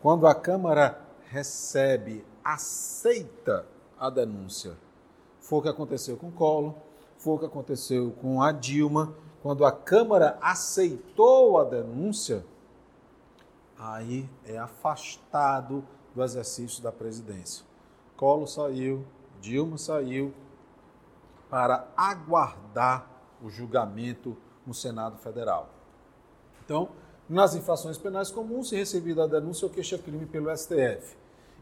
quando 0.01 0.25
a 0.25 0.33
Câmara 0.33 1.01
recebe, 1.29 2.23
aceita 2.41 3.65
a 3.99 4.09
denúncia 4.09 4.77
foi 5.47 5.59
o 5.59 5.61
que 5.61 5.69
aconteceu 5.69 6.17
com 6.17 6.27
o 6.27 6.31
Collor, 6.31 6.73
foi 7.17 7.35
o 7.35 7.39
que 7.39 7.45
aconteceu 7.45 8.11
com 8.21 8.41
a 8.41 8.51
Dilma. 8.51 9.15
Quando 9.41 9.63
a 9.63 9.71
Câmara 9.71 10.37
aceitou 10.41 11.57
a 11.57 11.63
denúncia, 11.63 12.45
aí 13.79 14.29
é 14.45 14.57
afastado 14.57 15.85
do 16.13 16.21
exercício 16.21 16.83
da 16.83 16.91
presidência. 16.91 17.63
Collor 18.17 18.45
saiu, 18.45 19.05
Dilma 19.39 19.77
saiu 19.77 20.33
para 21.49 21.87
aguardar 21.95 23.09
o 23.41 23.49
julgamento 23.49 24.35
no 24.65 24.73
Senado 24.73 25.17
Federal. 25.17 25.69
Então, 26.65 26.89
nas 27.29 27.55
infrações 27.55 27.97
penais 27.97 28.29
comuns, 28.29 28.67
se 28.67 28.75
recebida 28.75 29.23
a 29.23 29.27
denúncia 29.27 29.65
ou 29.65 29.73
queixa-crime 29.73 30.25
pelo 30.25 30.53
STF. 30.53 31.15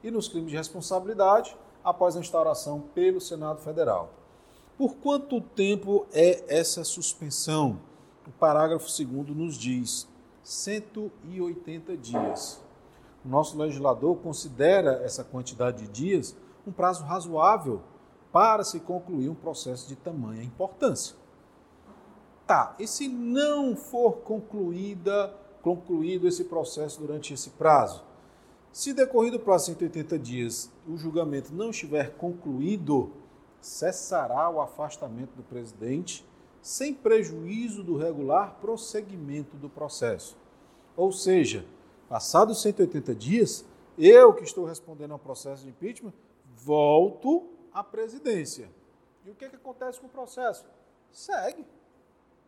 E 0.04 0.10
nos 0.10 0.28
crimes 0.28 0.50
de 0.50 0.58
responsabilidade, 0.58 1.56
após 1.86 2.18
a 2.18 2.20
instauração 2.20 2.82
pelo 2.96 3.22
Senado 3.22 3.62
Federal. 3.62 4.10
Por 4.76 4.96
quanto 4.96 5.40
tempo 5.40 6.06
é 6.12 6.44
essa 6.48 6.84
suspensão? 6.84 7.80
O 8.28 8.32
parágrafo 8.32 8.88
2 8.88 9.30
nos 9.38 9.56
diz 9.56 10.08
180 10.44 11.96
dias. 11.96 12.60
O 13.24 13.30
nosso 13.30 13.58
legislador 13.58 14.18
considera 14.18 15.02
essa 15.04 15.24
quantidade 15.24 15.84
de 15.84 15.88
dias 15.88 16.36
um 16.68 16.72
prazo 16.72 17.04
razoável 17.04 17.82
para 18.32 18.64
se 18.64 18.80
concluir 18.80 19.30
um 19.30 19.36
processo 19.36 19.88
de 19.88 19.96
tamanha 19.96 20.44
importância. 20.44 21.16
Tá, 22.46 22.76
e 22.78 22.88
se 22.88 23.08
não 23.08 23.76
for 23.76 24.18
concluída, 24.18 25.34
concluído 25.62 26.28
esse 26.28 26.44
processo 26.44 27.00
durante 27.00 27.34
esse 27.34 27.52
prazo? 27.52 28.04
Se 28.76 28.91
decorrido 28.91 29.38
o 29.38 29.39
prazo 29.39 29.67
de 29.67 29.80
180 29.80 30.19
dias 30.19 30.69
o 30.86 30.97
julgamento 30.97 31.53
não 31.53 31.69
estiver 31.69 32.11
concluído, 32.17 33.09
cessará 33.61 34.49
o 34.49 34.59
afastamento 34.59 35.32
do 35.34 35.43
presidente 35.43 36.28
sem 36.61 36.93
prejuízo 36.93 37.86
do 37.86 37.95
regular 37.95 38.55
prosseguimento 38.59 39.55
do 39.55 39.69
processo. 39.69 40.38
Ou 40.93 41.09
seja, 41.13 41.65
passados 42.09 42.61
180 42.61 43.15
dias, 43.15 43.63
eu 43.97 44.34
que 44.34 44.43
estou 44.43 44.65
respondendo 44.65 45.13
ao 45.13 45.19
processo 45.19 45.63
de 45.63 45.69
impeachment, 45.69 46.13
volto 46.57 47.47
à 47.73 47.82
presidência. 47.82 48.69
E 49.26 49.32
o 49.32 49.36
que, 49.36 49.45
é 49.45 49.49
que 49.49 49.55
acontece 49.55 50.01
com 50.01 50.07
o 50.07 50.09
processo? 50.09 50.65
Segue. 51.13 51.65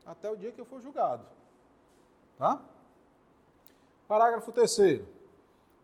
até 0.06 0.30
o 0.30 0.36
dia 0.36 0.52
que 0.52 0.60
eu 0.60 0.66
for 0.66 0.82
julgado. 0.82 1.26
Tá? 2.38 2.62
Parágrafo 4.10 4.52
3 4.52 5.17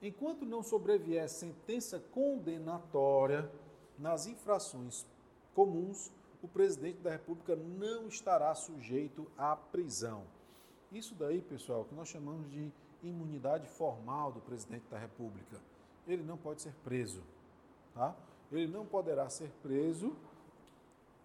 Enquanto 0.04 0.46
não 0.46 0.62
sobrevier 0.62 1.30
sentença 1.30 1.98
condenatória 2.12 3.50
nas 3.98 4.28
infrações 4.28 5.08
comuns, 5.56 6.12
o 6.42 6.48
presidente 6.48 6.98
da 6.98 7.12
República 7.12 7.56
não 7.56 8.10
estará 8.10 8.54
sujeito 8.54 9.26
à 9.38 9.56
prisão. 9.56 10.26
Isso 10.92 11.16
daí, 11.16 11.42
pessoal, 11.42 11.86
que 11.86 11.96
nós 11.96 12.10
chamamos 12.10 12.52
de 12.52 12.70
imunidade 13.02 13.66
formal 13.66 14.34
do 14.34 14.42
presidente 14.42 14.84
da 14.92 15.00
República. 15.00 15.62
Ele 16.06 16.22
não 16.22 16.38
pode 16.38 16.62
ser 16.62 16.74
preso, 16.84 17.24
tá? 17.94 18.14
Ele 18.52 18.68
não 18.68 18.86
poderá 18.86 19.30
ser 19.30 19.50
preso 19.62 20.14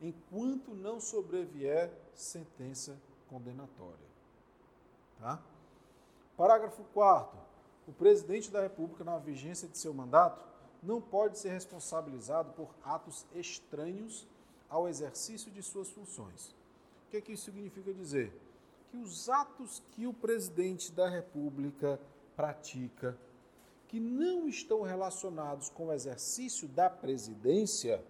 enquanto 0.00 0.72
não 0.72 1.00
sobrevier 1.00 1.90
sentença 2.14 2.96
condenatória. 3.28 4.06
Tá? 5.18 5.42
Parágrafo 6.36 6.84
4 6.94 7.47
O 7.88 7.92
presidente 7.92 8.50
da 8.50 8.60
República, 8.60 9.02
na 9.02 9.18
vigência 9.18 9.66
de 9.66 9.78
seu 9.78 9.94
mandato, 9.94 10.44
não 10.82 11.00
pode 11.00 11.38
ser 11.38 11.48
responsabilizado 11.48 12.52
por 12.52 12.68
atos 12.84 13.26
estranhos 13.34 14.26
ao 14.68 14.86
exercício 14.86 15.50
de 15.50 15.62
suas 15.62 15.88
funções. 15.88 16.54
O 17.06 17.10
que, 17.10 17.16
é 17.16 17.20
que 17.22 17.32
isso 17.32 17.46
significa 17.46 17.92
dizer? 17.94 18.30
Que 18.90 18.98
os 18.98 19.30
atos 19.30 19.82
que 19.92 20.06
o 20.06 20.12
presidente 20.12 20.92
da 20.92 21.08
República 21.08 21.98
pratica, 22.36 23.16
que 23.88 23.98
não 23.98 24.46
estão 24.46 24.82
relacionados 24.82 25.70
com 25.70 25.86
o 25.86 25.92
exercício 25.92 26.68
da 26.68 26.90
presidência, 26.90 28.04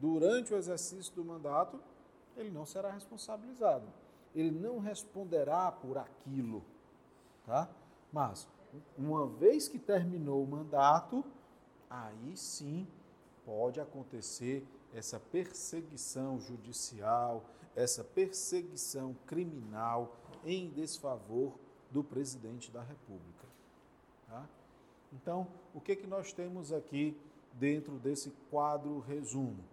durante 0.00 0.52
o 0.52 0.56
exercício 0.56 1.14
do 1.14 1.24
mandato, 1.24 1.80
ele 2.36 2.50
não 2.50 2.66
será 2.66 2.90
responsabilizado. 2.90 3.86
Ele 4.34 4.50
não 4.50 4.80
responderá 4.80 5.70
por 5.70 5.96
aquilo. 5.96 6.64
Tá? 7.46 7.70
Mas, 8.12 8.48
uma 8.96 9.26
vez 9.26 9.68
que 9.68 9.78
terminou 9.78 10.42
o 10.42 10.46
mandato, 10.46 11.24
aí 11.88 12.36
sim 12.36 12.86
pode 13.44 13.80
acontecer 13.80 14.66
essa 14.94 15.18
perseguição 15.18 16.40
judicial, 16.40 17.44
essa 17.74 18.04
perseguição 18.04 19.14
criminal 19.26 20.16
em 20.44 20.70
desfavor 20.70 21.54
do 21.90 22.02
presidente 22.02 22.70
da 22.70 22.82
República. 22.82 23.46
Tá? 24.28 24.46
Então, 25.12 25.46
o 25.74 25.80
que, 25.80 25.96
que 25.96 26.06
nós 26.06 26.32
temos 26.32 26.72
aqui 26.72 27.16
dentro 27.54 27.98
desse 27.98 28.30
quadro 28.50 28.98
resumo? 29.00 29.64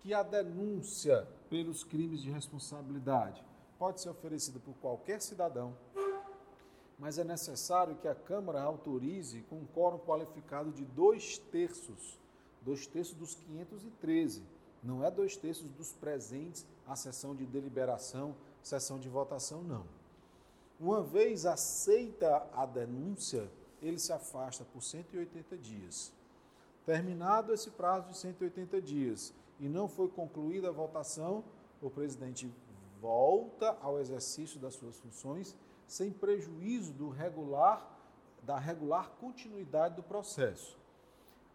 Que 0.00 0.12
a 0.12 0.22
denúncia 0.22 1.26
pelos 1.48 1.82
crimes 1.82 2.20
de 2.20 2.30
responsabilidade 2.30 3.42
pode 3.78 4.00
ser 4.00 4.10
oferecida 4.10 4.58
por 4.58 4.74
qualquer 4.74 5.20
cidadão, 5.20 5.74
mas 6.98 7.18
é 7.18 7.24
necessário 7.24 7.96
que 7.96 8.08
a 8.08 8.14
Câmara 8.14 8.62
autorize 8.62 9.42
com 9.42 9.56
um 9.56 9.66
quórum 9.66 9.98
qualificado 9.98 10.70
de 10.72 10.84
dois 10.84 11.38
terços, 11.38 12.18
dois 12.62 12.86
terços 12.86 13.14
dos 13.14 13.34
513, 13.34 14.42
não 14.82 15.04
é 15.04 15.10
dois 15.10 15.36
terços 15.36 15.68
dos 15.70 15.92
presentes 15.92 16.64
à 16.86 16.96
sessão 16.96 17.34
de 17.34 17.44
deliberação, 17.44 18.34
sessão 18.62 18.98
de 18.98 19.08
votação, 19.08 19.62
não. 19.62 19.84
Uma 20.78 21.02
vez 21.02 21.44
aceita 21.44 22.46
a 22.52 22.64
denúncia, 22.66 23.50
ele 23.82 23.98
se 23.98 24.12
afasta 24.12 24.64
por 24.64 24.82
180 24.82 25.56
dias. 25.56 26.12
Terminado 26.84 27.52
esse 27.52 27.70
prazo 27.70 28.08
de 28.08 28.16
180 28.16 28.80
dias 28.80 29.34
e 29.58 29.68
não 29.68 29.88
foi 29.88 30.08
concluída 30.08 30.68
a 30.68 30.72
votação, 30.72 31.42
o 31.82 31.90
presidente 31.90 32.50
volta 33.00 33.76
ao 33.80 33.98
exercício 33.98 34.60
das 34.60 34.74
suas 34.74 34.96
funções 34.96 35.56
sem 35.86 36.10
prejuízo 36.10 36.92
do 36.92 37.08
regular 37.08 37.94
da 38.42 38.58
regular 38.58 39.10
continuidade 39.20 39.96
do 39.96 40.02
processo. 40.04 40.78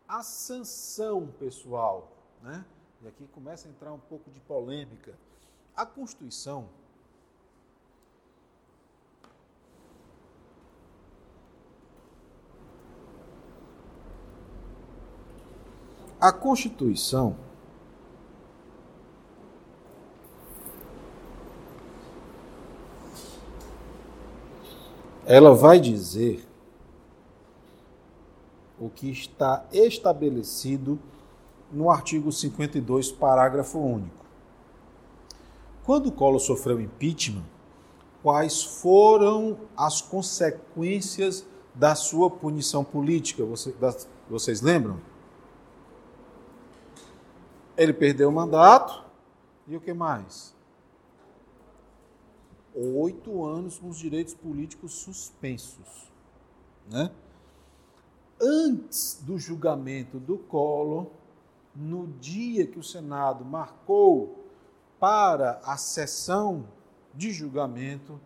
A 0.06 0.22
sanção, 0.24 1.28
pessoal, 1.40 2.12
né? 2.42 2.66
E 3.02 3.08
aqui 3.08 3.26
começa 3.28 3.68
a 3.68 3.72
entrar 3.72 3.94
um 3.94 4.00
pouco 4.00 4.30
de 4.30 4.42
polêmica. 4.42 5.18
A 5.74 5.86
Constituição 5.86 6.68
A 16.22 16.32
Constituição 16.32 17.36
ela 25.34 25.56
vai 25.56 25.80
dizer 25.80 26.46
o 28.78 28.90
que 28.90 29.10
está 29.10 29.66
estabelecido 29.72 31.00
no 31.72 31.90
artigo 31.90 32.34
52, 32.34 33.14
parágrafo 33.14 33.80
único. 33.80 34.26
Quando 35.86 36.12
Collor 36.12 36.42
sofreu 36.42 36.82
impeachment, 36.82 37.46
quais 38.22 38.62
foram 38.62 39.58
as 39.78 40.02
consequências 40.02 41.46
da 41.74 41.96
sua 41.96 42.30
punição 42.30 42.84
política? 42.84 43.46
Vocês 44.30 44.60
lembram? 44.60 45.00
Ele 47.78 47.94
perdeu 47.94 48.28
o 48.28 48.34
mandato 48.34 49.02
e 49.66 49.78
o 49.78 49.80
que 49.80 49.94
mais? 49.94 50.54
Oito 52.74 53.43
anos 53.43 53.78
com 53.78 53.89
os 53.89 53.97
direitos 53.97 54.34
políticos 54.34 54.93
suspensos. 54.93 56.11
Né? 56.89 57.11
Antes 58.41 59.22
do 59.22 59.38
julgamento 59.38 60.19
do 60.19 60.38
Collor, 60.38 61.07
no 61.76 62.07
dia 62.07 62.65
que 62.65 62.80
o 62.80 62.84
Senado 62.84 63.45
marcou 63.45 64.45
para 64.99 65.59
a 65.63 65.78
sessão 65.78 66.65
de 67.13 67.32
julgamento, 67.32 68.19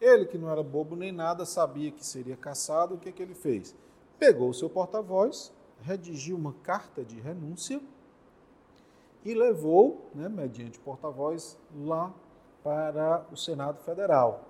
ele, 0.00 0.26
que 0.26 0.38
não 0.38 0.50
era 0.50 0.62
bobo 0.62 0.96
nem 0.96 1.12
nada, 1.12 1.44
sabia 1.44 1.90
que 1.90 2.04
seria 2.04 2.36
caçado, 2.36 2.94
o 2.94 2.98
que, 2.98 3.08
é 3.08 3.12
que 3.12 3.22
ele 3.22 3.34
fez? 3.34 3.74
Pegou 4.18 4.50
o 4.50 4.54
seu 4.54 4.70
porta-voz, 4.70 5.52
redigiu 5.82 6.36
uma 6.36 6.52
carta 6.62 7.04
de 7.04 7.20
renúncia 7.20 7.80
e 9.24 9.34
levou, 9.34 10.08
né, 10.14 10.28
mediante 10.28 10.78
porta-voz, 10.78 11.58
lá 11.74 12.14
para 12.68 13.26
o 13.32 13.36
Senado 13.36 13.78
Federal. 13.80 14.44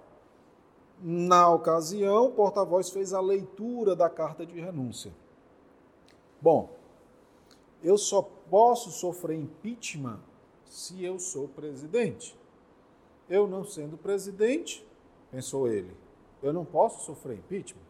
Na 1.01 1.49
ocasião, 1.49 2.27
o 2.27 2.33
porta-voz 2.33 2.91
fez 2.91 3.15
a 3.15 3.21
leitura 3.21 3.95
da 3.95 4.11
carta 4.11 4.45
de 4.45 4.59
renúncia. 4.59 5.13
Bom, 6.41 6.69
eu 7.81 7.97
só 7.97 8.21
posso 8.23 8.91
sofrer 8.91 9.39
impeachment 9.39 10.19
se 10.65 11.05
eu 11.05 11.21
sou 11.21 11.47
presidente. 11.47 12.37
Eu 13.29 13.47
não 13.47 13.65
sendo 13.65 13.97
presidente, 13.97 14.85
pensou 15.31 15.69
ele, 15.69 15.97
eu 16.43 16.53
não 16.53 16.65
posso 16.65 17.05
sofrer 17.07 17.39
impeachment. 17.39 17.87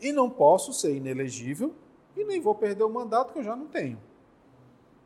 E 0.00 0.10
não 0.10 0.30
posso 0.30 0.72
ser 0.72 0.96
inelegível 0.96 1.74
e 2.16 2.24
nem 2.24 2.40
vou 2.40 2.54
perder 2.54 2.84
o 2.84 2.88
mandato 2.88 3.34
que 3.34 3.40
eu 3.40 3.44
já 3.44 3.54
não 3.54 3.66
tenho. 3.66 4.00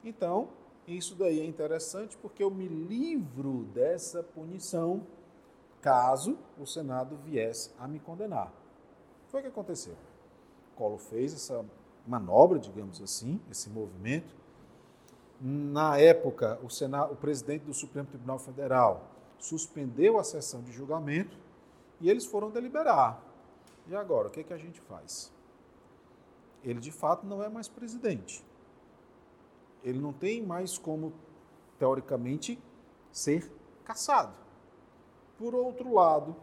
Então, 0.05 0.49
isso 0.97 1.15
daí 1.15 1.41
é 1.41 1.45
interessante 1.45 2.17
porque 2.17 2.43
eu 2.43 2.51
me 2.51 2.67
livro 2.67 3.65
dessa 3.75 4.23
punição 4.23 5.07
caso 5.81 6.39
o 6.59 6.67
Senado 6.67 7.17
viesse 7.25 7.71
a 7.79 7.87
me 7.87 7.99
condenar. 7.99 8.53
Foi 9.29 9.41
o 9.41 9.43
que 9.43 9.49
aconteceu. 9.49 9.95
Collor 10.75 10.99
fez 10.99 11.35
essa 11.35 11.65
manobra, 12.07 12.59
digamos 12.59 13.01
assim, 13.01 13.41
esse 13.51 13.69
movimento. 13.71 14.35
Na 15.41 15.99
época, 15.99 16.59
o, 16.63 16.69
Senado, 16.69 17.13
o 17.13 17.17
presidente 17.17 17.65
do 17.65 17.73
Supremo 17.73 18.09
Tribunal 18.09 18.39
Federal 18.39 19.09
suspendeu 19.39 20.19
a 20.19 20.25
sessão 20.25 20.63
de 20.63 20.73
julgamento 20.73 21.39
e 22.01 22.11
eles 22.11 22.27
foram 22.27 22.51
deliberar. 22.51 23.23
E 23.87 23.95
agora, 23.95 24.29
o 24.29 24.31
que, 24.31 24.41
é 24.41 24.43
que 24.43 24.53
a 24.53 24.59
gente 24.59 24.81
faz? 24.81 25.33
Ele 26.63 26.81
de 26.81 26.93
fato 26.93 27.27
não 27.27 27.43
é 27.43 27.49
mais 27.49 27.69
presidente 27.69 28.45
ele 29.83 29.99
não 29.99 30.13
tem 30.13 30.43
mais 30.43 30.79
como, 30.79 31.13
teoricamente, 31.79 32.59
ser 33.11 33.51
caçado. 33.85 34.35
Por 35.39 35.55
outro 35.55 35.95
lado, 35.95 36.37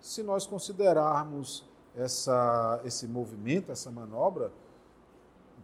se 0.00 0.22
nós 0.22 0.46
considerarmos 0.46 1.68
essa, 1.94 2.80
esse 2.84 3.08
movimento, 3.08 3.72
essa 3.72 3.90
manobra, 3.90 4.52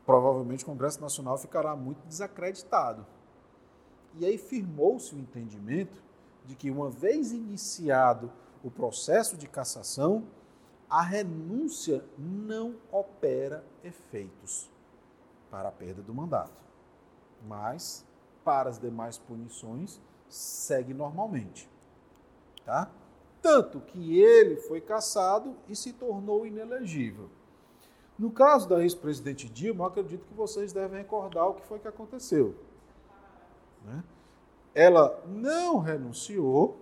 provavelmente 0.05 0.64
o 0.64 0.66
Congresso 0.66 1.01
Nacional 1.01 1.39
ficará 1.39 1.77
muito 1.77 2.05
desacreditado. 2.07 3.07
E 4.18 4.27
aí 4.27 4.37
firmou-se 4.37 5.14
o 5.14 5.18
entendimento 5.18 6.03
de 6.45 6.57
que, 6.57 6.70
uma 6.70 6.91
vez 6.91 7.33
iniciado 7.33 8.31
o 8.64 8.70
processo 8.70 9.37
de 9.37 9.47
cassação, 9.47 10.27
a 10.91 11.03
renúncia 11.03 12.05
não 12.18 12.75
opera 12.91 13.64
efeitos 13.83 14.70
para 15.51 15.68
a 15.68 15.73
perda 15.73 16.03
do 16.03 16.12
mandato 16.12 16.62
mas 17.47 18.05
para 18.45 18.68
as 18.68 18.78
demais 18.78 19.18
punições, 19.18 20.01
segue 20.28 20.93
normalmente. 20.95 21.70
Tá? 22.64 22.90
Tanto 23.40 23.80
que 23.80 24.20
ele 24.20 24.57
foi 24.57 24.80
cassado 24.80 25.57
e 25.68 25.74
se 25.74 25.93
tornou 25.93 26.47
inelegível. 26.47 27.28
No 28.18 28.30
caso 28.30 28.68
da 28.68 28.80
ex-presidente 28.82 29.49
Dilma, 29.49 29.88
acredito 29.88 30.26
que 30.26 30.34
vocês 30.34 30.72
devem 30.72 30.99
recordar 30.99 31.49
o 31.49 31.55
que 31.55 31.66
foi 31.66 31.78
que 31.78 31.88
aconteceu. 31.88 32.55
Né? 33.84 34.05
Ela 34.74 35.20
não 35.26 35.78
renunciou. 35.78 36.78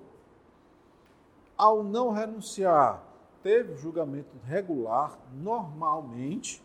Ao 1.56 1.82
não 1.82 2.11
renunciar, 2.11 3.02
teve 3.42 3.76
julgamento 3.76 4.34
regular 4.44 5.18
normalmente. 5.32 6.62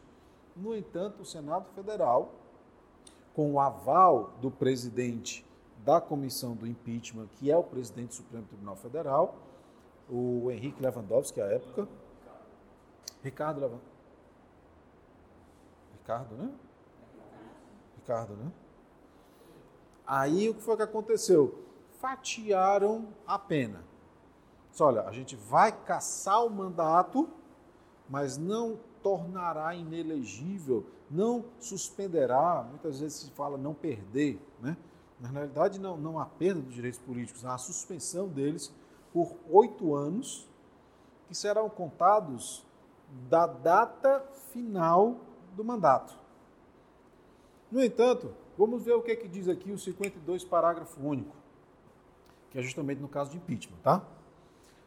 No 0.55 0.75
entanto, 0.75 1.21
o 1.21 1.25
Senado 1.25 1.67
Federal, 1.75 2.33
com 3.35 3.51
o 3.51 3.59
aval 3.59 4.33
do 4.41 4.49
presidente 4.49 5.45
da 5.83 5.99
comissão 5.99 6.55
do 6.55 6.65
impeachment, 6.65 7.27
que 7.35 7.51
é 7.51 7.57
o 7.57 7.63
presidente 7.63 8.09
do 8.09 8.13
Supremo 8.15 8.45
Tribunal 8.47 8.75
Federal, 8.77 9.35
o 10.09 10.49
Henrique 10.49 10.81
Lewandowski, 10.81 11.41
à 11.41 11.45
época. 11.45 11.87
Ricardo 13.21 13.59
Lewandowski. 13.59 13.95
Ricardo, 15.93 16.35
né? 16.35 16.51
Ricardo, 17.97 18.35
né? 18.35 18.51
Aí 20.07 20.49
o 20.49 20.53
que 20.53 20.61
foi 20.61 20.77
que 20.77 20.83
aconteceu? 20.83 21.65
Fatiaram 21.99 23.07
a 23.25 23.37
pena. 23.39 23.83
Só, 24.71 24.87
olha, 24.87 25.01
a 25.03 25.11
gente 25.11 25.35
vai 25.35 25.71
caçar 25.71 26.45
o 26.45 26.49
mandato, 26.49 27.27
mas 28.09 28.37
não 28.37 28.79
tornará 29.01 29.73
inelegível, 29.73 30.85
não 31.09 31.45
suspenderá, 31.59 32.65
muitas 32.69 32.99
vezes 32.99 33.19
se 33.19 33.31
fala 33.31 33.57
não 33.57 33.73
perder, 33.73 34.39
né? 34.61 34.75
Na 35.19 35.29
realidade, 35.29 35.79
não, 35.79 35.95
não 35.95 36.19
há 36.19 36.25
perda 36.25 36.61
dos 36.61 36.73
direitos 36.73 36.99
políticos, 36.99 37.45
há 37.45 37.53
a 37.53 37.57
suspensão 37.57 38.27
deles 38.27 38.73
por 39.13 39.33
oito 39.49 39.95
anos, 39.95 40.47
que 41.27 41.35
serão 41.35 41.69
contados 41.69 42.65
da 43.29 43.47
data 43.47 44.19
final 44.51 45.17
do 45.55 45.63
mandato. 45.63 46.13
No 47.71 47.83
entanto, 47.83 48.33
vamos 48.57 48.83
ver 48.83 48.93
o 48.93 49.01
que, 49.01 49.11
é 49.11 49.15
que 49.15 49.27
diz 49.27 49.47
aqui 49.47 49.71
o 49.71 49.77
52, 49.79 50.43
parágrafo 50.43 50.99
único, 51.01 51.35
que 52.51 52.59
é 52.59 52.61
justamente 52.61 53.01
no 53.01 53.07
caso 53.07 53.31
de 53.31 53.37
impeachment, 53.37 53.77
tá? 53.81 54.05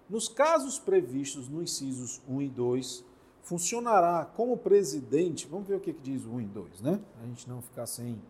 Nos 0.08 0.28
casos 0.28 0.78
previstos 0.78 1.48
no 1.48 1.62
incisos 1.62 2.20
1 2.28 2.42
e 2.42 2.48
2, 2.48 3.04
funcionará 3.48 4.26
como 4.36 4.58
presidente. 4.58 5.48
Vamos 5.48 5.66
ver 5.66 5.76
o 5.76 5.80
que, 5.80 5.94
que 5.94 6.02
diz 6.02 6.26
o 6.26 6.32
1 6.32 6.40
e 6.42 6.44
2, 6.44 6.80
né? 6.82 7.00
A 7.22 7.26
gente 7.26 7.48
não 7.48 7.62
ficar 7.62 7.86
sem 7.86 8.20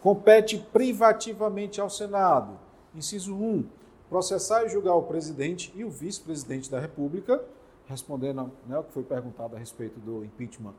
compete 0.00 0.58
privativamente 0.72 1.80
ao 1.80 1.88
Senado. 1.88 2.58
Inciso 2.92 3.32
1. 3.34 3.64
Processar 4.08 4.64
e 4.64 4.68
julgar 4.68 4.94
o 4.94 5.04
presidente 5.04 5.72
e 5.76 5.84
o 5.84 5.90
vice-presidente 5.90 6.68
da 6.68 6.80
República, 6.80 7.44
respondendo 7.86 8.50
né, 8.66 8.78
o 8.78 8.82
que 8.82 8.92
foi 8.92 9.04
perguntado 9.04 9.54
a 9.54 9.58
respeito 9.58 10.00
do 10.00 10.24
impeachment 10.24 10.74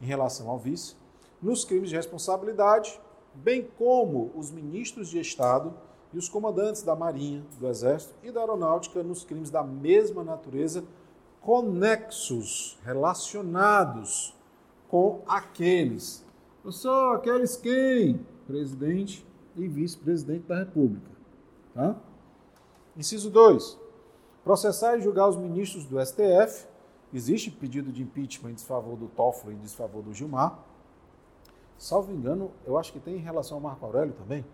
em 0.00 0.06
relação 0.06 0.48
ao 0.48 0.58
vice, 0.58 0.96
nos 1.40 1.64
crimes 1.64 1.90
de 1.90 1.96
responsabilidade, 1.96 2.98
bem 3.34 3.68
como 3.78 4.32
os 4.34 4.50
ministros 4.50 5.08
de 5.08 5.20
Estado 5.20 5.72
e 6.14 6.18
os 6.18 6.28
comandantes 6.28 6.82
da 6.82 6.94
Marinha, 6.94 7.44
do 7.58 7.66
Exército 7.66 8.14
e 8.22 8.30
da 8.30 8.40
Aeronáutica 8.40 9.02
nos 9.02 9.24
crimes 9.24 9.50
da 9.50 9.64
mesma 9.64 10.22
natureza, 10.22 10.84
conexos, 11.40 12.78
relacionados 12.84 14.32
com 14.88 15.22
aqueles. 15.26 16.24
Eu 16.64 16.70
sou 16.70 17.12
aqueles 17.12 17.56
quem? 17.56 18.24
presidente 18.46 19.26
e 19.56 19.66
vice-presidente 19.66 20.46
da 20.46 20.58
República. 20.58 21.10
Tá? 21.74 21.96
Inciso 22.96 23.28
2. 23.30 23.78
Processar 24.44 24.96
e 24.96 25.00
julgar 25.00 25.28
os 25.28 25.36
ministros 25.36 25.84
do 25.84 25.98
STF. 26.04 26.66
Existe 27.12 27.50
pedido 27.50 27.90
de 27.90 28.02
impeachment 28.02 28.50
em 28.50 28.54
desfavor 28.54 28.96
do 28.96 29.08
Toffoli 29.08 29.54
e 29.54 29.58
em 29.58 29.60
desfavor 29.60 30.02
do 30.02 30.12
Gilmar. 30.12 30.58
Salvo 31.76 32.12
engano, 32.12 32.52
eu 32.64 32.78
acho 32.78 32.92
que 32.92 33.00
tem 33.00 33.16
em 33.16 33.20
relação 33.20 33.56
ao 33.56 33.60
Marco 33.60 33.84
Aurélio 33.84 34.12
também. 34.14 34.44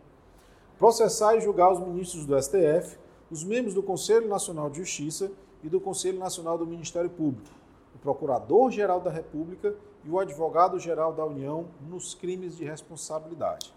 Processar 0.80 1.36
e 1.36 1.42
julgar 1.42 1.70
os 1.70 1.78
ministros 1.78 2.24
do 2.24 2.42
STF, 2.42 2.98
os 3.30 3.44
membros 3.44 3.74
do 3.74 3.82
Conselho 3.82 4.26
Nacional 4.26 4.70
de 4.70 4.78
Justiça 4.78 5.30
e 5.62 5.68
do 5.68 5.78
Conselho 5.78 6.18
Nacional 6.18 6.56
do 6.56 6.66
Ministério 6.66 7.10
Público, 7.10 7.50
o 7.94 7.98
Procurador-Geral 7.98 8.98
da 8.98 9.10
República 9.10 9.74
e 10.02 10.08
o 10.08 10.18
Advogado-Geral 10.18 11.12
da 11.12 11.22
União 11.22 11.66
nos 11.86 12.14
crimes 12.14 12.56
de 12.56 12.64
responsabilidade. 12.64 13.74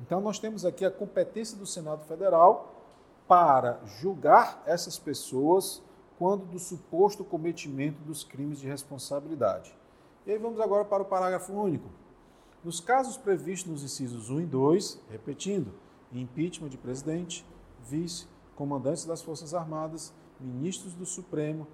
Então, 0.00 0.18
nós 0.22 0.38
temos 0.38 0.64
aqui 0.64 0.82
a 0.82 0.90
competência 0.90 1.58
do 1.58 1.66
Senado 1.66 2.06
Federal 2.06 2.74
para 3.28 3.78
julgar 4.00 4.62
essas 4.64 4.98
pessoas 4.98 5.82
quando 6.18 6.46
do 6.46 6.58
suposto 6.58 7.22
cometimento 7.22 8.02
dos 8.02 8.24
crimes 8.24 8.58
de 8.58 8.66
responsabilidade. 8.66 9.76
E 10.26 10.32
aí 10.32 10.38
vamos 10.38 10.58
agora 10.58 10.86
para 10.86 11.02
o 11.02 11.06
parágrafo 11.06 11.52
único. 11.52 11.90
Nos 12.64 12.80
casos 12.80 13.18
previstos 13.18 13.70
nos 13.70 13.84
incisos 13.84 14.30
1 14.30 14.40
e 14.40 14.46
2, 14.46 15.00
repetindo, 15.10 15.70
impeachment 16.12 16.68
de 16.68 16.78
presidente, 16.78 17.44
vice, 17.88 18.26
comandantes 18.54 19.04
das 19.04 19.22
Forças 19.22 19.54
Armadas, 19.54 20.12
ministros 20.40 20.94
do 20.94 21.06
Supremo, 21.06 21.66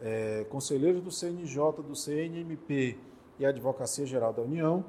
é, 0.00 0.44
conselheiros 0.50 1.02
do 1.02 1.10
CNJ, 1.10 1.82
do 1.82 1.94
CNMP 1.94 2.98
e 3.38 3.46
Advocacia 3.46 4.06
Geral 4.06 4.32
da 4.32 4.42
União, 4.42 4.84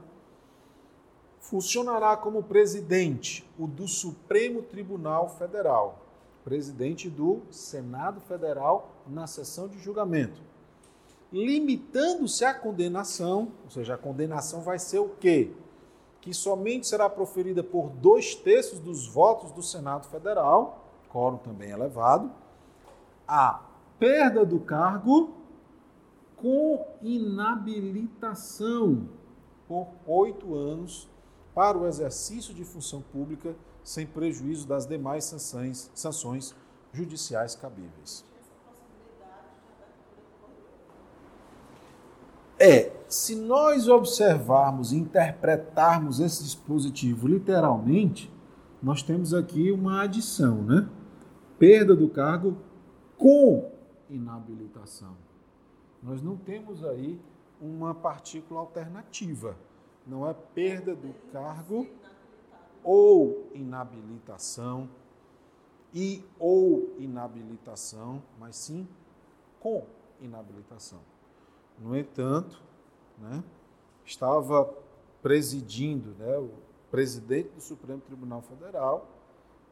funcionará 1.40 2.18
como 2.18 2.44
presidente 2.44 3.50
o 3.58 3.68
do 3.68 3.88
Supremo 3.88 4.62
Tribunal 4.62 5.30
Federal, 5.30 6.06
presidente 6.44 7.10
do 7.10 7.42
Senado 7.52 8.20
Federal 8.22 8.92
na 9.08 9.28
sessão 9.28 9.68
de 9.68 9.80
julgamento. 9.80 10.42
Limitando-se 11.32 12.46
à 12.46 12.54
condenação, 12.54 13.52
ou 13.64 13.70
seja, 13.70 13.96
a 13.96 13.98
condenação 13.98 14.62
vai 14.62 14.80
ser 14.80 15.00
o 15.00 15.10
quê? 15.10 15.52
Que 16.22 16.34
somente 16.34 16.88
será 16.88 17.10
proferida 17.10 17.64
por 17.64 17.90
dois 17.90 18.36
terços 18.36 18.80
dos 18.80 19.08
votos 19.08 19.52
do 19.52 19.64
Senado 19.64 20.08
Federal, 20.08 20.86
quórum 21.10 21.38
também 21.38 21.70
elevado, 21.70 22.32
a 23.28 23.62
perda 24.00 24.46
do 24.46 24.60
cargo 24.60 25.34
com 26.36 26.86
inabilitação 27.02 29.10
por 29.68 29.88
oito 30.06 30.56
anos 30.56 31.10
para 31.54 31.78
o 31.78 31.88
exercício 31.88 32.54
de 32.54 32.64
função 32.64 33.02
pública 33.02 33.56
sem 33.84 34.06
prejuízo 34.06 34.68
das 34.68 34.86
demais 34.86 35.24
sanções, 35.24 35.90
sanções 35.96 36.54
judiciais 36.94 37.56
cabíveis. 37.56 38.24
É, 42.60 42.92
se 43.08 43.36
nós 43.36 43.88
observarmos 43.88 44.92
e 44.92 44.98
interpretarmos 44.98 46.20
esse 46.20 46.44
dispositivo 46.44 47.28
literalmente, 47.28 48.32
nós 48.82 49.02
temos 49.02 49.34
aqui 49.34 49.72
uma 49.72 50.02
adição, 50.02 50.64
né? 50.64 50.90
Perda 51.60 51.96
do 51.96 52.10
cargo 52.10 52.58
com 53.18 53.72
inabilitação. 54.10 55.16
Nós 56.02 56.22
não 56.22 56.36
temos 56.38 56.84
aí 56.84 57.20
uma 57.60 57.94
partícula 57.94 58.60
alternativa 58.60 59.56
não 60.08 60.28
é 60.28 60.34
perda 60.34 60.96
do 60.96 61.14
cargo 61.32 61.86
ou 62.84 63.50
inabilitação 63.54 64.90
e 65.94 66.24
ou 66.40 66.96
inabilitação, 66.98 68.24
mas 68.40 68.56
sim 68.56 68.88
com 69.60 69.86
inabilitação. 70.22 71.00
No 71.78 71.98
entanto, 71.98 72.62
né, 73.18 73.44
estava 74.06 74.74
presidindo 75.22 76.16
né, 76.18 76.38
o 76.38 76.52
presidente 76.90 77.50
do 77.50 77.62
Supremo 77.62 78.02
Tribunal 78.02 78.42
Federal, 78.42 79.08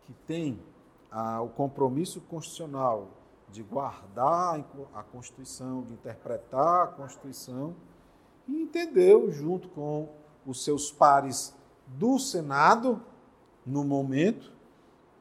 que 0.03 0.13
tem 0.27 0.59
ah, 1.09 1.41
o 1.41 1.49
compromisso 1.49 2.21
constitucional 2.21 3.09
de 3.49 3.63
guardar 3.63 4.59
a 4.93 5.03
Constituição, 5.03 5.83
de 5.83 5.93
interpretar 5.93 6.83
a 6.83 6.87
Constituição, 6.87 7.75
e 8.47 8.61
entendeu, 8.61 9.31
junto 9.31 9.69
com 9.69 10.09
os 10.45 10.63
seus 10.63 10.91
pares 10.91 11.55
do 11.87 12.19
Senado, 12.19 13.01
no 13.65 13.83
momento, 13.83 14.53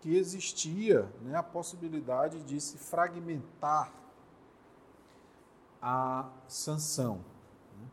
que 0.01 0.17
existia 0.17 1.09
né, 1.23 1.35
a 1.37 1.43
possibilidade 1.43 2.43
de 2.43 2.61
se 2.61 2.77
fragmentar 2.77 3.91
a 5.85 6.31
sanção. 6.49 7.17
Né. 7.79 7.87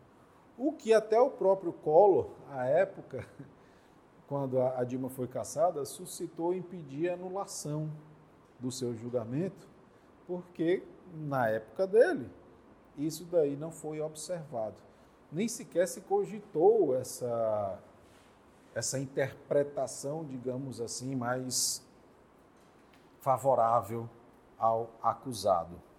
O 0.58 0.72
que 0.72 0.94
até 0.94 1.20
o 1.20 1.30
próprio 1.30 1.74
Collor, 1.74 2.30
à 2.50 2.66
época, 2.66 3.28
quando 4.28 4.62
a 4.62 4.84
Dilma 4.86 5.10
foi 5.10 5.28
caçada, 5.28 5.84
suscitou 5.84 6.54
impedir 6.54 7.10
a 7.10 7.16
anulação 7.16 7.92
do 8.60 8.72
seu 8.72 8.96
julgamento, 8.96 9.68
porque 10.26 10.84
na 11.14 11.50
época 11.50 11.86
dele 11.86 12.30
isso 12.98 13.26
daí 13.26 13.58
não 13.58 13.72
foi 13.72 14.00
observado 14.00 14.82
nem 15.32 15.48
sequer 15.48 15.88
se 15.88 16.02
cogitou 16.02 16.96
essa, 16.96 17.80
essa 18.76 19.00
interpretação, 19.00 20.26
digamos 20.26 20.82
assim, 20.82 21.16
mais 21.16 21.82
favorável 23.22 24.10
ao 24.58 24.90
acusado. 25.02 25.82